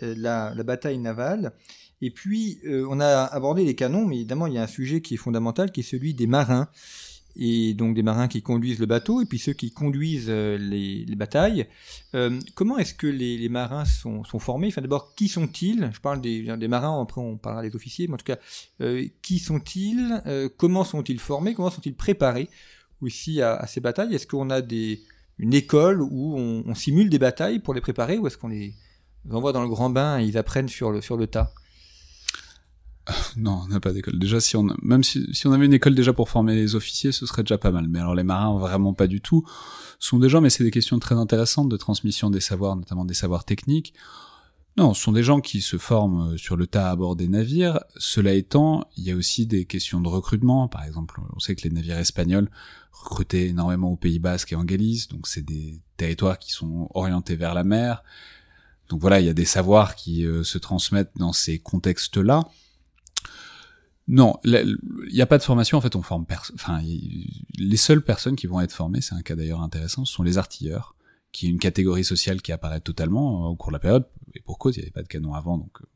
la, 0.00 0.54
bataille 0.62 0.98
navale. 0.98 1.52
Et 2.00 2.10
puis, 2.10 2.58
on 2.66 2.98
a 2.98 3.24
abordé 3.24 3.64
les 3.64 3.76
canons, 3.76 4.06
mais 4.06 4.16
évidemment, 4.16 4.48
il 4.48 4.54
y 4.54 4.58
a 4.58 4.62
un 4.62 4.66
sujet 4.66 5.00
qui 5.00 5.14
est 5.14 5.18
fondamental, 5.18 5.70
qui 5.70 5.80
est 5.80 5.84
celui 5.84 6.14
des 6.14 6.26
marins 6.26 6.68
et 7.36 7.74
donc 7.74 7.94
des 7.94 8.02
marins 8.02 8.28
qui 8.28 8.42
conduisent 8.42 8.78
le 8.78 8.86
bateau, 8.86 9.20
et 9.20 9.24
puis 9.24 9.38
ceux 9.38 9.52
qui 9.52 9.72
conduisent 9.72 10.26
euh, 10.28 10.58
les, 10.58 11.06
batailles. 11.16 11.66
Euh, 12.14 12.38
comment 12.54 12.78
est-ce 12.78 12.94
que 12.94 13.06
les, 13.06 13.48
marins 13.48 13.84
sont, 13.84 14.22
formés? 14.24 14.68
Enfin, 14.68 14.82
d'abord, 14.82 15.14
qui 15.14 15.28
sont-ils? 15.28 15.90
Je 15.94 16.00
parle 16.00 16.20
des, 16.20 16.68
marins, 16.68 17.00
après 17.00 17.20
on 17.20 17.36
parlera 17.36 17.62
des 17.62 17.74
officiers, 17.74 18.06
mais 18.06 18.14
en 18.14 18.18
tout 18.18 18.24
cas, 18.24 18.38
euh, 18.80 19.06
qui 19.22 19.38
sont-ils? 19.38 20.22
Comment 20.56 20.84
sont-ils 20.84 21.20
formés? 21.20 21.54
Comment 21.54 21.70
sont-ils 21.70 21.94
préparés 21.94 22.48
aussi 23.00 23.40
à, 23.40 23.66
ces 23.66 23.80
batailles? 23.80 24.14
Est-ce 24.14 24.26
qu'on 24.26 24.50
a 24.50 24.60
une 25.38 25.54
école 25.54 26.02
où 26.02 26.36
on, 26.36 26.74
simule 26.74 27.08
des 27.08 27.18
batailles 27.18 27.60
pour 27.60 27.74
les 27.74 27.80
préparer, 27.80 28.18
ou 28.18 28.26
est-ce 28.26 28.36
qu'on 28.36 28.48
les 28.48 28.74
envoie 29.30 29.52
dans 29.52 29.62
le 29.62 29.68
grand 29.68 29.90
bain 29.90 30.20
et 30.20 30.24
ils 30.24 30.36
apprennent 30.36 30.68
sur 30.68 30.90
le 30.92 31.26
tas? 31.26 31.52
Non, 33.36 33.62
on 33.64 33.68
n'a 33.68 33.80
pas 33.80 33.92
d'école. 33.92 34.18
Déjà, 34.18 34.40
si 34.40 34.56
on, 34.56 34.66
même 34.82 35.04
si, 35.04 35.26
si, 35.32 35.46
on 35.46 35.52
avait 35.52 35.66
une 35.66 35.72
école 35.72 35.94
déjà 35.94 36.12
pour 36.12 36.28
former 36.28 36.54
les 36.54 36.74
officiers, 36.74 37.12
ce 37.12 37.26
serait 37.26 37.42
déjà 37.42 37.58
pas 37.58 37.70
mal. 37.70 37.88
Mais 37.88 38.00
alors 38.00 38.14
les 38.14 38.22
marins, 38.22 38.58
vraiment 38.58 38.94
pas 38.94 39.06
du 39.06 39.20
tout. 39.20 39.44
Ce 39.98 40.08
sont 40.08 40.18
des 40.18 40.28
gens, 40.28 40.40
mais 40.40 40.50
c'est 40.50 40.64
des 40.64 40.70
questions 40.70 40.98
très 40.98 41.14
intéressantes 41.14 41.68
de 41.68 41.76
transmission 41.76 42.30
des 42.30 42.40
savoirs, 42.40 42.76
notamment 42.76 43.04
des 43.04 43.14
savoirs 43.14 43.44
techniques. 43.44 43.94
Non, 44.78 44.94
ce 44.94 45.02
sont 45.02 45.12
des 45.12 45.22
gens 45.22 45.40
qui 45.40 45.60
se 45.60 45.76
forment 45.76 46.38
sur 46.38 46.56
le 46.56 46.66
tas 46.66 46.90
à 46.90 46.96
bord 46.96 47.14
des 47.14 47.28
navires. 47.28 47.80
Cela 47.98 48.32
étant, 48.32 48.84
il 48.96 49.04
y 49.04 49.10
a 49.10 49.16
aussi 49.16 49.46
des 49.46 49.66
questions 49.66 50.00
de 50.00 50.08
recrutement. 50.08 50.66
Par 50.66 50.84
exemple, 50.84 51.20
on 51.34 51.38
sait 51.40 51.54
que 51.54 51.62
les 51.62 51.74
navires 51.74 51.98
espagnols 51.98 52.48
recrutaient 52.90 53.48
énormément 53.48 53.90
au 53.90 53.96
Pays 53.96 54.18
Basque 54.18 54.52
et 54.52 54.56
en 54.56 54.64
Galice, 54.64 55.08
donc 55.08 55.26
c'est 55.26 55.44
des 55.44 55.80
territoires 55.96 56.38
qui 56.38 56.52
sont 56.52 56.88
orientés 56.94 57.36
vers 57.36 57.54
la 57.54 57.64
mer. 57.64 58.02
Donc 58.88 59.00
voilà, 59.00 59.20
il 59.20 59.26
y 59.26 59.30
a 59.30 59.34
des 59.34 59.44
savoirs 59.44 59.94
qui 59.94 60.24
euh, 60.26 60.42
se 60.42 60.58
transmettent 60.58 61.12
dans 61.16 61.32
ces 61.32 61.58
contextes-là. 61.58 62.48
Non, 64.08 64.34
il 64.44 64.78
n'y 65.12 65.20
a 65.20 65.26
pas 65.26 65.38
de 65.38 65.42
formation. 65.42 65.78
En 65.78 65.80
fait, 65.80 65.94
on 65.94 66.02
forme 66.02 66.26
Enfin, 66.54 66.80
les 67.58 67.76
seules 67.76 68.02
personnes 68.02 68.36
qui 68.36 68.46
vont 68.46 68.60
être 68.60 68.72
formées, 68.72 69.00
c'est 69.00 69.14
un 69.14 69.22
cas 69.22 69.36
d'ailleurs 69.36 69.62
intéressant, 69.62 70.04
ce 70.04 70.12
sont 70.12 70.22
les 70.22 70.38
artilleurs, 70.38 70.96
qui 71.30 71.46
est 71.46 71.50
une 71.50 71.58
catégorie 71.58 72.04
sociale 72.04 72.42
qui 72.42 72.52
apparaît 72.52 72.80
totalement 72.80 73.46
euh, 73.46 73.48
au 73.50 73.56
cours 73.56 73.70
de 73.70 73.76
la 73.76 73.80
période. 73.80 74.06
Et 74.34 74.40
pour 74.40 74.58
cause, 74.58 74.76
il 74.76 74.80
n'y 74.80 74.84
avait 74.84 74.92
pas 74.92 75.02
de 75.02 75.08
canon 75.08 75.34
avant, 75.34 75.56
donc 75.56 75.80
euh, 75.80 75.86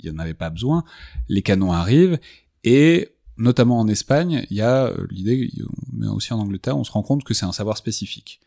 il 0.00 0.10
n'y 0.10 0.16
en 0.16 0.18
avait 0.18 0.34
pas 0.34 0.50
besoin. 0.50 0.84
Les 1.28 1.42
canons 1.42 1.72
arrivent 1.72 2.18
et 2.64 3.10
notamment 3.36 3.78
en 3.78 3.86
Espagne, 3.86 4.46
il 4.50 4.56
y 4.56 4.62
a 4.62 4.86
euh, 4.86 5.06
l'idée, 5.10 5.50
mais 5.92 6.08
aussi 6.08 6.32
en 6.32 6.38
Angleterre, 6.38 6.76
on 6.76 6.84
se 6.84 6.92
rend 6.92 7.02
compte 7.02 7.22
que 7.22 7.34
c'est 7.34 7.44
un 7.44 7.52
savoir 7.52 7.76
spécifique 7.76 8.40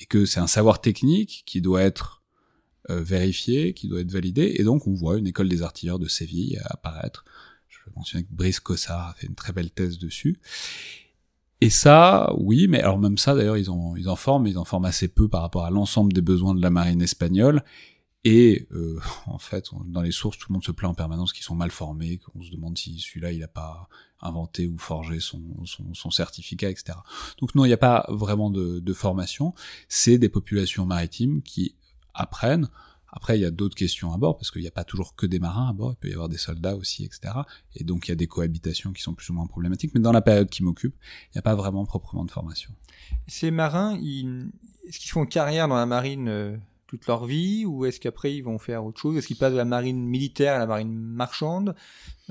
et 0.00 0.06
que 0.06 0.24
c'est 0.24 0.40
un 0.40 0.46
savoir 0.46 0.80
technique 0.80 1.42
qui 1.46 1.60
doit 1.60 1.82
être 1.82 2.20
vérifié, 2.88 3.74
qui 3.74 3.86
doit 3.86 4.00
être 4.00 4.10
validé, 4.10 4.56
et 4.58 4.64
donc 4.64 4.88
on 4.88 4.92
voit 4.92 5.16
une 5.16 5.28
école 5.28 5.48
des 5.48 5.62
artilleurs 5.62 6.00
de 6.00 6.08
Séville 6.08 6.60
apparaître 6.64 7.24
mentionner 7.96 8.24
que 8.24 8.32
Brice 8.32 8.60
Cossard 8.60 9.10
a 9.10 9.14
fait 9.14 9.26
une 9.26 9.34
très 9.34 9.52
belle 9.52 9.70
thèse 9.70 9.98
dessus. 9.98 10.38
Et 11.60 11.70
ça, 11.70 12.32
oui, 12.38 12.66
mais 12.66 12.80
alors 12.80 12.98
même 12.98 13.18
ça, 13.18 13.36
d'ailleurs, 13.36 13.56
ils 13.56 13.70
en, 13.70 14.16
forment, 14.16 14.48
ils 14.48 14.58
en 14.58 14.64
forment 14.64 14.86
assez 14.86 15.06
peu 15.06 15.28
par 15.28 15.42
rapport 15.42 15.64
à 15.64 15.70
l'ensemble 15.70 16.12
des 16.12 16.20
besoins 16.20 16.56
de 16.56 16.60
la 16.60 16.70
marine 16.70 17.00
espagnole. 17.00 17.62
Et 18.24 18.66
euh, 18.72 18.98
en 19.26 19.38
fait, 19.38 19.70
dans 19.86 20.02
les 20.02 20.10
sources, 20.10 20.38
tout 20.38 20.46
le 20.48 20.54
monde 20.54 20.64
se 20.64 20.72
plaint 20.72 20.90
en 20.90 20.94
permanence 20.94 21.32
qu'ils 21.32 21.44
sont 21.44 21.54
mal 21.54 21.70
formés, 21.70 22.18
qu'on 22.18 22.42
se 22.42 22.50
demande 22.50 22.76
si 22.76 22.98
celui-là, 22.98 23.30
il 23.30 23.38
n'a 23.38 23.48
pas 23.48 23.88
inventé 24.20 24.66
ou 24.66 24.76
forgé 24.76 25.20
son, 25.20 26.10
certificat, 26.10 26.68
etc. 26.68 26.98
Donc 27.40 27.54
non, 27.54 27.64
il 27.64 27.68
n'y 27.68 27.74
a 27.74 27.78
pas 27.78 28.06
vraiment 28.08 28.50
de 28.50 28.92
formation. 28.92 29.54
C'est 29.88 30.18
des 30.18 30.28
populations 30.28 30.84
maritimes 30.84 31.42
qui 31.42 31.76
apprennent 32.12 32.68
après, 33.12 33.38
il 33.38 33.42
y 33.42 33.44
a 33.44 33.50
d'autres 33.50 33.74
questions 33.74 34.12
à 34.14 34.16
bord, 34.16 34.38
parce 34.38 34.50
qu'il 34.50 34.62
n'y 34.62 34.68
a 34.68 34.72
pas 34.72 34.84
toujours 34.84 35.14
que 35.14 35.26
des 35.26 35.38
marins 35.38 35.68
à 35.68 35.72
bord, 35.74 35.92
il 35.92 35.96
peut 35.96 36.08
y 36.08 36.14
avoir 36.14 36.30
des 36.30 36.38
soldats 36.38 36.74
aussi, 36.74 37.04
etc. 37.04 37.34
Et 37.74 37.84
donc, 37.84 38.08
il 38.08 38.10
y 38.10 38.12
a 38.12 38.16
des 38.16 38.26
cohabitations 38.26 38.92
qui 38.92 39.02
sont 39.02 39.12
plus 39.12 39.28
ou 39.28 39.34
moins 39.34 39.46
problématiques. 39.46 39.92
Mais 39.94 40.00
dans 40.00 40.12
la 40.12 40.22
période 40.22 40.48
qui 40.48 40.64
m'occupe, 40.64 40.94
il 41.26 41.36
n'y 41.36 41.38
a 41.38 41.42
pas 41.42 41.54
vraiment 41.54 41.84
proprement 41.84 42.24
de 42.24 42.30
formation. 42.30 42.72
Ces 43.28 43.50
marins, 43.50 43.96
est-ce 43.96 44.98
qu'ils 44.98 45.10
font 45.10 45.26
carrière 45.26 45.68
dans 45.68 45.76
la 45.76 45.84
marine 45.84 46.28
euh, 46.28 46.56
toute 46.86 47.06
leur 47.06 47.26
vie, 47.26 47.66
ou 47.66 47.84
est-ce 47.84 48.00
qu'après, 48.00 48.34
ils 48.34 48.42
vont 48.42 48.58
faire 48.58 48.82
autre 48.82 48.98
chose? 48.98 49.14
Est-ce 49.18 49.26
qu'ils 49.26 49.36
passent 49.36 49.52
de 49.52 49.58
la 49.58 49.66
marine 49.66 50.02
militaire 50.02 50.54
à 50.54 50.58
la 50.58 50.66
marine 50.66 50.98
marchande? 50.98 51.74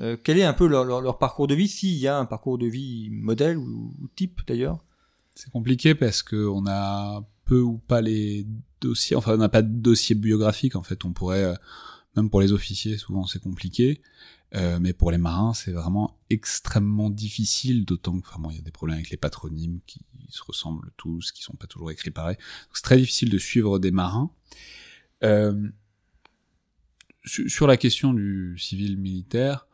Euh, 0.00 0.16
Quel 0.22 0.36
est 0.36 0.44
un 0.44 0.52
peu 0.52 0.66
leur, 0.66 1.18
parcours 1.18 1.46
de 1.46 1.54
vie, 1.54 1.68
s'il 1.68 1.96
y 1.96 2.08
a 2.08 2.18
un 2.18 2.24
parcours 2.24 2.58
de 2.58 2.66
vie 2.66 3.08
modèle 3.12 3.56
ou, 3.56 3.94
ou 4.00 4.08
type 4.16 4.40
d'ailleurs? 4.48 4.84
C'est 5.36 5.50
compliqué 5.50 5.94
parce 5.94 6.24
qu'on 6.24 6.66
a 6.66 7.24
peu 7.44 7.60
ou 7.60 7.78
pas 7.78 8.00
les 8.00 8.46
dossiers, 8.82 9.16
enfin 9.16 9.34
on 9.34 9.38
n'a 9.38 9.48
pas 9.48 9.62
de 9.62 9.74
dossier 9.74 10.14
biographique 10.14 10.76
en 10.76 10.82
fait, 10.82 11.04
on 11.04 11.12
pourrait, 11.12 11.44
euh, 11.44 11.54
même 12.16 12.30
pour 12.30 12.40
les 12.40 12.52
officiers 12.52 12.98
souvent 12.98 13.26
c'est 13.26 13.40
compliqué, 13.40 14.02
euh, 14.54 14.78
mais 14.80 14.92
pour 14.92 15.10
les 15.10 15.18
marins 15.18 15.54
c'est 15.54 15.72
vraiment 15.72 16.18
extrêmement 16.30 17.10
difficile, 17.10 17.84
d'autant 17.84 18.20
que 18.20 18.28
vraiment 18.28 18.50
il 18.50 18.56
y 18.56 18.60
a 18.60 18.62
des 18.62 18.70
problèmes 18.70 18.96
avec 18.96 19.10
les 19.10 19.16
patronymes 19.16 19.80
qui 19.86 20.00
se 20.28 20.42
ressemblent 20.46 20.90
tous, 20.96 21.32
qui 21.32 21.42
sont 21.42 21.54
pas 21.54 21.66
toujours 21.66 21.90
écrits 21.90 22.10
pareil, 22.10 22.36
c'est 22.72 22.82
très 22.82 22.98
difficile 22.98 23.30
de 23.30 23.38
suivre 23.38 23.78
des 23.78 23.90
marins. 23.90 24.30
Euh, 25.22 25.68
sur 27.24 27.68
la 27.68 27.76
question 27.76 28.12
du 28.12 28.58
civil 28.58 28.98
militaire, 28.98 29.68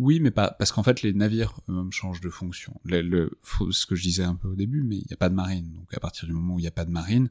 oui, 0.00 0.18
mais 0.18 0.30
pas 0.30 0.50
parce 0.50 0.72
qu'en 0.72 0.82
fait 0.82 1.02
les 1.02 1.12
navires 1.12 1.60
eux-mêmes 1.68 1.92
changent 1.92 2.22
de 2.22 2.30
fonction. 2.30 2.80
Le, 2.84 3.30
ce 3.70 3.84
que 3.84 3.94
je 3.94 4.02
disais 4.02 4.24
un 4.24 4.34
peu 4.34 4.48
au 4.48 4.54
début, 4.54 4.82
mais 4.82 4.96
il 4.96 5.06
n'y 5.06 5.12
a 5.12 5.16
pas 5.16 5.28
de 5.28 5.34
marine. 5.34 5.74
Donc 5.74 5.92
à 5.92 6.00
partir 6.00 6.26
du 6.26 6.32
moment 6.32 6.54
où 6.54 6.58
il 6.58 6.62
n'y 6.62 6.68
a 6.68 6.72
pas 6.72 6.86
de 6.86 6.90
marine, 6.90 7.30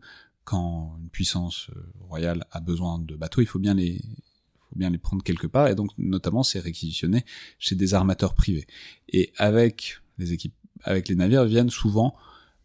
quand 0.50 0.98
une 1.00 1.10
puissance 1.10 1.70
euh, 1.76 1.94
royale 2.00 2.44
a 2.50 2.60
besoin 2.60 2.98
de 2.98 3.16
bateaux, 3.16 3.42
il 3.42 3.46
faut 3.46 3.60
bien 3.60 3.76
les 3.76 4.02
prendre 4.98 5.22
quelque 5.22 5.46
part 5.46 5.68
et 5.68 5.76
donc 5.76 5.92
notamment 6.00 6.42
c'est 6.42 6.60
réquisitionné 6.60 7.24
chez 7.60 7.76
des 7.76 7.94
armateurs 7.94 8.34
privés. 8.34 8.66
Et 9.10 9.32
avec 9.38 10.02
les 10.18 11.16
navires 11.16 11.46
viennent 11.46 11.70
souvent 11.70 12.16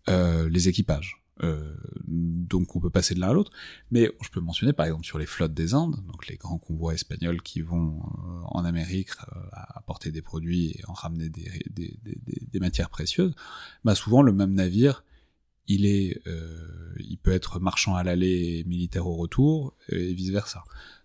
euh, 0.09 0.49
les 0.49 0.68
équipages. 0.68 1.20
Euh, 1.42 1.75
donc 2.07 2.75
on 2.75 2.81
peut 2.81 2.88
passer 2.88 3.14
de 3.14 3.20
l'un 3.20 3.29
à 3.29 3.33
l'autre. 3.35 3.53
Mais 3.90 4.11
je 4.23 4.31
peux 4.31 4.40
mentionner 4.40 4.73
par 4.73 4.87
exemple 4.87 5.05
sur 5.05 5.18
les 5.18 5.27
flottes 5.27 5.53
des 5.53 5.75
Indes, 5.75 6.03
donc 6.07 6.27
les 6.29 6.37
grands 6.37 6.59
convois 6.59 6.94
espagnols 6.94 7.42
qui 7.42 7.61
vont 7.61 8.01
en 8.47 8.64
Amérique 8.64 9.11
apporter 9.53 10.11
des 10.11 10.23
produits 10.23 10.70
et 10.70 10.81
en 10.88 10.94
ramener 10.94 11.29
des, 11.29 11.51
des 11.75 12.61
matières 12.61 12.88
précieuses, 12.88 13.35
bah 13.85 13.94
souvent 13.94 14.23
le 14.23 14.33
même 14.33 14.55
navire, 14.55 15.05
il 15.66 15.87
est, 15.87 16.22
il 16.98 17.18
peut 17.18 17.33
être 17.33 17.61
marchand 17.61 17.94
à 17.94 18.03
l'aller 18.03 18.59
et 18.59 18.64
militaire 18.64 19.07
au 19.07 19.16
retour 19.16 19.74
et 19.88 20.12
vice 20.12 20.31
versa. 20.31 20.64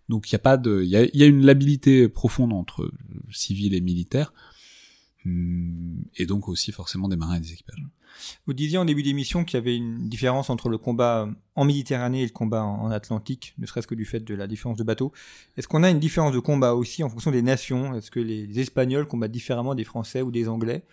Donc 0.10 0.30
il 0.30 0.34
y 0.34 0.36
a 0.36 0.40
pas 0.40 0.58
de, 0.58 0.82
il 0.84 0.90
y 0.90 0.98
a, 0.98 1.08
y 1.14 1.24
a 1.24 1.28
une 1.28 1.46
labilité 1.46 2.10
profonde 2.10 2.52
entre 2.52 2.92
civil 3.32 3.76
et 3.76 3.82
militaire 3.82 4.34
hum, 5.26 6.04
et 6.18 6.26
donc 6.26 6.50
aussi 6.50 6.72
forcément 6.72 7.08
des 7.08 7.16
marins 7.16 7.36
et 7.36 7.40
des 7.40 7.54
équipages. 7.54 7.84
Vous 8.48 8.54
disiez 8.54 8.78
en 8.80 8.86
début 8.86 9.04
d'émission 9.04 9.46
qu'il 9.46 9.58
y 9.58 9.62
avait 9.62 9.78
une 9.78 10.10
différence 10.10 10.50
entre 10.50 10.68
le 10.68 10.78
combat 10.78 11.30
en 11.56 11.64
Méditerranée 11.64 12.24
et 12.24 12.26
le 12.26 12.32
combat 12.32 12.64
en 12.64 12.90
Atlantique, 12.90 13.54
ne 13.60 13.66
serait-ce 13.68 13.88
que 13.88 13.96
du 13.96 14.04
fait 14.04 14.20
de 14.22 14.34
la 14.34 14.48
différence 14.48 14.78
de 14.78 14.84
bateaux. 14.84 15.14
Est-ce 15.58 15.68
qu'on 15.68 15.84
a 15.84 15.90
une 15.90 16.00
différence 16.00 16.34
de 16.34 16.40
combat 16.40 16.74
aussi 16.74 17.04
en 17.04 17.10
fonction 17.10 17.32
des 17.32 17.44
nations? 17.44 17.94
Est-ce 17.94 18.10
que 18.10 18.20
les 18.20 18.60
Espagnols 18.60 19.06
combattent 19.06 19.32
différemment 19.32 19.76
des 19.76 19.84
Français 19.84 20.22
ou 20.24 20.32
des 20.32 20.50
Anglais? 20.50 20.84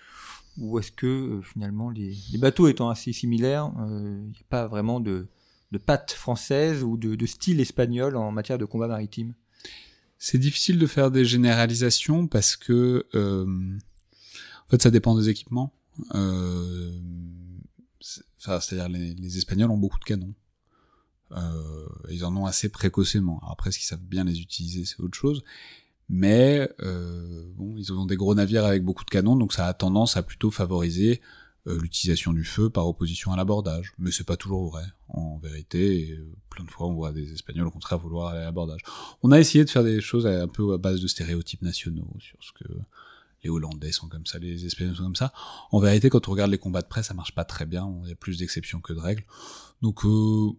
Ou 0.58 0.78
est-ce 0.78 0.92
que 0.92 1.06
euh, 1.06 1.42
finalement 1.42 1.90
les, 1.90 2.16
bateaux 2.38 2.68
étant 2.68 2.88
assez 2.88 3.12
similaires, 3.12 3.72
euh, 3.78 4.18
il 4.24 4.30
n'y 4.30 4.38
a 4.38 4.46
pas 4.48 4.66
vraiment 4.66 5.00
de, 5.00 5.26
de 5.72 5.78
patte 5.78 6.12
française 6.12 6.82
ou 6.82 6.96
de, 6.96 7.26
style 7.26 7.60
espagnol 7.60 8.16
en 8.16 8.32
matière 8.32 8.58
de 8.58 8.64
combat 8.64 8.88
maritime? 8.88 9.34
C'est 10.18 10.38
difficile 10.38 10.78
de 10.78 10.86
faire 10.86 11.10
des 11.10 11.24
généralisations 11.24 12.26
parce 12.26 12.56
que 12.56 13.06
euh, 13.14 13.46
en 13.46 14.70
fait 14.70 14.82
ça 14.82 14.90
dépend 14.90 15.14
des 15.14 15.28
équipements. 15.28 15.72
Euh, 16.14 16.92
c'est-à-dire 18.00 18.88
les, 18.88 19.14
les, 19.14 19.38
Espagnols 19.38 19.70
ont 19.70 19.76
beaucoup 19.76 19.98
de 19.98 20.04
canons. 20.04 20.34
Euh, 21.32 21.86
ils 22.10 22.24
en 22.24 22.36
ont 22.36 22.46
assez 22.46 22.68
précocement. 22.68 23.40
après, 23.50 23.72
ce 23.72 23.78
qu'ils 23.78 23.88
savent 23.88 24.04
bien 24.04 24.24
les 24.24 24.40
utiliser, 24.40 24.84
c'est 24.84 25.00
autre 25.00 25.18
chose. 25.18 25.42
Mais 26.08 26.68
euh, 26.80 27.50
bon, 27.56 27.74
ils 27.76 27.92
ont 27.92 28.06
des 28.06 28.16
gros 28.16 28.34
navires 28.34 28.64
avec 28.64 28.84
beaucoup 28.84 29.04
de 29.04 29.10
canons, 29.10 29.36
donc 29.36 29.52
ça 29.52 29.66
a 29.66 29.74
tendance 29.74 30.16
à 30.16 30.22
plutôt 30.22 30.50
favoriser 30.50 31.20
euh, 31.66 31.78
l'utilisation 31.80 32.32
du 32.32 32.44
feu 32.44 32.70
par 32.70 32.86
opposition 32.86 33.32
à 33.32 33.36
l'abordage. 33.36 33.92
Mais 33.98 34.12
c'est 34.12 34.26
pas 34.26 34.36
toujours 34.36 34.70
vrai. 34.70 34.84
En 35.08 35.38
vérité, 35.38 36.12
euh, 36.12 36.32
plein 36.50 36.64
de 36.64 36.70
fois, 36.70 36.86
on 36.86 36.94
voit 36.94 37.12
des 37.12 37.32
Espagnols 37.32 37.66
au 37.66 37.70
contraire 37.72 37.98
vouloir 37.98 38.28
aller 38.28 38.42
à 38.42 38.44
l'abordage. 38.44 38.82
On 39.22 39.32
a 39.32 39.40
essayé 39.40 39.64
de 39.64 39.70
faire 39.70 39.84
des 39.84 40.00
choses 40.00 40.26
un 40.26 40.48
peu 40.48 40.72
à 40.72 40.78
base 40.78 41.00
de 41.00 41.08
stéréotypes 41.08 41.62
nationaux 41.62 42.08
sur 42.20 42.38
ce 42.40 42.52
que 42.52 42.72
les 43.42 43.50
Hollandais 43.50 43.92
sont 43.92 44.08
comme 44.08 44.26
ça, 44.26 44.38
les 44.38 44.66
Espagnols 44.66 44.96
sont 44.96 45.04
comme 45.04 45.16
ça. 45.16 45.32
En 45.70 45.78
vérité, 45.78 46.08
quand 46.08 46.28
on 46.28 46.32
regarde 46.32 46.50
les 46.50 46.58
combats 46.58 46.82
de 46.82 46.88
presse, 46.88 47.06
ça 47.06 47.14
marche 47.14 47.34
pas 47.34 47.44
très 47.44 47.66
bien. 47.66 47.92
Il 48.04 48.08
y 48.08 48.12
a 48.12 48.16
plus 48.16 48.38
d'exceptions 48.38 48.80
que 48.80 48.92
de 48.92 48.98
règles. 48.98 49.24
Donc, 49.82 50.04
euh, 50.04 50.50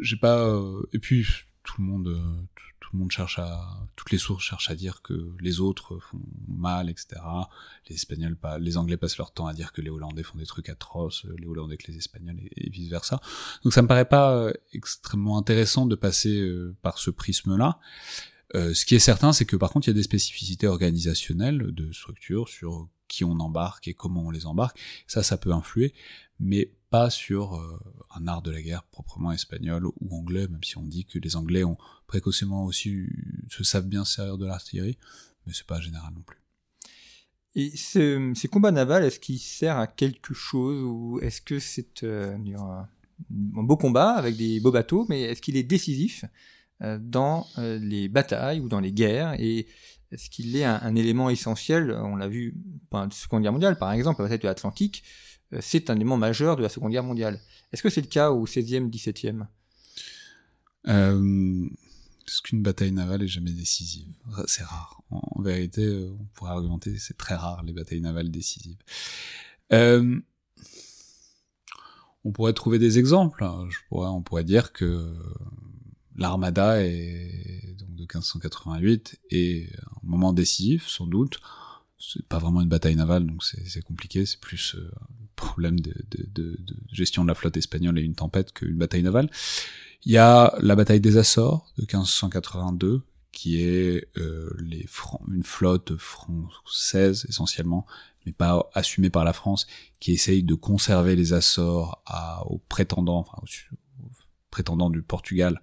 j'ai 0.00 0.16
pas. 0.16 0.44
Euh, 0.44 0.82
et 0.92 0.98
puis, 0.98 1.26
tout 1.68 1.82
le 1.82 1.86
monde, 1.86 2.08
euh, 2.08 2.62
tout, 2.80 2.88
le 2.94 2.98
monde 2.98 3.10
cherche 3.10 3.38
à, 3.38 3.86
toutes 3.94 4.10
les 4.10 4.16
sources 4.16 4.42
cherchent 4.42 4.70
à 4.70 4.74
dire 4.74 5.02
que 5.02 5.36
les 5.38 5.60
autres 5.60 5.98
font 5.98 6.20
mal, 6.46 6.88
etc. 6.88 7.20
Les 7.88 7.96
Espagnols, 7.96 8.36
pas, 8.36 8.58
les 8.58 8.78
Anglais 8.78 8.96
passent 8.96 9.18
leur 9.18 9.32
temps 9.32 9.46
à 9.46 9.52
dire 9.52 9.72
que 9.72 9.82
les 9.82 9.90
Hollandais 9.90 10.22
font 10.22 10.38
des 10.38 10.46
trucs 10.46 10.70
atroces, 10.70 11.26
les 11.36 11.46
Hollandais 11.46 11.76
que 11.76 11.90
les 11.90 11.98
Espagnols 11.98 12.40
et, 12.56 12.70
vice 12.70 12.88
versa. 12.88 13.20
Donc, 13.64 13.74
ça 13.74 13.82
me 13.82 13.86
paraît 13.86 14.08
pas 14.08 14.50
extrêmement 14.72 15.36
intéressant 15.36 15.84
de 15.84 15.94
passer 15.94 16.50
par 16.80 16.96
ce 16.96 17.10
prisme-là. 17.10 17.78
Euh, 18.54 18.72
ce 18.72 18.86
qui 18.86 18.94
est 18.94 19.00
certain, 19.00 19.32
c'est 19.32 19.44
que 19.44 19.56
par 19.56 19.70
contre, 19.70 19.88
il 19.88 19.90
y 19.90 19.92
a 19.92 19.94
des 19.94 20.02
spécificités 20.02 20.66
organisationnelles 20.66 21.72
de 21.72 21.92
structure 21.92 22.48
sur 22.48 22.88
qui 23.06 23.24
on 23.24 23.38
embarque 23.40 23.88
et 23.88 23.94
comment 23.94 24.22
on 24.22 24.30
les 24.30 24.46
embarque. 24.46 24.78
Ça, 25.06 25.22
ça 25.22 25.36
peut 25.36 25.52
influer, 25.52 25.92
mais 26.40 26.72
pas 26.90 27.10
sur 27.10 27.56
euh, 27.56 27.78
un 28.14 28.26
art 28.26 28.42
de 28.42 28.50
la 28.50 28.62
guerre 28.62 28.84
proprement 28.84 29.32
espagnol 29.32 29.86
ou 29.86 30.16
anglais, 30.16 30.48
même 30.48 30.62
si 30.64 30.78
on 30.78 30.84
dit 30.84 31.04
que 31.04 31.18
les 31.18 31.36
Anglais 31.36 31.64
ont 31.64 31.76
précocement 32.06 32.64
aussi 32.64 33.06
se 33.50 33.64
savent 33.64 33.86
bien 33.86 34.04
servir 34.04 34.38
de 34.38 34.46
l'artillerie, 34.46 34.98
mais 35.46 35.52
c'est 35.52 35.66
pas 35.66 35.80
général 35.80 36.12
non 36.14 36.22
plus. 36.22 36.38
Et 37.54 37.76
ce, 37.76 38.32
ces 38.34 38.48
combats 38.48 38.70
navals, 38.70 39.04
est-ce 39.04 39.20
qu'ils 39.20 39.38
servent 39.38 39.80
à 39.80 39.86
quelque 39.86 40.32
chose 40.32 40.82
ou 40.82 41.18
est-ce 41.20 41.40
que 41.40 41.58
c'est 41.58 42.04
euh, 42.04 42.36
un 42.36 43.62
beau 43.62 43.76
combat 43.76 44.10
avec 44.10 44.36
des 44.36 44.60
beaux 44.60 44.72
bateaux, 44.72 45.06
mais 45.08 45.22
est-ce 45.22 45.42
qu'il 45.42 45.56
est 45.56 45.62
décisif 45.62 46.24
euh, 46.82 46.98
dans 47.00 47.46
les 47.56 48.08
batailles 48.08 48.60
ou 48.60 48.68
dans 48.68 48.80
les 48.80 48.92
guerres 48.92 49.34
et 49.38 49.66
est-ce 50.10 50.30
qu'il 50.30 50.56
est 50.56 50.64
un, 50.64 50.94
élément 50.96 51.28
essentiel? 51.28 51.92
On 51.92 52.16
l'a 52.16 52.28
vu 52.28 52.54
pendant 52.88 53.04
la 53.04 53.10
Seconde 53.10 53.42
Guerre 53.42 53.52
mondiale, 53.52 53.76
par 53.76 53.92
exemple, 53.92 54.22
la 54.22 54.24
bataille 54.24 54.38
de 54.38 54.46
l'Atlantique, 54.46 55.04
c'est 55.60 55.90
un 55.90 55.96
élément 55.96 56.16
majeur 56.16 56.56
de 56.56 56.62
la 56.62 56.68
Seconde 56.68 56.92
Guerre 56.92 57.04
mondiale. 57.04 57.40
Est-ce 57.72 57.82
que 57.82 57.90
c'est 57.90 58.00
le 58.00 58.06
cas 58.06 58.30
au 58.30 58.46
16e, 58.46 58.90
17e 58.90 59.46
Est-ce 60.84 62.42
qu'une 62.42 62.62
bataille 62.62 62.92
navale 62.92 63.22
est 63.22 63.28
jamais 63.28 63.52
décisive? 63.52 64.12
C'est 64.46 64.64
rare. 64.64 65.02
En, 65.10 65.40
vérité, 65.40 66.08
on 66.20 66.24
pourrait 66.34 66.50
argumenter 66.50 66.98
c'est 66.98 67.16
très 67.16 67.34
rare 67.34 67.62
les 67.62 67.72
batailles 67.72 68.00
navales 68.00 68.30
décisives. 68.30 68.76
Euh, 69.72 70.20
on 72.24 72.32
pourrait 72.32 72.52
trouver 72.52 72.78
des 72.78 72.98
exemples. 72.98 73.46
On 73.90 74.22
pourrait 74.22 74.44
dire 74.44 74.72
que 74.72 75.14
l'armada 76.16 76.84
est 76.84 77.74
de 77.78 77.86
1588 77.96 79.20
est 79.30 79.72
un 79.72 80.00
moment 80.02 80.32
décisif, 80.32 80.86
sans 80.88 81.06
doute. 81.06 81.40
C'est 81.98 82.26
pas 82.26 82.38
vraiment 82.38 82.60
une 82.60 82.68
bataille 82.68 82.96
navale, 82.96 83.26
donc 83.26 83.42
c'est 83.44 83.82
compliqué. 83.82 84.26
C'est 84.26 84.40
plus 84.40 84.74
euh, 84.76 84.90
problème 85.38 85.78
de, 85.80 86.58
gestion 86.92 87.22
de 87.22 87.28
la 87.28 87.34
flotte 87.34 87.56
espagnole 87.56 87.98
et 87.98 88.02
une 88.02 88.14
tempête 88.14 88.52
qu'une 88.52 88.76
bataille 88.76 89.02
navale. 89.02 89.30
Il 90.04 90.12
y 90.12 90.18
a 90.18 90.54
la 90.60 90.76
bataille 90.76 91.00
des 91.00 91.16
Açores 91.16 91.72
de 91.78 91.82
1582, 91.82 93.02
qui 93.32 93.62
est 93.62 94.08
euh, 94.18 94.50
les 94.58 94.86
une 95.28 95.44
flotte 95.44 95.96
française 95.96 97.24
essentiellement, 97.28 97.86
mais 98.26 98.32
pas 98.32 98.68
assumée 98.74 99.10
par 99.10 99.24
la 99.24 99.32
France, 99.32 99.66
qui 100.00 100.12
essaye 100.12 100.42
de 100.42 100.54
conserver 100.54 101.16
les 101.16 101.32
Açores 101.32 102.02
à, 102.04 102.44
aux 102.46 102.58
prétendants, 102.68 103.20
enfin, 103.20 103.38
aux, 103.42 104.10
prétendants 104.50 104.90
du 104.90 105.02
Portugal 105.02 105.60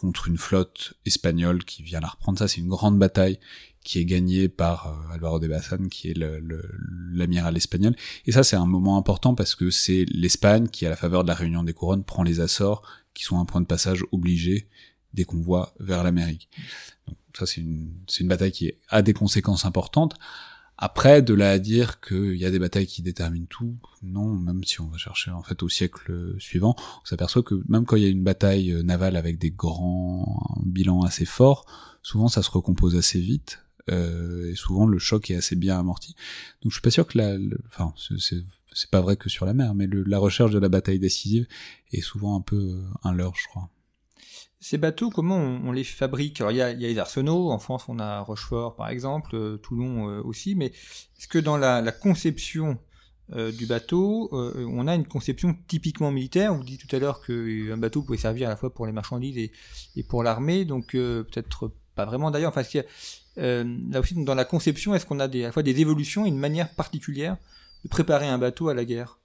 contre 0.00 0.28
une 0.28 0.38
flotte 0.38 0.94
espagnole 1.04 1.62
qui 1.64 1.82
vient 1.82 2.00
la 2.00 2.08
reprendre. 2.08 2.38
Ça, 2.38 2.48
c'est 2.48 2.60
une 2.60 2.68
grande 2.68 2.98
bataille 2.98 3.38
qui 3.84 3.98
est 3.98 4.04
gagnée 4.04 4.48
par 4.48 4.88
euh, 4.88 5.14
Alvaro 5.14 5.38
de 5.38 5.46
Bazan, 5.46 5.88
qui 5.90 6.10
est 6.10 6.18
l'amiral 7.12 7.56
espagnol. 7.56 7.94
Et 8.26 8.32
ça, 8.32 8.42
c'est 8.42 8.56
un 8.56 8.66
moment 8.66 8.96
important 8.96 9.34
parce 9.34 9.54
que 9.54 9.70
c'est 9.70 10.06
l'Espagne 10.10 10.68
qui, 10.68 10.86
à 10.86 10.90
la 10.90 10.96
faveur 10.96 11.22
de 11.22 11.28
la 11.28 11.34
réunion 11.34 11.62
des 11.62 11.74
couronnes, 11.74 12.04
prend 12.04 12.22
les 12.22 12.40
Açores, 12.40 12.82
qui 13.12 13.24
sont 13.24 13.38
un 13.38 13.44
point 13.44 13.60
de 13.60 13.66
passage 13.66 14.04
obligé 14.12 14.68
des 15.12 15.24
convois 15.24 15.74
vers 15.80 16.02
l'Amérique. 16.02 16.48
Donc 17.06 17.16
ça, 17.36 17.44
c'est 17.44 17.60
une, 17.60 17.92
une 18.18 18.28
bataille 18.28 18.52
qui 18.52 18.72
a 18.88 19.02
des 19.02 19.12
conséquences 19.12 19.66
importantes. 19.66 20.16
Après, 20.82 21.20
de 21.20 21.34
là 21.34 21.50
à 21.50 21.58
dire 21.58 22.00
qu'il 22.00 22.36
y 22.36 22.46
a 22.46 22.50
des 22.50 22.58
batailles 22.58 22.86
qui 22.86 23.02
déterminent 23.02 23.46
tout, 23.50 23.76
non, 24.02 24.34
même 24.34 24.64
si 24.64 24.80
on 24.80 24.86
va 24.86 24.96
chercher 24.96 25.30
en 25.30 25.42
fait 25.42 25.62
au 25.62 25.68
siècle 25.68 26.34
suivant, 26.38 26.74
on 26.78 27.04
s'aperçoit 27.04 27.42
que 27.42 27.62
même 27.68 27.84
quand 27.84 27.96
il 27.96 28.02
y 28.02 28.06
a 28.06 28.08
une 28.08 28.24
bataille 28.24 28.82
navale 28.82 29.16
avec 29.16 29.38
des 29.38 29.50
grands 29.50 30.58
bilans 30.64 31.02
assez 31.02 31.26
forts, 31.26 31.66
souvent 32.02 32.28
ça 32.28 32.42
se 32.42 32.50
recompose 32.50 32.96
assez 32.96 33.20
vite, 33.20 33.62
euh, 33.90 34.50
et 34.50 34.54
souvent 34.54 34.86
le 34.86 34.98
choc 34.98 35.30
est 35.30 35.36
assez 35.36 35.54
bien 35.54 35.78
amorti. 35.78 36.14
Donc 36.62 36.72
je 36.72 36.76
suis 36.76 36.82
pas 36.82 36.90
sûr 36.90 37.06
que 37.06 37.18
la, 37.18 37.36
enfin 37.66 37.92
c'est 38.72 38.90
pas 38.90 39.02
vrai 39.02 39.16
que 39.16 39.28
sur 39.28 39.44
la 39.44 39.52
mer, 39.52 39.74
mais 39.74 39.86
la 39.86 40.18
recherche 40.18 40.50
de 40.50 40.58
la 40.58 40.70
bataille 40.70 40.98
décisive 40.98 41.46
est 41.92 42.00
souvent 42.00 42.36
un 42.36 42.40
peu 42.40 42.80
un 43.02 43.12
leurre, 43.12 43.34
je 43.36 43.48
crois. 43.48 43.68
Ces 44.62 44.76
bateaux, 44.76 45.08
comment 45.08 45.38
on, 45.38 45.72
les 45.72 45.84
fabrique? 45.84 46.42
Alors 46.42 46.52
il 46.52 46.58
y 46.58 46.62
a, 46.62 46.74
les 46.74 46.98
arsenaux, 46.98 47.50
en 47.50 47.58
France 47.58 47.84
on 47.88 47.98
a 47.98 48.20
Rochefort 48.20 48.76
par 48.76 48.90
exemple, 48.90 49.34
euh, 49.34 49.56
Toulon 49.56 50.10
euh, 50.10 50.22
aussi, 50.22 50.54
mais 50.54 50.66
est-ce 50.66 51.28
que 51.28 51.38
dans 51.38 51.56
la, 51.56 51.80
conception 51.92 52.78
euh, 53.32 53.52
du 53.52 53.64
bateau, 53.64 54.28
on 54.32 54.86
a 54.86 54.94
une 54.94 55.06
conception 55.06 55.56
typiquement 55.66 56.10
militaire? 56.10 56.52
On 56.52 56.62
dit 56.62 56.76
tout 56.76 56.94
à 56.94 56.98
l'heure 56.98 57.24
qu'un 57.24 57.78
bateau 57.78 58.02
pouvait 58.02 58.18
servir 58.18 58.48
à 58.48 58.50
la 58.50 58.56
fois 58.56 58.74
pour 58.74 58.84
les 58.84 58.92
marchandises 58.92 59.50
et, 59.96 60.02
pour 60.02 60.22
l'armée, 60.22 60.66
donc 60.66 60.92
peut-être 60.92 61.72
pas 61.94 62.04
vraiment. 62.04 62.30
D'ailleurs. 62.30 62.52
Enfin, 62.54 62.82
là 63.36 64.00
aussi 64.00 64.14
dans 64.24 64.34
la 64.34 64.44
conception, 64.44 64.94
est-ce 64.94 65.06
qu'on 65.06 65.20
a 65.20 65.28
des, 65.28 65.44
à 65.44 65.46
la 65.46 65.52
fois 65.52 65.62
des 65.62 65.80
évolutions 65.80 66.26
et 66.26 66.28
une 66.28 66.38
manière 66.38 66.68
particulière 66.74 67.38
de 67.82 67.88
préparer 67.88 68.28
un 68.28 68.36
bateau 68.36 68.68
à 68.68 68.74
la 68.74 68.84
guerre? 68.84 69.18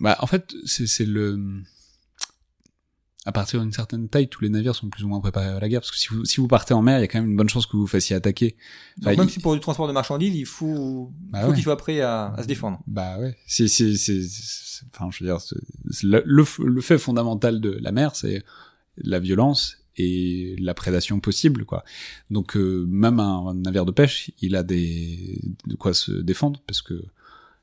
Bah, 0.00 0.16
en 0.20 0.26
fait, 0.26 0.54
c'est 0.64 1.04
le. 1.06 1.62
À 3.26 3.32
partir 3.32 3.60
d'une 3.60 3.72
certaine 3.72 4.08
taille, 4.08 4.28
tous 4.28 4.40
les 4.40 4.48
navires 4.48 4.74
sont 4.74 4.88
plus 4.88 5.04
ou 5.04 5.08
moins 5.08 5.20
préparés 5.20 5.48
à 5.48 5.60
la 5.60 5.68
guerre, 5.68 5.80
parce 5.80 5.90
que 5.90 5.98
si 5.98 6.08
vous, 6.08 6.24
si 6.24 6.40
vous 6.40 6.48
partez 6.48 6.72
en 6.72 6.80
mer, 6.80 6.98
il 6.98 7.02
y 7.02 7.04
a 7.04 7.06
quand 7.06 7.20
même 7.20 7.30
une 7.30 7.36
bonne 7.36 7.50
chance 7.50 7.66
que 7.66 7.72
vous 7.72 7.82
vous 7.82 7.86
fassiez 7.86 8.16
attaquer. 8.16 8.56
Donc 8.96 9.18
même 9.18 9.28
si 9.28 9.40
pour 9.40 9.52
du 9.52 9.60
transport 9.60 9.86
de 9.86 9.92
marchandises, 9.92 10.34
il 10.34 10.46
faut, 10.46 11.12
bah 11.28 11.44
faut 11.44 11.52
qu'il 11.52 11.62
soit 11.62 11.76
prêt 11.76 12.00
à, 12.00 12.32
à, 12.32 12.42
se 12.42 12.48
défendre. 12.48 12.80
Bah 12.86 13.18
ouais. 13.18 13.36
C'est, 13.46 13.68
c'est, 13.68 13.94
c'est, 13.96 14.22
enfin, 14.94 15.10
je 15.12 15.22
veux 15.22 15.30
dire, 15.30 15.38
le, 16.02 16.22
le, 16.24 16.80
fait 16.80 16.96
fondamental 16.96 17.60
de 17.60 17.78
la 17.82 17.92
mer, 17.92 18.16
c'est 18.16 18.42
la 18.96 19.18
violence 19.18 19.76
et 19.98 20.56
la 20.58 20.72
prédation 20.72 21.20
possible, 21.20 21.66
quoi. 21.66 21.84
Donc 22.30 22.56
euh, 22.56 22.86
même 22.88 23.20
un, 23.20 23.48
un, 23.48 23.54
navire 23.54 23.84
de 23.84 23.92
pêche, 23.92 24.30
il 24.40 24.56
a 24.56 24.62
des 24.62 25.42
de 25.66 25.74
quoi 25.74 25.92
se 25.92 26.12
défendre, 26.12 26.62
parce 26.66 26.80
que 26.80 27.04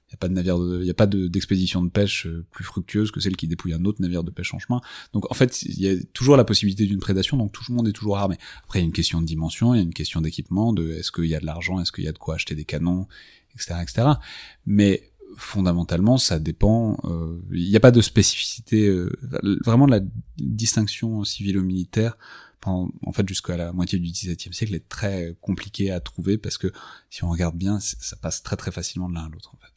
il 0.08 0.12
n'y 0.12 0.15
a 0.15 0.17
pas 0.17 0.30
de 0.30 0.34
navire, 0.34 0.58
il 0.80 0.86
y 0.86 0.89
a 0.89 0.93
pas 0.93 1.06
d'expédition 1.06 1.84
de, 1.84 1.89
pêche 1.89 2.28
euh, 2.28 2.46
plus 2.52 2.63
fructueuse 2.63 3.12
que 3.12 3.20
celle 3.20 3.36
qui 3.36 3.48
dépouille 3.48 3.74
un 3.74 3.84
autre 3.84 4.02
navire 4.02 4.24
de 4.24 4.32
pêche 4.32 4.54
en 4.54 4.60
chemin. 4.60 4.80
Donc 5.12 5.30
en 5.30 5.34
fait, 5.34 5.63
il 5.63 5.82
y 5.82 5.89
a 5.89 5.96
toujours 6.13 6.38
la 6.38 6.46
possibilité 6.46 6.86
d'une 6.86 7.00
prédation, 7.00 7.36
donc 7.36 7.52
tout 7.52 7.63
le 7.67 7.76
monde 7.76 7.89
est 7.89 7.93
toujours 7.93 8.17
armé. 8.17 8.38
Après, 8.63 8.80
il 8.80 8.84
y 8.84 8.86
a 8.86 8.88
une 8.88 8.93
question 8.93 9.20
de 9.20 9.26
dimension, 9.26 9.74
il 9.74 9.78
y 9.78 9.80
a 9.82 9.84
une 9.84 9.93
question 9.93 10.22
d'équipement, 10.22 10.72
de 10.72 10.91
est-ce 10.93 11.12
qu'il 11.12 11.26
y 11.26 11.36
a 11.36 11.41
de 11.41 11.46
l'argent, 11.46 11.82
est-ce 11.82 11.91
qu'il 11.91 12.06
y 12.06 12.08
a 12.08 12.13
de 12.13 12.17
quoi 12.17 12.36
acheter 12.36 12.56
des 12.56 12.63
canons, 12.63 13.08
etc., 13.54 13.76
etc. 13.82 14.08
Mais 14.65 15.12
fondamentalement, 15.36 16.17
ça 16.17 16.39
dépend. 16.39 16.98
Euh, 17.04 17.41
il 17.52 17.70
n'y 17.70 17.76
a 17.76 17.82
pas 17.82 17.91
de 17.91 18.00
spécificité, 18.00 18.88
euh, 18.88 19.12
vraiment 19.65 19.88
la 19.88 20.00
distinction 20.38 21.26
civilo-militaire. 21.26 22.17
En 22.65 23.13
fait, 23.13 23.28
jusqu'à 23.28 23.56
la 23.56 23.72
moitié 23.72 23.98
du 23.98 24.12
XVIIe 24.12 24.54
siècle 24.54 24.76
est 24.76 24.89
très 24.89 25.38
compliquée 25.39 25.89
à 25.89 26.02
trouver 26.02 26.38
parce 26.38 26.58
que 26.58 26.72
si 27.10 27.24
on 27.24 27.30
regarde 27.30 27.56
bien, 27.56 27.80
ça 27.80 28.17
passe 28.17 28.43
très 28.43 28.58
très 28.58 28.72
facilement 28.72 29.08
de 29.08 29.15
l'un 29.15 29.26
à 29.26 29.30
l'autre 29.30 29.56
en 29.56 29.58
fait. 29.58 29.77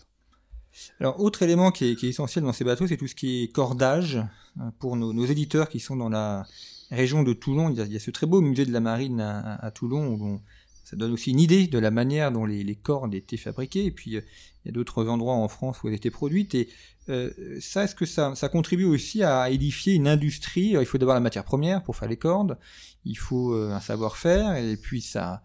Alors, 1.01 1.21
autre 1.21 1.43
élément 1.43 1.71
qui 1.71 1.87
est, 1.87 2.05
essentiel 2.05 2.45
dans 2.45 2.53
ces 2.53 2.64
bateaux, 2.64 2.87
c'est 2.87 2.97
tout 2.97 3.07
ce 3.07 3.14
qui 3.14 3.43
est 3.43 3.49
cordage. 3.49 4.23
Euh, 4.61 4.71
pour 4.79 4.97
nos, 4.97 5.27
éditeurs 5.27 5.69
qui 5.69 5.81
sont 5.81 5.97
dans 5.97 6.09
la 6.09 6.47
région 6.90 7.23
de 7.23 7.33
Toulon, 7.33 7.71
il 7.71 7.93
y 7.93 7.97
a, 7.97 8.01
ce 8.01 8.11
très 8.11 8.27
beau 8.27 8.40
musée 8.40 8.66
de 8.66 8.73
la 8.73 8.81
marine 8.81 9.21
à, 9.21 9.71
Toulon, 9.71 10.14
où 10.14 10.40
ça 10.85 10.97
donne 10.97 11.12
aussi 11.12 11.31
une 11.31 11.40
idée 11.40 11.69
de 11.69 11.79
la 11.79 11.90
manière 11.90 12.33
dont 12.33 12.45
les, 12.45 12.75
cordes 12.75 13.14
étaient 13.14 13.37
fabriquées. 13.37 13.85
Et 13.85 13.90
puis, 13.90 14.16
euh, 14.16 14.21
il 14.64 14.69
y 14.69 14.71
a 14.71 14.73
d'autres 14.73 15.07
endroits 15.07 15.35
en 15.35 15.49
France 15.49 15.83
où 15.83 15.88
elles 15.88 15.95
étaient 15.95 16.11
produites. 16.11 16.55
Et 16.55 16.69
euh, 17.09 17.31
ça, 17.61 17.85
est-ce 17.85 17.95
que 17.95 18.07
ça, 18.07 18.35
contribue 18.51 18.85
aussi 18.85 19.23
à 19.23 19.51
édifier 19.51 19.95
une 19.95 20.09
industrie? 20.09 20.75
Il 20.79 20.87
faut 20.87 20.99
d'abord 20.99 21.14
la 21.14 21.21
matière 21.21 21.45
première 21.45 21.83
pour 21.83 21.97
faire 21.97 22.09
les 22.09 22.16
cordes, 22.16 22.59
il 23.05 23.16
faut 23.16 23.55
un 23.55 23.81
savoir-faire, 23.81 24.57
et 24.57 24.77
puis 24.77 25.01
ça 25.01 25.43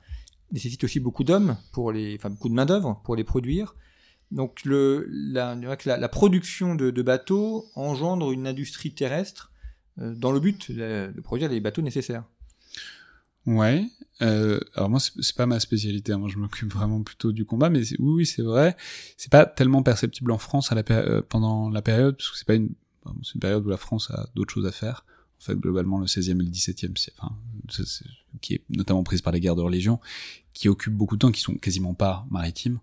nécessite 0.52 0.84
aussi 0.84 1.00
beaucoup 1.00 1.24
d'hommes 1.24 1.58
pour 1.72 1.92
les, 1.92 2.16
enfin 2.16 2.30
beaucoup 2.30 2.50
de 2.50 2.54
main 2.54 2.66
d'œuvre 2.66 3.02
pour 3.04 3.16
les 3.16 3.24
produire. 3.24 3.76
Donc 4.36 4.64
la, 4.66 6.10
production 6.10 6.76
de, 6.76 7.02
bateaux 7.02 7.66
engendre 7.74 8.34
une 8.34 8.46
industrie 8.46 8.94
terrestre 8.94 9.52
euh, 10.00 10.14
dans 10.14 10.34
le 10.34 10.42
but 10.42 10.74
de, 10.74 11.10
produire 11.24 11.50
les 11.50 11.62
bateaux 11.62 11.82
nécessaires. 11.82 12.26
Ouais. 13.46 13.86
Euh, 14.22 14.60
alors 14.74 14.90
moi 14.90 15.00
c'est 15.00 15.36
pas 15.36 15.46
ma 15.46 15.62
spécialité. 15.62 16.12
Hein. 16.12 16.18
Moi 16.18 16.28
je 16.30 16.38
m'occupe 16.38 16.74
vraiment 16.74 17.02
plutôt 17.02 17.32
du 17.32 17.46
combat, 17.46 17.70
mais 17.70 17.84
oui 17.98 18.26
c'est 18.26 18.42
vrai. 18.42 18.76
C'est 19.16 19.32
pas 19.32 19.46
tellement 19.46 19.84
perceptible 19.84 20.32
en 20.32 20.38
France 20.38 20.70
euh, 20.74 21.22
pendant 21.28 21.70
la 21.70 21.82
période 21.82 22.18
parce 22.18 22.32
que 22.32 22.38
c'est 22.38 22.48
pas 22.48 22.56
une 22.56 22.76
période 23.40 23.66
où 23.66 23.70
la 23.70 23.78
France 23.78 24.12
a 24.12 24.28
d'autres 24.36 24.54
choses 24.54 24.66
à 24.66 24.74
faire. 24.74 25.06
En 25.40 25.46
fait 25.46 25.56
globalement 25.56 26.00
le 26.00 26.08
16e 26.08 26.32
et 26.32 26.34
le 26.34 26.52
17e, 26.52 26.98
c'est 26.98 27.14
enfin 27.18 27.36
qui 28.42 28.56
est 28.56 28.64
notamment 28.70 29.04
prise 29.04 29.22
par 29.22 29.32
les 29.32 29.40
guerres 29.40 29.56
de 29.56 29.62
religion, 29.62 30.02
qui 30.54 30.68
occupent 30.68 30.96
beaucoup 30.96 31.16
de 31.16 31.20
temps, 31.20 31.32
qui 31.32 31.42
sont 31.42 31.56
quasiment 31.56 31.94
pas 31.94 32.26
maritimes. 32.30 32.80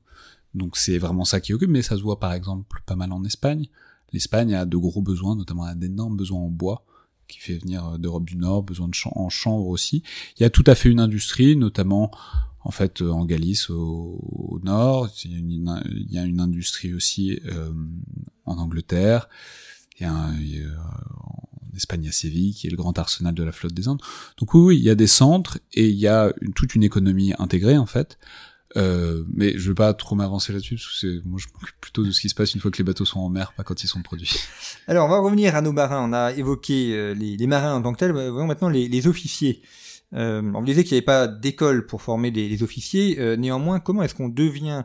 Donc 0.55 0.77
c'est 0.77 0.99
vraiment 0.99 1.25
ça 1.25 1.41
qui 1.41 1.55
occupe, 1.55 1.71
mais 1.71 1.83
ça 1.83 1.97
se 1.97 2.03
voit 2.03 2.21
par 2.21 2.33
exemple 2.33 2.83
pas 2.87 2.97
mal 2.97 3.13
en 3.13 3.25
Espagne. 3.25 3.69
L'Espagne 4.13 4.55
a 4.55 4.67
de 4.67 4.77
gros 4.77 5.03
besoins, 5.03 5.37
notamment 5.37 5.65
a 5.65 5.75
d'énormes 5.75 6.17
besoins 6.17 6.41
en 6.41 6.51
bois, 6.51 6.85
qui 7.29 7.39
fait 7.39 7.57
venir 7.57 7.87
euh, 7.87 7.99
d'Europe 7.99 8.25
du 8.25 8.37
Nord, 8.37 8.63
besoin 8.63 8.89
de 8.89 8.95
en 9.15 9.29
chanvre 9.31 9.69
aussi. 9.69 10.03
Il 10.39 10.43
y 10.43 10.47
a 10.47 10.51
tout 10.51 10.65
à 10.67 10.75
fait 10.75 10.91
une 10.91 11.01
industrie, 11.01 11.57
notamment 11.57 12.11
en 12.65 12.71
fait 12.71 13.01
euh, 13.01 13.11
en 13.11 13.25
Galice 13.25 13.71
au, 13.71 14.61
nord. 14.63 15.09
Il 15.25 15.33
y, 15.33 15.35
a 15.35 15.39
une, 15.39 15.83
il 15.91 16.13
y, 16.13 16.19
a 16.19 16.43
industrie 16.43 16.93
aussi 16.95 17.41
euh, 17.47 17.73
en 18.45 18.59
Angleterre. 18.59 19.29
Il 19.99 20.05
y 20.05 20.07
a 20.07 20.31
Espagne 21.77 22.09
à 22.09 22.13
Séville, 22.13 22.55
qui 22.55 22.67
est 22.67 22.71
le 22.71 22.77
grand 22.77 22.99
arsenal 22.99 23.35
de 23.35 23.43
la 23.43 23.53
flotte 23.53 23.73
des 23.73 23.89
Indes. 23.89 24.03
Donc 24.37 24.55
oui, 24.55 24.77
il 24.77 24.83
y 24.83 24.91
a 24.91 24.95
des 24.95 25.07
centres 25.07 25.59
et 25.73 25.89
il 25.89 25.97
y 25.97 26.09
a 26.09 26.33
toute 26.55 26.75
une 26.75 26.83
économie 26.83 27.33
intégrée 27.39 27.79
en 27.79 27.87
fait. 27.87 28.19
Euh, 28.77 29.25
mais 29.33 29.59
je 29.59 29.69
veux 29.69 29.75
pas 29.75 29.93
trop 29.93 30.15
m'avancer 30.15 30.53
là-dessus 30.53 30.77
parce 30.77 30.87
que 30.87 30.95
c'est 30.95 31.27
moi 31.27 31.39
je 31.39 31.47
m'occupe 31.53 31.77
plutôt 31.81 32.05
de 32.05 32.11
ce 32.11 32.21
qui 32.21 32.29
se 32.29 32.35
passe 32.35 32.55
une 32.55 32.61
fois 32.61 32.71
que 32.71 32.79
les 32.79 32.85
bateaux 32.85 33.05
sont 33.05 33.21
en 33.21 33.29
mer, 33.29 33.53
pas 33.55 33.65
quand 33.65 33.85
ils 33.85 33.87
sont 33.87 34.03
produits. 34.03 34.35
Alors 34.87 35.07
on 35.07 35.11
va 35.11 35.19
revenir 35.19 35.55
à 35.55 35.61
nos 35.61 35.73
marins. 35.73 36.09
On 36.09 36.13
a 36.13 36.33
évoqué 36.33 36.95
euh, 36.95 37.15
les, 37.15 37.47
marins 37.47 37.75
en 37.75 37.83
tant 37.83 37.93
que 37.93 37.99
tels. 37.99 38.13
Voyons 38.13 38.47
maintenant 38.47 38.69
les, 38.69 39.07
officiers. 39.07 39.63
Euh, 40.15 40.43
on 40.55 40.63
disait 40.63 40.85
qu'il 40.85 40.93
n'y 40.93 40.99
avait 40.99 41.05
pas 41.05 41.27
d'école 41.27 41.87
pour 41.87 42.03
former 42.03 42.31
les, 42.31 42.63
officiers. 42.63 43.19
Euh, 43.19 43.37
néanmoins, 43.37 43.81
comment 43.81 44.03
est-ce 44.03 44.15
qu'on 44.15 44.29
devient 44.29 44.85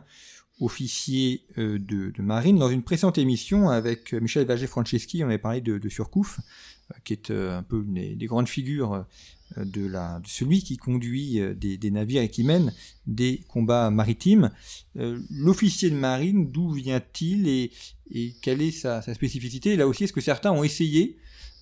officier 0.60 1.46
de, 1.56 1.78
de, 1.78 2.20
marine 2.22 2.58
Dans 2.58 2.68
une 2.68 2.82
précédente 2.82 3.16
émission 3.16 3.70
avec 3.70 4.12
Michel 4.12 4.44
Vagé-Franceschi, 4.44 5.22
on 5.22 5.28
avait 5.28 5.38
parlé 5.38 5.60
de, 5.60 5.78
de 5.78 5.88
Surcouf, 5.88 6.40
qui 7.04 7.12
est 7.12 7.30
un 7.30 7.62
peu 7.62 7.84
une 7.86 8.16
des 8.16 8.26
grandes 8.26 8.48
figures 8.48 9.06
de, 9.56 9.86
la, 9.86 10.20
de 10.20 10.28
celui 10.28 10.62
qui 10.62 10.76
conduit 10.76 11.40
euh, 11.40 11.54
des, 11.54 11.78
des, 11.78 11.90
navires 11.90 12.22
et 12.22 12.28
qui 12.28 12.44
mène 12.44 12.72
des 13.06 13.44
combats 13.48 13.90
maritimes. 13.90 14.50
Euh, 14.96 15.18
l'officier 15.30 15.90
de 15.90 15.96
marine, 15.96 16.50
d'où 16.50 16.72
vient-il 16.72 17.48
et, 17.48 17.72
et, 18.10 18.34
quelle 18.42 18.62
est 18.62 18.70
sa, 18.70 19.02
sa 19.02 19.14
spécificité? 19.14 19.76
Là 19.76 19.86
aussi, 19.86 20.04
est-ce 20.04 20.12
que 20.12 20.20
certains 20.20 20.52
ont 20.52 20.64
essayé 20.64 21.18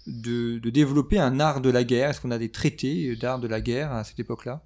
de, 0.07 0.59
de 0.59 0.71
développer 0.71 1.19
un 1.19 1.41
art 1.41 1.61
de 1.61 1.71
la 1.71 1.85
guerre? 1.85 2.11
Est-ce 2.11 2.21
qu'on 2.21 2.31
a 2.31 2.39
des 2.39 2.51
traités 2.51 3.17
d'art 3.17 3.41
de 3.41 3.49
la 3.49 3.61
guerre 3.61 3.93
à 3.93 4.05
cette 4.05 4.21
époque-là? 4.21 4.65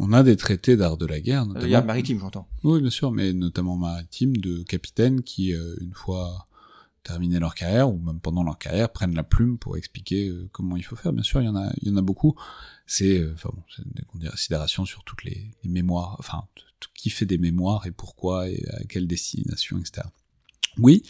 On 0.00 0.12
a 0.12 0.22
des 0.22 0.36
traités 0.36 0.76
d'art 0.76 0.96
de 0.96 1.06
la 1.06 1.20
guerre, 1.20 1.44
notamment. 1.44 1.84
maritime, 1.84 2.20
j'entends. 2.20 2.48
Oui, 2.62 2.80
bien 2.80 2.90
sûr, 2.90 3.10
mais 3.10 3.32
notamment 3.32 3.76
maritime, 3.76 4.36
de 4.36 4.62
capitaines 4.62 5.22
qui, 5.22 5.52
euh, 5.52 5.74
une 5.80 5.92
fois 5.92 6.46
terminer 7.08 7.38
leur 7.38 7.54
carrière 7.54 7.88
ou 7.88 7.98
même 7.98 8.20
pendant 8.20 8.44
leur 8.44 8.58
carrière 8.58 8.90
prennent 8.90 9.14
la 9.14 9.22
plume 9.22 9.56
pour 9.56 9.78
expliquer 9.78 10.28
euh, 10.28 10.48
comment 10.52 10.76
il 10.76 10.84
faut 10.84 10.94
faire. 10.94 11.12
Bien 11.12 11.22
sûr, 11.22 11.40
il 11.40 11.46
y 11.46 11.48
en 11.48 11.56
a, 11.56 11.72
il 11.80 11.88
y 11.88 11.90
en 11.90 11.96
a 11.96 12.02
beaucoup. 12.02 12.36
C'est, 12.86 13.18
euh, 13.18 13.32
enfin 13.34 13.50
bon, 13.52 13.62
des 13.94 14.04
considérations 14.04 14.84
sur 14.84 15.04
toutes 15.04 15.24
les, 15.24 15.50
mémoires, 15.64 16.16
enfin 16.18 16.44
tout, 16.54 16.90
qui 16.94 17.08
fait 17.08 17.24
des 17.24 17.38
mémoires 17.38 17.86
et 17.86 17.92
pourquoi 17.92 18.48
et 18.50 18.62
à 18.74 18.84
quelle 18.84 19.06
destination, 19.06 19.78
etc. 19.78 20.06
Oui. 20.76 21.02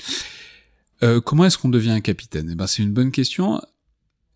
Euh, 1.03 1.21
comment 1.21 1.45
est-ce 1.45 1.59
qu'on 1.59 1.69
devient 1.69 1.91
un 1.91 2.01
capitaine? 2.01 2.49
Eh 2.53 2.55
ben, 2.55 2.69
c'est 2.69 2.83
une 2.83 2.93
bonne 2.93 3.11
question. 3.11 3.61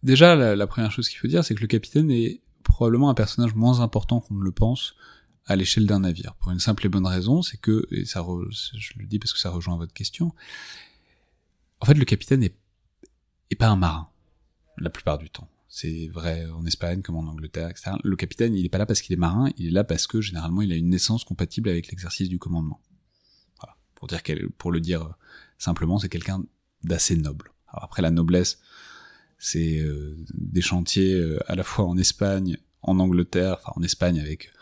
Déjà, 0.03 0.35
la, 0.35 0.67
première 0.67 0.91
chose 0.91 1.09
qu'il 1.09 1.19
faut 1.19 1.29
dire, 1.29 1.45
c'est 1.45 1.55
que 1.55 1.61
le 1.61 1.69
capitaine 1.69 2.11
est 2.11 2.41
probablement 2.65 3.09
un 3.09 3.15
personnage 3.15 3.55
moins 3.55 3.81
important 3.81 4.21
qu'on 4.21 4.35
ne 4.35 4.43
le 4.43 4.53
pense 4.53 4.95
à 5.47 5.55
l'échelle 5.55 5.87
d'un 5.87 6.01
navire. 6.01 6.35
Pour 6.41 6.51
une 6.51 6.59
simple 6.59 6.87
et 6.87 6.89
bonne 6.89 7.07
raison, 7.07 7.43
c'est 7.43 7.57
que, 7.57 7.87
et 7.93 8.05
ça, 8.05 8.25
je 8.51 8.93
le 8.97 9.07
dis 9.07 9.21
parce 9.21 9.33
que 9.33 9.39
ça 9.39 9.51
rejoint 9.51 9.77
votre 9.77 9.93
question, 9.93 10.33
en 11.83 11.85
fait, 11.85 11.95
le 11.95 12.05
capitaine 12.05 12.45
est, 12.45 12.55
pas 13.59 13.67
un 13.67 13.77
marin, 13.77 14.09
la 14.79 14.89
plupart 14.89 15.19
du 15.19 15.31
temps. 15.31 15.49
C'est 15.69 16.07
vrai 16.09 16.47
en 16.47 16.65
Espagne 16.65 17.03
comme 17.03 17.17
en 17.17 17.27
Angleterre, 17.27 17.69
etc. 17.69 17.93
Le 18.05 18.15
capitaine, 18.15 18.55
il 18.55 18.65
est 18.65 18.69
pas 18.69 18.79
là 18.79 18.87
parce 18.87 19.03
qu'il 19.03 19.13
est 19.13 19.19
marin, 19.19 19.51
il 19.59 19.67
est 19.67 19.71
là 19.71 19.83
parce 19.83 20.07
que 20.07 20.21
généralement 20.21 20.63
il 20.63 20.73
a 20.73 20.77
une 20.77 20.91
naissance 20.91 21.25
compatible 21.25 21.69
avec 21.69 21.89
l'exercice 21.89 22.29
du 22.29 22.39
commandement. 22.39 22.81
Voilà. 23.61 23.77
Pour 24.59 24.71
le 24.71 24.81
dire 24.81 25.15
simplement, 25.59 25.99
c'est 25.99 26.09
quelqu'un 26.09 26.45
d'assez 26.85 27.17
noble. 27.17 27.51
Alors 27.67 27.85
après 27.85 28.01
la 28.01 28.11
noblesse, 28.11 28.61
c'est 29.39 29.81
euh, 29.81 30.17
des 30.35 30.63
chantiers 30.63 31.15
euh, 31.15 31.41
à 31.51 31.57
la 31.57 31.65
fois 31.65 31.87
en 31.87 31.97
Espagne, 31.99 32.59
en 32.83 33.01
Angleterre, 33.01 33.57
enfin 33.59 33.73
en 33.75 33.83
Espagne 33.83 34.21
avec 34.21 34.53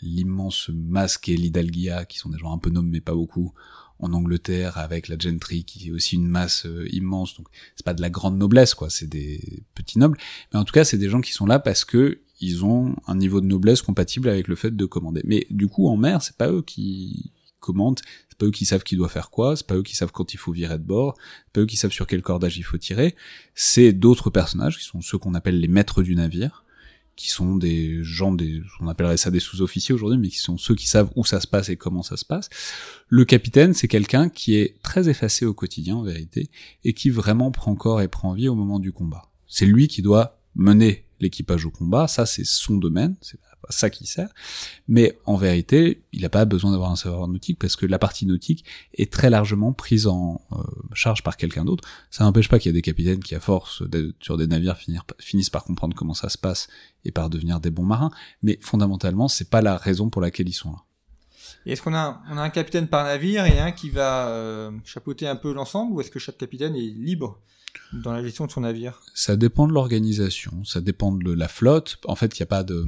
l'immense 0.00 0.70
masque 0.70 1.28
et 1.28 1.36
l'hidalguia 1.36 2.06
qui 2.06 2.18
sont 2.18 2.30
des 2.30 2.38
gens 2.38 2.54
un 2.54 2.58
peu 2.58 2.70
nobles 2.70 2.88
mais 2.88 3.02
pas 3.02 3.14
beaucoup 3.14 3.52
en 4.00 4.12
Angleterre 4.12 4.78
avec 4.78 5.08
la 5.08 5.18
gentry 5.18 5.64
qui 5.64 5.88
est 5.88 5.90
aussi 5.90 6.16
une 6.16 6.26
masse 6.26 6.66
euh, 6.66 6.88
immense. 6.92 7.36
Donc 7.36 7.48
c'est 7.76 7.84
pas 7.84 7.94
de 7.94 8.00
la 8.00 8.10
grande 8.10 8.38
noblesse 8.38 8.74
quoi. 8.74 8.90
C'est 8.90 9.08
des 9.08 9.62
petits 9.74 9.98
nobles. 9.98 10.18
Mais 10.52 10.58
en 10.58 10.64
tout 10.64 10.72
cas 10.72 10.84
c'est 10.84 10.98
des 10.98 11.08
gens 11.08 11.20
qui 11.20 11.32
sont 11.32 11.46
là 11.46 11.58
parce 11.58 11.84
que 11.84 12.20
ils 12.40 12.64
ont 12.64 12.96
un 13.06 13.16
niveau 13.16 13.40
de 13.40 13.46
noblesse 13.46 13.82
compatible 13.82 14.28
avec 14.28 14.48
le 14.48 14.56
fait 14.56 14.74
de 14.74 14.84
commander. 14.86 15.22
Mais 15.24 15.46
du 15.50 15.68
coup 15.68 15.88
en 15.88 15.96
mer 15.96 16.22
c'est 16.22 16.36
pas 16.36 16.50
eux 16.50 16.62
qui 16.62 17.32
commandent. 17.60 18.00
C'est 18.28 18.38
pas 18.38 18.46
eux 18.46 18.50
qui 18.50 18.64
savent 18.64 18.82
qui 18.82 18.96
doit 18.96 19.08
faire 19.08 19.30
quoi. 19.30 19.56
C'est 19.56 19.66
pas 19.66 19.76
eux 19.76 19.82
qui 19.82 19.94
savent 19.94 20.12
quand 20.12 20.34
il 20.34 20.38
faut 20.38 20.52
virer 20.52 20.78
de 20.78 20.84
bord. 20.84 21.16
C'est 21.46 21.52
pas 21.52 21.60
eux 21.60 21.66
qui 21.66 21.76
savent 21.76 21.92
sur 21.92 22.06
quel 22.06 22.22
cordage 22.22 22.56
il 22.58 22.62
faut 22.62 22.78
tirer. 22.78 23.14
C'est 23.54 23.92
d'autres 23.92 24.30
personnages 24.30 24.78
qui 24.78 24.84
sont 24.84 25.00
ceux 25.02 25.18
qu'on 25.18 25.34
appelle 25.34 25.60
les 25.60 25.68
maîtres 25.68 26.02
du 26.02 26.16
navire 26.16 26.64
qui 27.20 27.28
sont 27.28 27.56
des 27.56 28.02
gens, 28.02 28.32
des, 28.32 28.62
on 28.80 28.88
appellerait 28.88 29.18
ça 29.18 29.30
des 29.30 29.40
sous-officiers 29.40 29.94
aujourd'hui, 29.94 30.18
mais 30.18 30.28
qui 30.28 30.38
sont 30.38 30.56
ceux 30.56 30.74
qui 30.74 30.86
savent 30.86 31.10
où 31.16 31.24
ça 31.26 31.38
se 31.42 31.46
passe 31.46 31.68
et 31.68 31.76
comment 31.76 32.02
ça 32.02 32.16
se 32.16 32.24
passe. 32.24 32.48
Le 33.08 33.26
capitaine, 33.26 33.74
c'est 33.74 33.88
quelqu'un 33.88 34.30
qui 34.30 34.54
est 34.54 34.80
très 34.82 35.10
effacé 35.10 35.44
au 35.44 35.52
quotidien, 35.52 35.96
en 35.96 36.02
vérité, 36.02 36.48
et 36.82 36.94
qui 36.94 37.10
vraiment 37.10 37.50
prend 37.50 37.74
corps 37.74 38.00
et 38.00 38.08
prend 38.08 38.32
vie 38.32 38.48
au 38.48 38.54
moment 38.54 38.78
du 38.78 38.90
combat. 38.90 39.28
C'est 39.48 39.66
lui 39.66 39.86
qui 39.86 40.00
doit 40.00 40.40
mener 40.54 41.04
l'équipage 41.20 41.66
au 41.66 41.70
combat, 41.70 42.08
ça 42.08 42.26
c'est 42.26 42.44
son 42.44 42.76
domaine, 42.76 43.16
c'est 43.20 43.38
ça 43.68 43.90
qui 43.90 44.06
sert. 44.06 44.30
Mais 44.88 45.18
en 45.26 45.36
vérité, 45.36 46.02
il 46.12 46.22
n'a 46.22 46.28
pas 46.28 46.44
besoin 46.44 46.70
d'avoir 46.70 46.90
un 46.90 46.96
savoir 46.96 47.28
nautique 47.28 47.58
parce 47.58 47.76
que 47.76 47.86
la 47.86 47.98
partie 47.98 48.26
nautique 48.26 48.64
est 48.94 49.12
très 49.12 49.30
largement 49.30 49.72
prise 49.72 50.06
en 50.06 50.40
euh, 50.52 50.56
charge 50.94 51.22
par 51.22 51.36
quelqu'un 51.36 51.64
d'autre. 51.64 51.86
Ça 52.10 52.24
n'empêche 52.24 52.48
pas 52.48 52.58
qu'il 52.58 52.70
y 52.70 52.74
a 52.74 52.74
des 52.74 52.82
capitaines 52.82 53.22
qui, 53.22 53.34
à 53.34 53.40
force 53.40 53.82
d'être 53.88 54.14
sur 54.20 54.36
des 54.36 54.46
navires, 54.46 54.78
finissent 55.18 55.50
par 55.50 55.64
comprendre 55.64 55.94
comment 55.94 56.14
ça 56.14 56.28
se 56.28 56.38
passe 56.38 56.68
et 57.04 57.12
par 57.12 57.30
devenir 57.30 57.60
des 57.60 57.70
bons 57.70 57.84
marins. 57.84 58.10
Mais 58.42 58.58
fondamentalement, 58.62 59.28
c'est 59.28 59.50
pas 59.50 59.62
la 59.62 59.76
raison 59.76 60.10
pour 60.10 60.22
laquelle 60.22 60.48
ils 60.48 60.54
sont 60.54 60.72
là. 60.72 60.78
Est-ce 61.66 61.82
qu'on 61.82 61.94
a, 61.94 62.22
un 62.28 62.50
capitaine 62.50 62.88
par 62.88 63.04
navire 63.04 63.44
et 63.46 63.58
un 63.58 63.72
qui 63.72 63.90
va 63.90 64.28
euh, 64.28 64.70
chapeauter 64.84 65.26
un 65.26 65.36
peu 65.36 65.52
l'ensemble 65.52 65.92
ou 65.92 66.00
est-ce 66.00 66.10
que 66.10 66.18
chaque 66.18 66.38
capitaine 66.38 66.74
est 66.74 66.80
libre 66.80 67.40
dans 67.92 68.12
la 68.12 68.22
gestion 68.22 68.46
de 68.46 68.50
son 68.50 68.62
navire? 68.62 69.00
Ça 69.14 69.36
dépend 69.36 69.66
de 69.66 69.72
l'organisation, 69.72 70.64
ça 70.64 70.80
dépend 70.80 71.12
de 71.12 71.32
la 71.32 71.48
flotte. 71.48 71.98
En 72.06 72.16
fait, 72.16 72.38
il 72.38 72.42
n'y 72.42 72.44
a 72.44 72.46
pas 72.46 72.62
de 72.62 72.86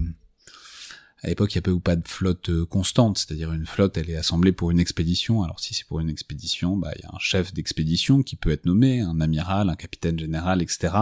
à 1.25 1.29
l'époque, 1.29 1.55
il 1.55 1.59
n'y 1.59 1.61
a 1.61 1.63
pas 1.63 1.71
ou 1.71 1.79
pas 1.79 1.95
de 1.95 2.07
flotte 2.07 2.51
euh, 2.51 2.67
constante, 2.67 3.17
c'est-à-dire 3.17 3.53
une 3.53 3.65
flotte, 3.65 3.97
elle 3.97 4.11
est 4.11 4.17
assemblée 4.17 4.51
pour 4.51 4.73
une 4.73 4.81
expédition. 4.81 5.45
Alors 5.45 5.61
si 5.61 5.73
c'est 5.73 5.87
pour 5.87 6.01
une 6.01 6.11
expédition, 6.11 6.77
bah 6.77 6.91
il 6.97 7.03
y 7.03 7.05
a 7.05 7.11
un 7.15 7.21
chef 7.21 7.55
d'expédition 7.55 8.23
qui 8.25 8.35
peut 8.35 8.51
être 8.51 8.67
nommé, 8.67 9.01
un 9.01 9.21
amiral, 9.21 9.71
un 9.71 9.77
capitaine 9.77 10.19
général, 10.19 10.63
etc. 10.63 10.95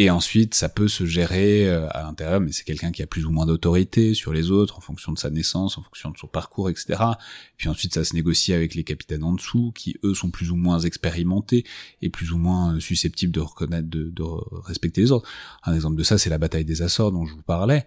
Et 0.00 0.08
ensuite, 0.08 0.54
ça 0.54 0.70
peut 0.70 0.88
se 0.88 1.04
gérer 1.04 1.68
euh, 1.68 1.86
à 1.90 2.04
l'intérieur, 2.04 2.40
mais 2.40 2.52
c'est 2.52 2.64
quelqu'un 2.64 2.90
qui 2.90 3.02
a 3.02 3.06
plus 3.06 3.26
ou 3.26 3.30
moins 3.30 3.44
d'autorité 3.44 4.14
sur 4.14 4.32
les 4.32 4.50
autres 4.50 4.78
en 4.78 4.80
fonction 4.80 5.12
de 5.12 5.18
sa 5.18 5.28
naissance, 5.28 5.76
en 5.76 5.82
fonction 5.82 6.10
de 6.10 6.16
son 6.16 6.26
parcours, 6.26 6.70
etc. 6.70 7.02
Puis 7.58 7.68
ensuite, 7.68 7.92
ça 7.92 8.02
se 8.02 8.14
négocie 8.14 8.54
avec 8.54 8.74
les 8.74 8.82
capitaines 8.82 9.22
en 9.22 9.34
dessous, 9.34 9.72
qui 9.74 9.98
eux 10.02 10.14
sont 10.14 10.30
plus 10.30 10.50
ou 10.50 10.56
moins 10.56 10.78
expérimentés 10.78 11.66
et 12.00 12.08
plus 12.08 12.32
ou 12.32 12.38
moins 12.38 12.76
euh, 12.76 12.80
susceptibles 12.80 13.30
de 13.30 13.40
reconnaître, 13.40 13.90
de, 13.90 14.04
de 14.04 14.22
respecter 14.64 15.02
les 15.02 15.12
ordres. 15.12 15.28
Un 15.64 15.74
exemple 15.74 15.96
de 15.96 16.02
ça, 16.02 16.16
c'est 16.16 16.30
la 16.30 16.38
bataille 16.38 16.64
des 16.64 16.80
Açores 16.80 17.12
dont 17.12 17.26
je 17.26 17.34
vous 17.34 17.42
parlais, 17.42 17.84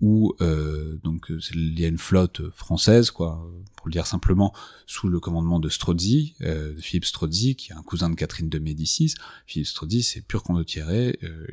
où 0.00 0.34
euh, 0.40 0.98
donc 1.04 1.32
il 1.54 1.78
y 1.78 1.84
a 1.84 1.88
une 1.88 1.98
flotte 1.98 2.50
française, 2.50 3.10
quoi, 3.10 3.48
pour 3.76 3.88
le 3.88 3.92
dire 3.92 4.06
simplement, 4.06 4.52
sous 4.86 5.08
le 5.08 5.20
commandement 5.20 5.58
de 5.58 5.68
Strozzi, 5.68 6.34
euh, 6.42 6.74
Philippe 6.78 7.04
Strozzi, 7.04 7.56
qui 7.56 7.72
est 7.72 7.74
un 7.74 7.82
cousin 7.82 8.10
de 8.10 8.14
Catherine 8.14 8.48
de 8.48 8.58
Médicis. 8.58 9.14
Philippe 9.46 9.68
Strozzi, 9.68 10.02
c'est 10.02 10.20
pur 10.20 10.42
condottiere. 10.42 11.16
Euh, 11.22 11.46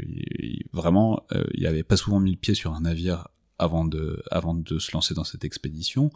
vraiment, 0.74 1.24
euh, 1.32 1.44
il 1.54 1.66
avait 1.68 1.84
pas 1.84 1.98
souvent 1.98 2.20
mis 2.20 2.32
le 2.32 2.38
pied 2.38 2.54
sur 2.54 2.74
un 2.74 2.82
navire 2.82 3.28
avant 3.60 3.86
de, 3.86 4.22
avant 4.30 4.56
de 4.56 4.80
se 4.80 4.92
lancer 4.92 5.14
dans 5.14 5.24
cette 5.24 5.46
expédition. 5.46 6.12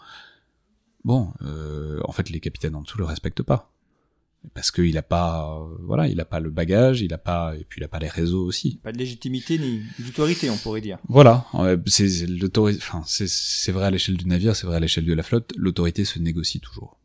Bon, 1.04 1.34
euh, 1.44 2.02
en 2.04 2.12
fait, 2.12 2.30
les 2.30 2.40
capitaines 2.40 2.76
en 2.76 2.82
dessous 2.82 2.98
le 2.98 3.06
respectent 3.06 3.44
pas 3.44 3.72
parce 4.54 4.71
qu'il 4.71 4.97
a 4.97 5.04
pas 5.04 5.67
voilà 5.82 6.08
il 6.08 6.19
a 6.19 6.26
pas 6.26 6.39
le 6.39 6.50
bagage 6.50 7.02
il 7.02 7.13
a 7.13 7.17
pas 7.17 7.56
et 7.56 7.63
puis 7.63 7.80
il 7.80 7.84
a 7.84 7.88
pas 7.88 8.00
les 8.00 8.08
réseaux 8.08 8.45
aussi. 8.45 8.80
Pas 8.84 8.91
de 8.91 8.97
légitimité 8.97 9.58
ni 9.58 9.84
d'autorité 10.00 10.50
on 10.50 10.58
pourrait 10.58 10.82
dire. 10.82 10.97
Voilà. 11.08 11.45
C'est 11.86 12.28
l'autorité 12.28 12.80
enfin 12.82 13.04
c'est 13.06 13.71
vrai 13.71 13.86
à 13.86 13.91
l'échelle 13.91 14.17
du 14.17 14.26
navire 14.26 14.56
c'est 14.56 14.67
vrai 14.67 14.78
à 14.78 14.80
l'échelle 14.80 15.06
de 15.06 15.13
la 15.13 15.23
flotte. 15.23 15.54
L'autorité 15.58 16.06
se 16.06 16.19
négocie 16.19 16.60
toujours. 16.60 16.97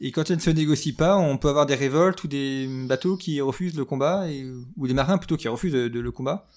Et 0.00 0.10
quand 0.10 0.30
elle 0.30 0.36
ne 0.36 0.42
se 0.42 0.50
négocie 0.50 0.92
pas 0.92 1.16
on 1.16 1.38
peut 1.38 1.48
avoir 1.48 1.66
des 1.66 1.74
révoltes 1.74 2.24
ou 2.24 2.28
des 2.28 2.66
bateaux 2.86 3.16
qui 3.16 3.40
refusent 3.40 3.76
le 3.76 3.84
combat 3.84 4.30
et, 4.30 4.46
ou 4.76 4.86
des 4.86 4.94
marins 4.94 5.18
plutôt 5.18 5.36
qui 5.36 5.48
refusent 5.48 5.72
de, 5.72 6.00
le 6.00 6.10
combat. 6.10 6.48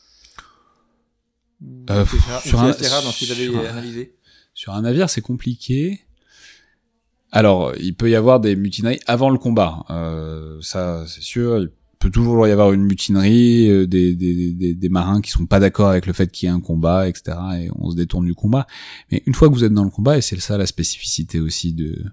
Euh, 1.89 2.05
sur 2.43 2.59
un, 2.59 2.67
dans 2.67 2.73
ce 2.73 3.19
que 3.19 3.25
vous 3.25 3.31
avez 3.31 3.67
analysé. 3.67 4.15
sur 4.53 4.73
un 4.73 4.81
navire 4.81 5.09
c'est 5.09 5.21
compliqué 5.21 6.05
alors, 7.31 7.73
il 7.79 7.95
peut 7.95 8.09
y 8.09 8.15
avoir 8.15 8.39
des 8.39 8.55
mutineries 8.55 8.99
avant 9.07 9.29
le 9.29 9.37
combat, 9.37 9.83
euh, 9.89 10.57
ça 10.61 11.05
c'est 11.07 11.21
sûr. 11.21 11.59
Il 11.59 11.69
peut 11.99 12.09
toujours 12.09 12.47
y 12.47 12.51
avoir 12.51 12.71
une 12.71 12.83
mutinerie, 12.83 13.69
euh, 13.69 13.87
des, 13.87 14.15
des, 14.15 14.73
des, 14.73 14.89
marins 14.89 15.21
qui 15.21 15.31
sont 15.31 15.45
pas 15.45 15.59
d'accord 15.59 15.89
avec 15.89 16.05
le 16.05 16.13
fait 16.13 16.31
qu'il 16.31 16.47
y 16.47 16.51
ait 16.51 16.55
un 16.55 16.61
combat, 16.61 17.09
etc. 17.09 17.37
Et 17.59 17.69
on 17.75 17.91
se 17.91 17.95
détourne 17.95 18.25
du 18.25 18.35
combat. 18.35 18.67
Mais 19.11 19.23
une 19.25 19.33
fois 19.33 19.49
que 19.49 19.53
vous 19.53 19.63
êtes 19.63 19.73
dans 19.73 19.83
le 19.83 19.89
combat, 19.89 20.17
et 20.17 20.21
c'est 20.21 20.39
ça 20.39 20.57
la 20.57 20.65
spécificité 20.65 21.39
aussi 21.39 21.73
de, 21.73 22.05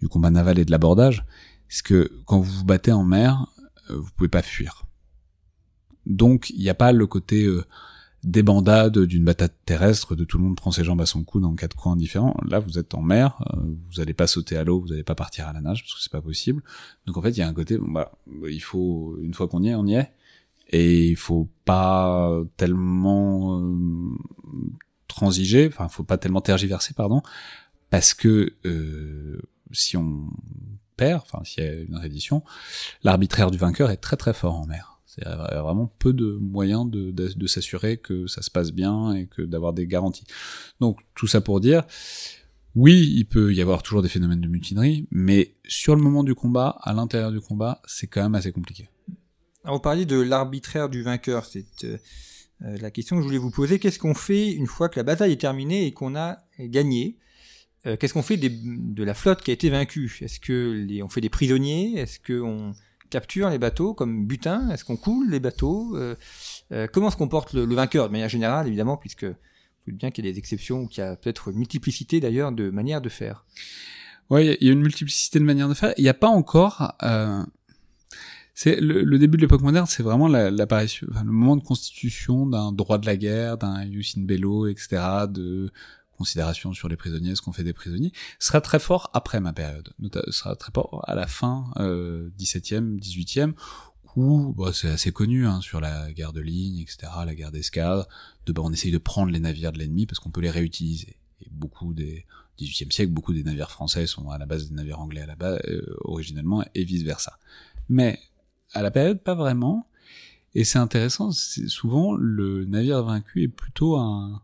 du 0.00 0.08
combat 0.08 0.30
naval 0.30 0.58
et 0.58 0.64
de 0.64 0.70
l'abordage, 0.70 1.24
c'est 1.68 1.84
que 1.84 2.10
quand 2.26 2.40
vous 2.40 2.52
vous 2.52 2.64
battez 2.64 2.92
en 2.92 3.04
mer, 3.04 3.46
euh, 3.90 3.96
vous 3.96 4.10
pouvez 4.16 4.28
pas 4.28 4.42
fuir. 4.42 4.84
Donc 6.04 6.50
il 6.50 6.60
n'y 6.60 6.68
a 6.68 6.74
pas 6.74 6.92
le 6.92 7.06
côté 7.06 7.48
débandade 8.24 8.98
d'une 8.98 9.24
bataille 9.24 9.50
terrestre, 9.66 10.14
de 10.14 10.24
tout 10.24 10.38
le 10.38 10.44
monde 10.44 10.56
prend 10.56 10.70
ses 10.70 10.84
jambes 10.84 11.00
à 11.00 11.06
son 11.06 11.24
cou 11.24 11.40
dans 11.40 11.54
quatre 11.54 11.76
coins 11.76 11.96
différents. 11.96 12.36
Là, 12.46 12.60
vous 12.60 12.78
êtes 12.78 12.94
en 12.94 13.02
mer, 13.02 13.42
euh, 13.52 13.60
vous 13.60 13.98
n'allez 13.98 14.14
pas 14.14 14.26
sauter 14.26 14.56
à 14.56 14.64
l'eau, 14.64 14.80
vous 14.80 14.88
n'allez 14.88 15.02
pas 15.02 15.14
partir 15.14 15.48
à 15.48 15.52
la 15.52 15.60
nage 15.60 15.82
parce 15.82 15.94
que 15.94 16.00
c'est 16.00 16.12
pas 16.12 16.22
possible. 16.22 16.62
Donc 17.06 17.16
en 17.16 17.22
fait, 17.22 17.30
il 17.30 17.38
y 17.38 17.42
a 17.42 17.48
un 17.48 17.54
côté, 17.54 17.78
bon, 17.78 17.90
bah, 17.90 18.12
il 18.48 18.62
faut 18.62 19.16
une 19.20 19.34
fois 19.34 19.48
qu'on 19.48 19.62
y 19.62 19.68
est, 19.68 19.74
on 19.74 19.86
y 19.86 19.94
est, 19.94 20.12
et 20.70 21.08
il 21.08 21.16
faut 21.16 21.48
pas 21.64 22.30
tellement 22.56 23.60
euh, 23.60 24.16
transiger, 25.08 25.66
enfin, 25.66 25.88
faut 25.88 26.04
pas 26.04 26.16
tellement 26.16 26.40
tergiverser, 26.40 26.94
pardon, 26.94 27.22
parce 27.90 28.14
que 28.14 28.54
euh, 28.64 29.42
si 29.72 29.96
on 29.96 30.30
perd, 30.96 31.22
enfin, 31.22 31.42
s'il 31.44 31.64
y 31.64 31.66
a 31.66 31.72
une 31.74 31.96
reddition, 31.96 32.44
l'arbitraire 33.02 33.50
du 33.50 33.58
vainqueur 33.58 33.90
est 33.90 33.96
très 33.96 34.16
très 34.16 34.32
fort 34.32 34.54
en 34.54 34.66
mer. 34.66 34.91
C'est 35.14 35.28
vraiment 35.28 35.92
peu 35.98 36.14
de 36.14 36.38
moyens 36.40 36.90
de, 36.90 37.10
de, 37.10 37.46
s'assurer 37.46 37.98
que 37.98 38.26
ça 38.26 38.40
se 38.40 38.50
passe 38.50 38.72
bien 38.72 39.12
et 39.12 39.26
que 39.26 39.42
d'avoir 39.42 39.74
des 39.74 39.86
garanties. 39.86 40.24
Donc 40.80 41.00
tout 41.14 41.26
ça 41.26 41.42
pour 41.42 41.60
dire, 41.60 41.84
oui, 42.74 43.12
il 43.14 43.26
peut 43.26 43.52
y 43.52 43.60
avoir 43.60 43.82
toujours 43.82 44.00
des 44.00 44.08
phénomènes 44.08 44.40
de 44.40 44.48
mutinerie, 44.48 45.06
mais 45.10 45.52
sur 45.68 45.94
le 45.96 46.02
moment 46.02 46.24
du 46.24 46.34
combat, 46.34 46.78
à 46.80 46.94
l'intérieur 46.94 47.30
du 47.30 47.40
combat, 47.40 47.82
c'est 47.86 48.06
quand 48.06 48.22
même 48.22 48.34
assez 48.34 48.52
compliqué. 48.52 48.88
Alors, 49.64 49.76
vous 49.76 49.82
parliez 49.82 50.06
de 50.06 50.18
l'arbitraire 50.18 50.88
du 50.88 51.02
vainqueur, 51.02 51.44
c'est 51.44 51.66
euh, 51.84 51.98
euh, 52.62 52.78
la 52.78 52.90
question 52.90 53.16
que 53.16 53.22
je 53.22 53.26
voulais 53.26 53.38
vous 53.38 53.50
poser. 53.50 53.78
Qu'est-ce 53.78 53.98
qu'on 53.98 54.14
fait 54.14 54.50
une 54.50 54.66
fois 54.66 54.88
que 54.88 54.98
la 54.98 55.04
bataille 55.04 55.32
est 55.32 55.40
terminée 55.40 55.86
et 55.86 55.92
qu'on 55.92 56.16
a 56.16 56.38
gagné? 56.58 57.18
Euh, 57.84 57.96
Qu'est-ce 57.98 58.14
qu'on 58.14 58.22
fait 58.22 58.38
de 58.38 59.04
la 59.04 59.14
flotte 59.14 59.42
qui 59.42 59.50
a 59.50 59.54
été 59.54 59.68
vaincue? 59.68 60.18
Est-ce 60.22 60.40
que 60.40 61.02
on 61.02 61.08
fait 61.08 61.20
des 61.20 61.28
prisonniers? 61.28 61.98
Est-ce 61.98 62.18
qu'on 62.18 62.72
capture 63.12 63.50
les 63.50 63.58
bateaux 63.58 63.94
comme 63.94 64.26
butin? 64.26 64.70
Est-ce 64.70 64.84
qu'on 64.84 64.96
coule 64.96 65.30
les 65.30 65.38
bateaux? 65.38 65.96
Euh, 65.96 66.16
euh, 66.72 66.86
Comment 66.90 67.10
se 67.10 67.16
comporte 67.16 67.52
le, 67.52 67.72
vainqueur 67.74 68.06
de 68.06 68.12
manière 68.12 68.30
générale, 68.30 68.66
évidemment, 68.66 68.96
puisque 68.96 69.24
vous 69.24 69.92
bien 69.92 70.10
qu'il 70.10 70.24
y 70.24 70.28
a 70.28 70.32
des 70.32 70.38
exceptions 70.38 70.82
ou 70.82 70.86
qu'il 70.86 71.04
y 71.04 71.06
a 71.06 71.16
peut-être 71.16 71.48
une 71.48 71.58
multiplicité 71.58 72.20
d'ailleurs 72.20 72.52
de 72.52 72.70
manières 72.70 73.02
de 73.02 73.08
faire. 73.08 73.44
Oui, 74.30 74.56
il 74.60 74.66
y 74.66 74.70
a 74.70 74.72
une 74.72 74.80
multiplicité 74.80 75.38
de 75.38 75.44
manières 75.44 75.68
de 75.68 75.74
faire. 75.74 75.92
Il 75.98 76.02
n'y 76.02 76.08
a 76.08 76.14
pas 76.14 76.28
encore. 76.28 76.94
Euh, 77.02 77.44
c'est 78.54 78.80
le, 78.80 79.18
début 79.18 79.36
de 79.36 79.42
l'époque 79.42 79.62
moderne, 79.62 79.86
c'est 79.86 80.02
vraiment 80.02 80.28
l'apparition, 80.28 81.06
le 81.10 81.32
moment 81.32 81.56
de 81.56 81.62
constitution 81.62 82.46
d'un 82.46 82.72
droit 82.72 82.98
de 82.98 83.06
la 83.06 83.16
guerre, 83.16 83.58
d'un 83.58 83.90
jus 83.90 84.14
in 84.16 84.22
bello, 84.22 84.66
etc., 84.66 85.26
considération 86.16 86.72
sur 86.72 86.88
les 86.88 86.96
prisonniers, 86.96 87.34
ce 87.34 87.42
qu'on 87.42 87.52
fait 87.52 87.64
des 87.64 87.72
prisonniers, 87.72 88.12
sera 88.38 88.60
très 88.60 88.78
fort 88.78 89.10
après 89.14 89.40
ma 89.40 89.52
période, 89.52 89.92
sera 90.30 90.56
très 90.56 90.72
fort 90.72 91.04
à 91.08 91.14
la 91.14 91.26
fin 91.26 91.70
euh, 91.78 92.30
17e, 92.38 92.98
18e, 93.00 93.54
où 94.16 94.52
bah, 94.56 94.72
c'est 94.72 94.90
assez 94.90 95.12
connu 95.12 95.46
hein, 95.46 95.60
sur 95.60 95.80
la 95.80 96.12
guerre 96.12 96.32
de 96.32 96.40
ligne, 96.40 96.78
etc., 96.78 97.12
la 97.24 97.34
guerre 97.34 97.52
d'escadre, 97.52 98.06
de 98.46 98.52
bah, 98.52 98.62
on 98.64 98.72
essaye 98.72 98.92
de 98.92 98.98
prendre 98.98 99.32
les 99.32 99.40
navires 99.40 99.72
de 99.72 99.78
l'ennemi 99.78 100.06
parce 100.06 100.18
qu'on 100.18 100.30
peut 100.30 100.40
les 100.40 100.50
réutiliser. 100.50 101.16
Et 101.40 101.48
beaucoup 101.50 101.94
des 101.94 102.26
18e 102.58 102.92
siècle, 102.92 103.12
beaucoup 103.12 103.32
des 103.32 103.42
navires 103.42 103.70
français 103.70 104.06
sont 104.06 104.30
à 104.30 104.38
la 104.38 104.46
base 104.46 104.68
des 104.68 104.74
navires 104.74 105.00
anglais 105.00 105.22
à 105.22 105.26
la 105.26 105.36
base 105.36 105.58
euh, 105.68 105.82
originellement 106.00 106.62
et 106.74 106.84
vice 106.84 107.02
versa. 107.02 107.38
Mais 107.88 108.18
à 108.74 108.82
la 108.82 108.90
période, 108.90 109.22
pas 109.22 109.34
vraiment. 109.34 109.88
Et 110.54 110.64
c'est 110.64 110.78
intéressant, 110.78 111.30
souvent 111.32 112.12
le 112.14 112.66
navire 112.66 113.02
vaincu 113.02 113.42
est 113.42 113.48
plutôt 113.48 113.96
un 113.96 114.42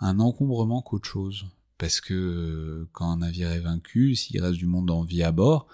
un 0.00 0.20
encombrement 0.20 0.82
qu'autre 0.82 1.08
chose. 1.08 1.46
Parce 1.78 2.00
que 2.00 2.14
euh, 2.14 2.88
quand 2.92 3.10
un 3.10 3.18
navire 3.18 3.50
est 3.50 3.60
vaincu, 3.60 4.14
s'il 4.14 4.40
reste 4.40 4.56
du 4.56 4.66
monde 4.66 4.90
en 4.90 5.02
vie 5.02 5.22
à 5.22 5.30
bord, 5.30 5.66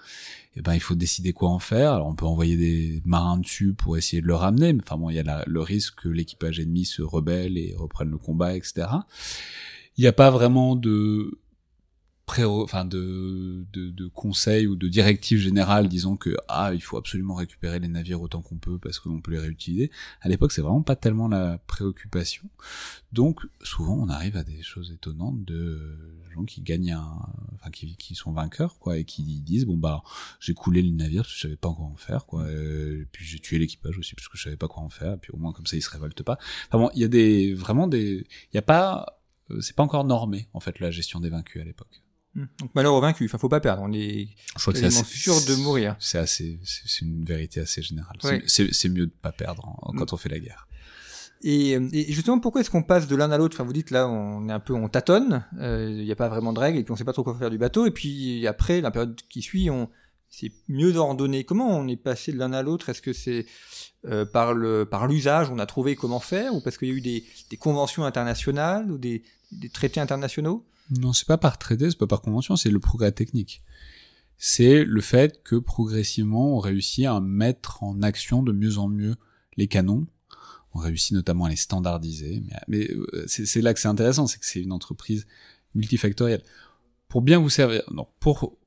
eh 0.55 0.61
ben 0.61 0.73
il 0.73 0.81
faut 0.81 0.95
décider 0.95 1.31
quoi 1.31 1.49
en 1.49 1.59
faire. 1.59 1.93
Alors 1.93 2.07
on 2.07 2.15
peut 2.15 2.25
envoyer 2.25 2.57
des 2.57 3.01
marins 3.05 3.37
dessus 3.37 3.73
pour 3.73 3.97
essayer 3.97 4.21
de 4.21 4.27
le 4.27 4.35
ramener, 4.35 4.73
mais 4.73 4.81
enfin 4.83 4.97
bon, 4.97 5.09
il 5.09 5.15
y 5.15 5.19
a 5.19 5.43
le 5.47 5.61
risque 5.61 6.01
que 6.01 6.09
l'équipage 6.09 6.59
ennemi 6.59 6.83
se 6.83 7.01
rebelle 7.01 7.57
et 7.57 7.73
reprenne 7.77 8.09
le 8.09 8.17
combat, 8.17 8.55
etc. 8.55 8.87
Il 9.97 10.01
n'y 10.01 10.07
a 10.07 10.13
pas 10.13 10.29
vraiment 10.29 10.75
de 10.75 11.39
enfin 12.27 12.85
de, 12.85 13.65
de, 13.73 13.89
de, 13.91 14.07
conseils 14.07 14.65
ou 14.65 14.75
de 14.75 14.87
directives 14.87 15.39
générales 15.39 15.87
disant 15.87 16.15
que 16.15 16.35
ah 16.47 16.71
il 16.73 16.81
faut 16.81 16.97
absolument 16.97 17.35
récupérer 17.35 17.79
les 17.79 17.87
navires 17.87 18.21
autant 18.21 18.41
qu'on 18.41 18.57
peut 18.57 18.79
parce 18.79 18.99
qu'on 18.99 19.21
peut 19.21 19.31
les 19.31 19.39
réutiliser. 19.39 19.91
À 20.21 20.29
l'époque 20.29 20.51
c'est 20.51 20.61
vraiment 20.61 20.81
pas 20.81 20.95
tellement 20.95 21.27
la 21.27 21.59
préoccupation. 21.67 22.43
Donc 23.11 23.41
souvent 23.61 23.95
on 23.95 24.09
arrive 24.09 24.37
à 24.37 24.43
des 24.43 24.61
choses 24.63 24.91
étonnantes 24.91 25.43
de 25.45 25.97
gens 26.33 26.45
qui 26.45 26.61
gagnent 26.61 26.93
un, 26.93 27.19
enfin 27.53 27.69
qui, 27.69 27.95
qui 27.97 28.15
sont 28.15 28.31
vainqueurs 28.31 28.79
quoi 28.79 28.97
et 28.97 29.05
qui 29.05 29.41
disent 29.41 29.65
bon 29.65 29.77
bah 29.77 30.01
j'ai 30.39 30.53
coulé 30.53 30.81
le 30.81 30.89
navire 30.89 31.23
parce 31.23 31.33
que 31.33 31.37
je 31.37 31.41
savais 31.41 31.55
pas 31.55 31.71
quoi 31.71 31.85
en 31.85 31.95
faire 31.95 32.25
quoi. 32.25 32.49
Et 32.49 33.05
puis 33.11 33.25
j'ai 33.25 33.39
tué 33.39 33.59
l'équipage 33.59 33.97
aussi 33.97 34.15
parce 34.15 34.27
que 34.27 34.37
je 34.37 34.43
savais 34.43 34.57
pas 34.57 34.67
quoi 34.67 34.81
en 34.81 34.89
faire. 34.89 35.13
Et 35.13 35.17
puis 35.17 35.31
au 35.33 35.37
moins 35.37 35.53
comme 35.53 35.67
ça 35.67 35.75
ils 35.77 35.83
se 35.83 35.89
révoltent 35.91 36.23
pas. 36.23 36.39
Enfin 36.67 36.79
bon 36.79 36.89
il 36.95 37.01
y 37.01 37.05
a 37.05 37.09
des 37.09 37.53
vraiment 37.53 37.87
des 37.87 38.25
il 38.51 38.55
y 38.55 38.57
a 38.57 38.63
pas 38.63 39.19
euh, 39.51 39.61
c'est 39.61 39.75
pas 39.75 39.83
encore 39.83 40.05
normé 40.05 40.47
en 40.53 40.59
fait 40.59 40.79
la 40.79 40.89
gestion 40.89 41.19
des 41.19 41.29
vaincus 41.29 41.61
à 41.61 41.65
l'époque. 41.65 42.02
Hmm. 42.35 42.45
Donc 42.59 42.73
malheur 42.73 42.93
au 42.93 43.01
vaincu, 43.01 43.25
enfin 43.25 43.37
faut 43.37 43.49
pas 43.49 43.59
perdre, 43.59 43.83
on 43.83 43.93
est, 43.93 44.29
je 44.55 44.61
crois 44.61 44.73
que 44.73 44.79
c'est 44.79 45.05
sûr 45.05 45.35
de 45.45 45.55
mourir. 45.55 45.95
C'est 45.99 46.17
assez, 46.17 46.59
c'est 46.63 47.01
une 47.01 47.23
vérité 47.25 47.59
assez 47.59 47.81
générale. 47.81 48.17
C'est 48.47 48.89
mieux 48.89 49.05
de 49.05 49.13
pas 49.21 49.31
perdre 49.31 49.77
quand 49.97 50.11
hmm. 50.11 50.15
on 50.15 50.17
fait 50.17 50.29
la 50.29 50.39
guerre. 50.39 50.67
Et, 51.45 51.71
et 51.73 52.13
justement, 52.13 52.39
pourquoi 52.39 52.61
est-ce 52.61 52.69
qu'on 52.69 52.83
passe 52.83 53.05
de 53.05 53.17
l'un 53.17 53.29
à 53.29 53.37
l'autre? 53.37 53.57
Enfin, 53.57 53.65
vous 53.65 53.73
dites 53.73 53.91
là, 53.91 54.07
on 54.07 54.47
est 54.47 54.53
un 54.53 54.61
peu, 54.61 54.73
on 54.73 54.87
tâtonne. 54.87 55.43
Euh, 55.59 55.89
il 55.91 56.05
n'y 56.05 56.11
a 56.11 56.15
pas 56.15 56.29
vraiment 56.29 56.53
de 56.53 56.59
règles 56.59 56.79
et 56.79 56.83
puis 56.83 56.93
on 56.93 56.95
sait 56.95 57.03
pas 57.03 57.11
trop 57.11 57.23
quoi 57.23 57.37
faire 57.37 57.49
du 57.49 57.57
bateau. 57.57 57.85
Et 57.85 57.91
puis 57.91 58.47
après, 58.47 58.79
la 58.79 58.91
période 58.91 59.19
qui 59.29 59.41
suit, 59.41 59.69
on 59.69 59.89
c'est 60.29 60.51
mieux 60.67 60.95
ordonné. 60.95 61.43
Comment 61.43 61.77
on 61.77 61.87
est 61.87 61.97
passé 61.97 62.31
de 62.31 62.37
l'un 62.37 62.53
à 62.53 62.63
l'autre? 62.63 62.89
Est-ce 62.89 63.01
que 63.01 63.13
c'est 63.13 63.45
euh, 64.05 64.25
par 64.25 64.53
le 64.53 64.85
par 64.85 65.05
l'usage, 65.05 65.49
on 65.51 65.59
a 65.59 65.65
trouvé 65.65 65.95
comment 65.95 66.19
faire, 66.19 66.55
ou 66.55 66.61
parce 66.61 66.77
qu'il 66.77 66.87
y 66.87 66.91
a 66.91 66.95
eu 66.95 67.01
des, 67.01 67.25
des 67.51 67.57
conventions 67.57 68.05
internationales 68.05 68.89
ou 68.89 68.97
des, 68.97 69.21
des 69.51 69.69
traités 69.69 69.99
internationaux? 69.99 70.65
Non, 70.89 71.13
c'est 71.13 71.27
pas 71.27 71.37
par 71.37 71.57
traité, 71.57 71.89
c'est 71.89 71.97
pas 71.97 72.07
par 72.07 72.21
convention, 72.21 72.55
c'est 72.55 72.69
le 72.69 72.79
progrès 72.79 73.11
technique. 73.11 73.61
C'est 74.37 74.83
le 74.83 75.01
fait 75.01 75.41
que 75.43 75.55
progressivement 75.55 76.57
on 76.57 76.59
réussit 76.59 77.05
à 77.05 77.19
mettre 77.21 77.83
en 77.83 78.01
action 78.01 78.43
de 78.43 78.51
mieux 78.51 78.77
en 78.77 78.87
mieux 78.87 79.15
les 79.55 79.67
canons. 79.67 80.05
On 80.73 80.79
réussit 80.79 81.13
notamment 81.13 81.45
à 81.45 81.49
les 81.49 81.55
standardiser. 81.55 82.43
Mais, 82.67 82.89
euh, 82.89 83.25
c'est 83.27 83.61
là 83.61 83.73
que 83.73 83.79
c'est 83.79 83.87
intéressant, 83.87 84.27
c'est 84.27 84.39
que 84.39 84.45
c'est 84.45 84.61
une 84.61 84.71
entreprise 84.71 85.27
multifactorielle. 85.75 86.43
Pour 87.07 87.21
bien 87.21 87.37
vous 87.37 87.49
servir, 87.49 87.83
non, 87.91 88.07
pour 88.19 88.57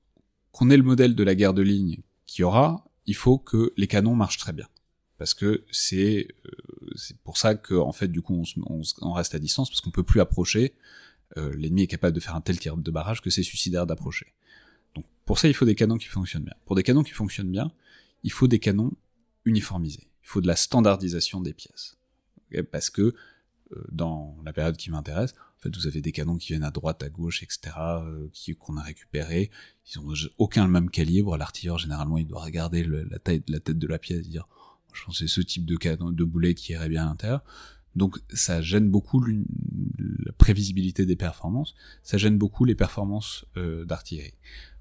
qu'on 0.52 0.70
ait 0.70 0.76
le 0.76 0.82
modèle 0.82 1.14
de 1.14 1.24
la 1.24 1.34
guerre 1.34 1.52
de 1.52 1.62
ligne 1.62 1.98
qui 2.26 2.42
aura, 2.42 2.84
il 3.06 3.16
faut 3.16 3.38
que 3.38 3.72
les 3.76 3.86
canons 3.86 4.14
marchent 4.14 4.38
très 4.38 4.52
bien. 4.52 4.68
Parce 5.18 5.34
que 5.34 5.64
c'est 5.70 6.28
euh, 6.46 6.50
c'est 6.94 7.18
pour 7.18 7.38
ça 7.38 7.54
qu'en 7.54 7.88
en 7.88 7.92
fait 7.92 8.08
du 8.08 8.22
coup 8.22 8.42
on, 8.66 8.82
on, 9.00 9.12
reste 9.12 9.34
à 9.34 9.38
distance 9.38 9.70
parce 9.70 9.80
qu'on 9.80 9.90
peut 9.90 10.02
plus 10.02 10.20
approcher 10.20 10.74
euh, 11.36 11.54
l'ennemi 11.56 11.82
est 11.82 11.86
capable 11.86 12.14
de 12.14 12.20
faire 12.20 12.34
un 12.34 12.40
tel 12.40 12.58
tir 12.58 12.76
de 12.76 12.90
barrage 12.90 13.20
que 13.20 13.30
c'est 13.30 13.42
suicidaire 13.42 13.86
d'approcher. 13.86 14.32
Donc 14.94 15.04
pour 15.24 15.38
ça, 15.38 15.48
il 15.48 15.54
faut 15.54 15.64
des 15.64 15.74
canons 15.74 15.98
qui 15.98 16.06
fonctionnent 16.06 16.44
bien. 16.44 16.54
Pour 16.64 16.76
des 16.76 16.82
canons 16.82 17.02
qui 17.02 17.12
fonctionnent 17.12 17.50
bien, 17.50 17.72
il 18.22 18.32
faut 18.32 18.48
des 18.48 18.58
canons 18.58 18.92
uniformisés. 19.44 20.08
Il 20.22 20.28
faut 20.28 20.40
de 20.40 20.46
la 20.46 20.56
standardisation 20.56 21.40
des 21.40 21.52
pièces. 21.52 21.96
Parce 22.70 22.90
que 22.90 23.14
euh, 23.72 23.84
dans 23.90 24.36
la 24.44 24.52
période 24.52 24.76
qui 24.76 24.90
m'intéresse, 24.90 25.34
en 25.58 25.62
fait, 25.62 25.76
vous 25.76 25.86
avez 25.86 26.00
des 26.00 26.12
canons 26.12 26.36
qui 26.36 26.48
viennent 26.48 26.64
à 26.64 26.70
droite, 26.70 27.02
à 27.02 27.08
gauche, 27.08 27.42
etc., 27.42 27.74
euh, 27.78 28.28
qu'on 28.58 28.76
a 28.76 28.82
récupérés. 28.82 29.50
Ils 29.90 29.98
ont 29.98 30.12
aucun 30.38 30.64
le 30.64 30.70
même 30.70 30.90
calibre. 30.90 31.36
L'artilleur, 31.36 31.78
généralement, 31.78 32.18
il 32.18 32.26
doit 32.26 32.42
regarder 32.42 32.84
la, 32.84 33.18
taille, 33.18 33.42
la 33.48 33.60
tête 33.60 33.78
de 33.78 33.86
la 33.86 33.98
pièce 33.98 34.26
et 34.26 34.28
dire, 34.28 34.46
je 34.92 35.04
pense 35.04 35.18
que 35.18 35.26
c'est 35.26 35.34
ce 35.34 35.40
type 35.40 35.64
de 35.64 35.76
canon, 35.76 36.10
de 36.10 36.24
boulet 36.24 36.54
qui 36.54 36.72
irait 36.72 36.88
bien 36.88 37.04
à 37.04 37.06
l'intérieur. 37.06 37.42
Donc 37.96 38.18
ça 38.32 38.60
gêne 38.60 38.90
beaucoup 38.90 39.24
la 39.24 40.32
prévisibilité 40.32 41.06
des 41.06 41.16
performances, 41.16 41.74
ça 42.02 42.18
gêne 42.18 42.38
beaucoup 42.38 42.64
les 42.64 42.74
performances 42.74 43.46
euh, 43.56 43.84
d'artillerie. 43.84 44.34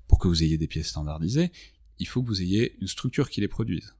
Pour 0.07 0.19
que 0.19 0.27
vous 0.27 0.43
ayez 0.43 0.57
des 0.57 0.67
pièces 0.67 0.89
standardisées, 0.89 1.51
il 1.97 2.07
faut 2.07 2.21
que 2.21 2.27
vous 2.27 2.41
ayez 2.41 2.75
une 2.81 2.87
structure 2.87 3.29
qui 3.29 3.41
les 3.41 3.47
produise. 3.47 3.95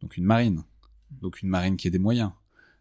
Donc 0.00 0.16
une 0.16 0.24
marine. 0.24 0.64
Donc 1.20 1.42
une 1.42 1.50
marine 1.50 1.76
qui 1.76 1.88
ait 1.88 1.90
des 1.90 1.98
moyens. 1.98 2.32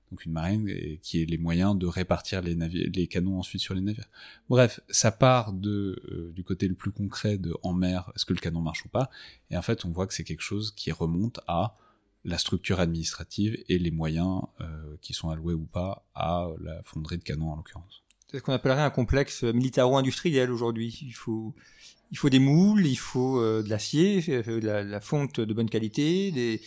Donc 0.09 0.23
une 0.23 0.31
marine 0.31 0.97
qui 1.01 1.21
ait 1.21 1.25
les 1.25 1.37
moyens 1.37 1.77
de 1.77 1.85
répartir 1.85 2.41
les, 2.41 2.55
les 2.55 3.07
canons 3.07 3.37
ensuite 3.37 3.61
sur 3.61 3.75
les 3.75 3.81
navires. 3.81 4.09
Bref, 4.47 4.79
ça 4.89 5.11
part 5.11 5.51
de, 5.51 6.01
euh, 6.09 6.31
du 6.33 6.45
côté 6.45 6.69
le 6.69 6.75
plus 6.75 6.91
concret 6.91 7.37
de 7.37 7.53
en 7.61 7.73
mer, 7.73 8.09
est-ce 8.15 8.25
que 8.25 8.33
le 8.33 8.39
canon 8.39 8.61
marche 8.61 8.85
ou 8.85 8.89
pas, 8.89 9.09
et 9.49 9.57
en 9.57 9.61
fait 9.61 9.83
on 9.83 9.91
voit 9.91 10.07
que 10.07 10.13
c'est 10.13 10.23
quelque 10.23 10.41
chose 10.41 10.71
qui 10.71 10.93
remonte 10.93 11.41
à 11.47 11.75
la 12.23 12.37
structure 12.37 12.79
administrative 12.79 13.57
et 13.69 13.79
les 13.79 13.91
moyens 13.91 14.41
euh, 14.61 14.65
qui 15.01 15.13
sont 15.13 15.29
alloués 15.29 15.53
ou 15.53 15.65
pas 15.65 16.05
à 16.13 16.47
la 16.61 16.81
fonderie 16.83 17.17
de 17.17 17.23
canons 17.23 17.51
en 17.51 17.55
l'occurrence. 17.55 18.03
C'est 18.29 18.39
ce 18.39 18.43
qu'on 18.43 18.53
appellerait 18.53 18.81
un 18.81 18.89
complexe 18.89 19.43
militaro-industriel 19.43 20.51
aujourd'hui. 20.51 20.99
Il 21.01 21.13
faut, 21.13 21.55
il 22.11 22.17
faut 22.17 22.29
des 22.29 22.39
moules, 22.39 22.85
il 22.85 22.97
faut 22.97 23.39
euh, 23.39 23.63
de 23.63 23.69
l'acier, 23.69 24.23
euh, 24.27 24.59
de 24.59 24.67
la, 24.67 24.99
fonte 24.99 25.39
de 25.39 25.53
bonne 25.53 25.69
qualité, 25.69 26.31
des, 26.31 26.61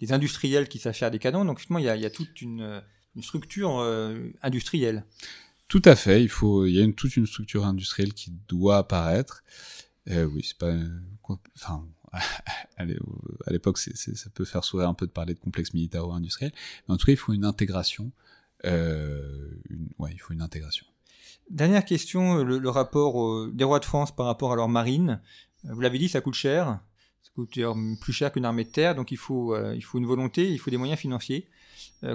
des, 0.00 0.12
industriels 0.12 0.68
qui 0.68 0.78
savent 0.78 0.94
faire 0.94 1.12
des 1.12 1.20
canons. 1.20 1.44
Donc 1.44 1.58
justement, 1.58 1.78
il 1.78 1.84
y 1.84 1.88
a, 1.88 1.94
il 1.94 2.02
y 2.02 2.06
a 2.06 2.10
toute 2.10 2.40
une, 2.42 2.82
une 3.14 3.22
structure 3.22 3.78
industrielle. 4.42 5.04
Tout 5.68 5.82
à 5.84 5.94
fait. 5.94 6.22
Il 6.22 6.28
faut, 6.28 6.66
il 6.66 6.74
y 6.74 6.80
a 6.80 6.82
une, 6.82 6.94
toute 6.94 7.16
une 7.16 7.26
structure 7.26 7.64
industrielle 7.64 8.12
qui 8.12 8.32
doit 8.48 8.78
apparaître. 8.78 9.44
oui, 10.08 10.42
c'est 10.42 10.58
pas, 10.58 10.74
enfin, 11.54 11.86
à 12.76 13.50
l'époque, 13.50 13.78
ça 13.78 14.30
peut 14.34 14.44
faire 14.44 14.64
sourire 14.64 14.88
un 14.88 14.94
peu 14.94 15.06
de 15.06 15.12
parler 15.12 15.34
de 15.34 15.40
complexe 15.40 15.74
militaro-industriel, 15.74 16.52
mais 16.88 16.94
en 16.94 16.96
tout 16.96 17.06
cas, 17.06 17.12
il 17.12 17.18
faut 17.18 17.32
une 17.32 17.44
intégration 17.44 18.10
ouais, 19.98 20.10
il 20.12 20.18
faut 20.18 20.32
une 20.32 20.42
intégration. 20.42 20.86
Dernière 21.50 21.84
question, 21.84 22.42
le, 22.42 22.68
rapport 22.68 23.48
des 23.48 23.64
rois 23.64 23.80
de 23.80 23.84
France 23.84 24.14
par 24.14 24.26
rapport 24.26 24.52
à 24.52 24.56
leur 24.56 24.68
marine. 24.68 25.20
Vous 25.64 25.80
l'avez 25.80 25.98
dit, 25.98 26.08
ça 26.08 26.20
coûte 26.20 26.34
cher. 26.34 26.80
Ça 27.22 27.30
coûte 27.34 27.58
plus 28.00 28.12
cher 28.12 28.32
qu'une 28.32 28.44
armée 28.44 28.64
de 28.64 28.70
terre, 28.70 28.94
donc 28.94 29.10
il 29.12 29.18
faut, 29.18 29.54
une 29.54 30.06
volonté, 30.06 30.50
il 30.50 30.58
faut 30.58 30.70
des 30.70 30.76
moyens 30.76 30.98
financiers. 30.98 31.48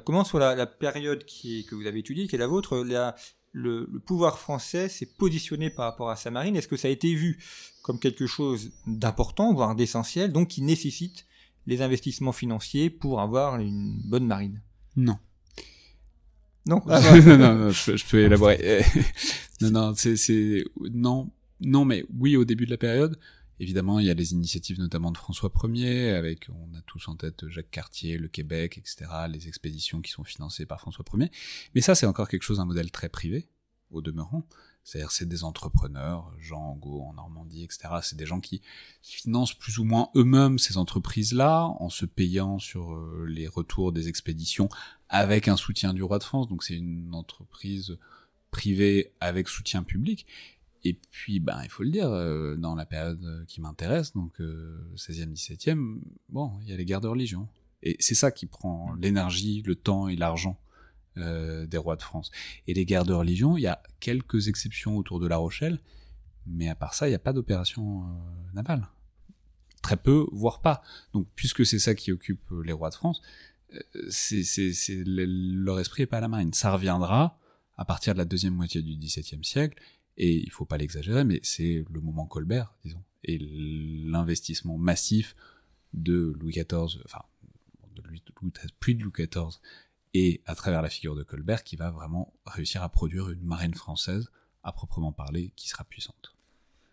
comment 0.06 0.24
sur 0.24 0.40
la, 0.40 0.66
période 0.66 1.24
que 1.26 1.76
vous 1.76 1.86
avez 1.86 2.00
étudiée, 2.00 2.28
qui 2.28 2.36
est 2.36 2.40
la 2.40 2.48
vôtre, 2.48 2.80
la, 2.80 3.16
le, 3.52 3.88
pouvoir 4.06 4.40
français 4.40 4.90
s'est 4.90 5.06
positionné 5.18 5.70
par 5.70 5.86
rapport 5.86 6.10
à 6.10 6.16
sa 6.16 6.32
marine 6.32 6.56
Est-ce 6.56 6.68
que 6.68 6.78
ça 6.78 6.88
a 6.88 6.92
été 6.92 7.14
vu 7.14 7.40
comme 7.82 8.00
quelque 8.00 8.28
chose 8.28 8.72
d'important, 8.88 9.54
voire 9.54 9.76
d'essentiel, 9.76 10.32
donc 10.32 10.50
qui 10.50 10.62
nécessite 10.62 11.26
les 11.66 11.82
investissements 11.82 12.32
financiers 12.32 12.90
pour 12.90 13.22
avoir 13.22 13.60
une 13.60 14.02
bonne 14.06 14.28
marine? 14.28 14.62
Non. 14.96 15.18
Non, 16.66 16.84
non, 16.86 17.38
non, 17.38 17.72
je, 17.72 18.06
peux 18.06 18.20
élaborer. 18.20 18.84
non, 19.62 19.72
non, 19.72 19.94
c'est, 19.96 20.64
non, 20.92 21.32
non, 21.62 21.84
mais 21.84 22.06
oui, 22.16 22.36
au 22.36 22.46
début 22.46 22.66
de 22.66 22.70
la 22.70 22.78
période, 22.78 23.18
Évidemment, 23.60 24.00
il 24.00 24.06
y 24.06 24.10
a 24.10 24.14
les 24.14 24.32
initiatives 24.32 24.80
notamment 24.80 25.12
de 25.12 25.18
François 25.18 25.52
Ier, 25.64 26.12
avec, 26.12 26.48
on 26.50 26.74
a 26.78 26.82
tous 26.84 27.08
en 27.10 27.16
tête 27.16 27.48
Jacques 27.50 27.72
Cartier, 27.72 28.18
le 28.18 28.30
Québec, 28.30 28.78
etc., 28.78 29.12
les 29.30 29.48
expéditions 29.48 30.02
qui 30.02 30.12
sont 30.12 30.24
financées 30.24 30.66
par 30.66 30.80
François 30.80 31.04
Ier. 31.14 31.30
Mais 31.76 31.82
ça, 31.82 31.94
c'est 31.94 32.06
encore 32.06 32.30
quelque 32.30 32.44
chose, 32.44 32.60
un 32.60 32.66
modèle 32.66 32.92
très 32.92 33.10
privé, 33.10 33.50
au 33.92 34.02
demeurant. 34.02 34.46
C'est-à-dire, 34.84 35.12
c'est 35.12 35.28
des 35.28 35.44
entrepreneurs, 35.44 36.32
Jean 36.40 36.72
Angot 36.72 37.02
en 37.02 37.14
Normandie, 37.14 37.64
etc. 37.64 37.90
C'est 38.02 38.16
des 38.16 38.26
gens 38.26 38.40
qui, 38.40 38.62
financent 39.02 39.54
plus 39.54 39.78
ou 39.78 39.84
moins 39.84 40.10
eux-mêmes 40.16 40.58
ces 40.58 40.78
entreprises-là, 40.78 41.66
en 41.66 41.90
se 41.90 42.06
payant 42.06 42.60
sur 42.60 42.94
euh, 42.94 43.26
les 43.28 43.48
retours 43.48 43.92
des 43.92 44.08
expéditions 44.08 44.70
avec 45.10 45.48
un 45.48 45.58
soutien 45.58 45.94
du 45.94 46.02
roi 46.02 46.18
de 46.18 46.24
France. 46.24 46.48
Donc, 46.48 46.64
c'est 46.64 46.76
une 46.76 47.14
entreprise 47.14 47.98
privée 48.52 49.14
avec 49.20 49.48
soutien 49.48 49.84
public. 49.84 50.26
Et 50.84 50.94
puis, 50.94 51.40
ben, 51.40 51.60
il 51.64 51.70
faut 51.70 51.84
le 51.84 51.92
dire, 51.92 52.10
euh, 52.10 52.56
dans 52.56 52.76
la 52.76 52.86
période 52.86 53.46
qui 53.48 53.62
m'intéresse, 53.62 54.14
donc 54.14 54.40
euh, 54.40 54.80
16e, 54.96 55.34
17e, 55.34 56.00
bon, 56.30 56.54
il 56.62 56.70
y 56.70 56.74
a 56.74 56.78
les 56.78 56.86
guerres 56.86 57.02
de 57.02 57.08
religion. 57.08 57.48
Et 57.82 57.96
c'est 58.00 58.16
ça 58.16 58.32
qui 58.32 58.46
prend 58.46 58.94
l'énergie, 58.96 59.62
le 59.66 59.76
temps 59.76 60.08
et 60.08 60.16
l'argent 60.16 60.60
euh, 61.18 61.66
des 61.66 61.78
rois 61.78 61.96
de 61.96 62.02
France. 62.02 62.32
Et 62.68 62.74
les 62.74 62.86
guerres 62.86 63.04
de 63.04 63.14
religion, 63.14 63.58
il 63.58 63.62
y 63.62 63.68
a 63.68 63.82
quelques 64.00 64.48
exceptions 64.48 64.98
autour 64.98 65.20
de 65.20 65.28
La 65.28 65.38
Rochelle, 65.38 65.80
mais 66.46 66.70
à 66.70 66.76
part 66.76 66.94
ça, 66.94 67.08
il 67.08 67.12
n'y 67.12 67.16
a 67.16 67.20
pas 67.20 67.34
d'opération 67.34 68.04
euh, 68.04 68.54
navale. 68.54 68.88
Très 69.82 69.98
peu, 69.98 70.28
voire 70.32 70.62
pas. 70.62 70.82
Donc, 71.14 71.28
puisque 71.36 71.66
c'est 71.66 71.80
ça 71.80 71.96
qui 71.96 72.12
occupe 72.12 72.52
les 72.64 72.74
rois 72.74 72.90
de 72.90 72.96
France, 72.96 73.22
euh, 73.74 73.82
leur 75.26 75.80
esprit 75.80 76.04
est 76.04 76.08
pas 76.08 76.18
à 76.18 76.22
la 76.22 76.28
marine. 76.28 76.54
Ça 76.54 76.72
reviendra 76.72 77.38
à 77.78 77.86
partir 77.86 78.14
de 78.14 78.20
la 78.20 78.26
deuxième 78.26 78.54
moitié 78.54 78.82
du 78.82 78.96
XVIIe 78.96 79.44
siècle, 79.44 79.82
et 80.20 80.36
il 80.36 80.52
faut 80.52 80.66
pas 80.66 80.78
l'exagérer, 80.78 81.24
mais 81.24 81.40
c'est 81.44 81.86
le 81.90 82.02
moment 82.02 82.28
Colbert, 82.28 82.76
disons, 82.84 83.04
et 83.24 83.38
l'investissement 83.40 84.78
massif 84.78 85.36
de 85.94 86.36
Louis 86.40 86.52
XIV, 86.52 87.02
enfin, 87.06 87.24
de 87.96 88.02
Louis, 88.04 88.22
puis 88.80 88.96
de 88.96 89.04
Louis 89.04 89.14
XIV, 89.18 89.60
et 90.14 90.42
à 90.46 90.56
travers 90.56 90.82
la 90.82 90.90
figure 90.90 91.16
de 91.16 91.24
Colbert, 91.24 91.64
qui 91.64 91.78
va 91.78 91.90
vraiment 91.90 92.34
réussir 92.46 92.84
à 92.84 92.90
produire 92.90 93.30
une 93.30 93.44
marine 93.44 93.74
française, 93.74 94.30
à 94.64 94.74
proprement 94.74 95.14
parler, 95.14 95.54
qui 95.56 95.70
sera 95.70 95.86
puissante. 95.86 96.36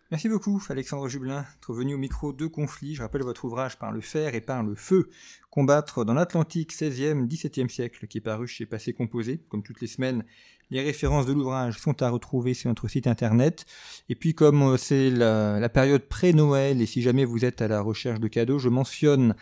Merci 0.09 0.29
beaucoup, 0.29 0.63
Alexandre 0.69 1.09
Jublin, 1.09 1.41
d'être 1.41 1.73
venu 1.73 1.93
au 1.93 1.97
micro 1.97 2.31
de 2.31 2.47
conflit. 2.47 2.95
Je 2.95 3.01
rappelle 3.01 3.23
votre 3.23 3.43
ouvrage 3.43 3.77
Par 3.77 3.91
le 3.91 3.99
fer 3.99 4.35
et 4.35 4.39
par 4.41 4.63
le 4.63 4.73
feu, 4.73 5.09
combattre 5.49 6.05
dans 6.05 6.13
l'Atlantique 6.13 6.73
16e, 6.73 7.27
17e 7.27 7.67
siècle, 7.67 8.07
qui 8.07 8.19
est 8.19 8.21
paru 8.21 8.47
chez 8.47 8.65
Passé 8.65 8.93
Composé. 8.93 9.41
Comme 9.49 9.63
toutes 9.63 9.81
les 9.81 9.87
semaines, 9.87 10.23
les 10.69 10.81
références 10.81 11.25
de 11.25 11.33
l'ouvrage 11.33 11.77
sont 11.77 12.01
à 12.01 12.09
retrouver 12.09 12.53
sur 12.53 12.69
notre 12.69 12.87
site 12.87 13.05
internet. 13.05 13.65
Et 14.07 14.15
puis, 14.15 14.33
comme 14.33 14.61
euh, 14.61 14.77
c'est 14.77 15.09
la 15.09 15.67
période 15.67 16.03
pré-Noël, 16.03 16.81
et 16.81 16.85
si 16.85 17.01
jamais 17.01 17.25
vous 17.25 17.43
êtes 17.43 17.61
à 17.61 17.67
la 17.67 17.81
recherche 17.81 18.21
de 18.21 18.29
cadeaux, 18.29 18.59
je 18.59 18.69
mentionne 18.69 19.35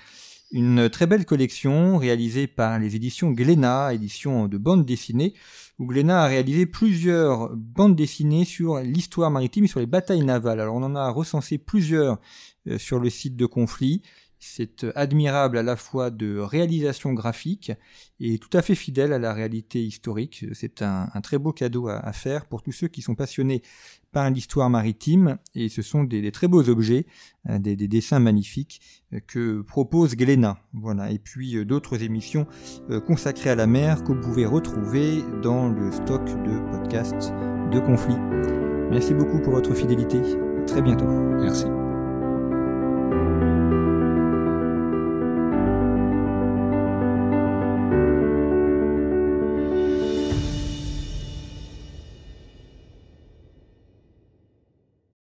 une 0.52 0.90
très 0.90 1.08
belle 1.08 1.26
collection 1.26 1.98
réalisée 1.98 2.48
par 2.48 2.80
les 2.80 2.96
éditions 2.96 3.32
Glénat, 3.32 3.94
édition 3.94 4.48
de 4.48 4.58
bande 4.58 4.86
dessinée, 4.86 5.34
où 5.80 5.86
Glénat 5.88 6.24
a 6.24 6.28
réalisé 6.28 6.66
plusieurs 6.66 7.56
bandes 7.56 7.96
dessinées 7.96 8.46
sur 8.46 8.80
l'histoire 8.80 9.32
maritime 9.32 9.66
et 9.66 9.68
sur 9.68 9.80
les 9.80 9.86
batailles 9.86 10.24
navales. 10.24 10.62
Alors 10.62 10.76
on 10.76 10.84
en 10.84 10.96
a 10.96 11.10
recensé 11.10 11.58
plusieurs 11.58 12.20
euh, 12.68 12.78
sur 12.78 13.00
le 13.00 13.10
site 13.10 13.36
de 13.36 13.46
conflit. 13.46 14.02
C'est 14.40 14.86
admirable 14.96 15.58
à 15.58 15.64
la 15.64 15.76
fois 15.76 16.10
de 16.10 16.38
réalisation 16.38 17.14
graphique 17.14 17.72
et 18.20 18.38
tout 18.38 18.56
à 18.56 18.62
fait 18.62 18.76
fidèle 18.76 19.14
à 19.14 19.20
la 19.20 19.34
réalité 19.34 19.84
historique. 19.84 20.46
C'est 20.54 20.82
un, 20.82 21.08
très 21.22 21.38
beau 21.38 21.52
cadeau 21.52 21.88
à, 21.88 22.14
faire 22.14 22.46
pour 22.46 22.62
tous 22.62 22.72
ceux 22.72 22.88
qui 22.88 23.02
sont 23.02 23.16
passionnés 23.16 23.62
par 24.12 24.30
l'histoire 24.30 24.70
maritime 24.70 25.38
et 25.56 25.68
ce 25.68 25.82
sont 25.82 26.04
des, 26.04 26.32
très 26.32 26.48
beaux 26.48 26.70
objets, 26.70 27.06
euh, 27.50 27.60
des, 27.60 27.76
dessins 27.76 28.20
magnifiques 28.20 28.80
euh, 29.14 29.20
que 29.28 29.62
propose 29.62 30.16
Glénat. 30.16 30.58
Voilà. 30.74 31.12
Et 31.12 31.20
puis 31.20 31.58
euh, 31.58 31.66
d'autres 31.66 32.02
émissions 32.02 32.48
consacrées 33.08 33.50
à 33.50 33.56
la 33.56 33.68
mer 33.68 34.04
que 34.04 34.14
vous 34.14 34.22
pouvez 34.22 34.46
retrouver 34.46 35.22
dans 35.42 35.70
le 35.70 35.92
stock 35.92 36.24
de 36.26 36.72
podcasts 36.72 37.34
de 37.72 37.80
conflit. 37.80 38.16
Merci 38.90 39.14
beaucoup 39.14 39.40
pour 39.42 39.54
votre 39.54 39.74
fidélité. 39.74 40.22
Très 40.68 40.82
bientôt. 40.82 41.08
Merci. 41.08 41.66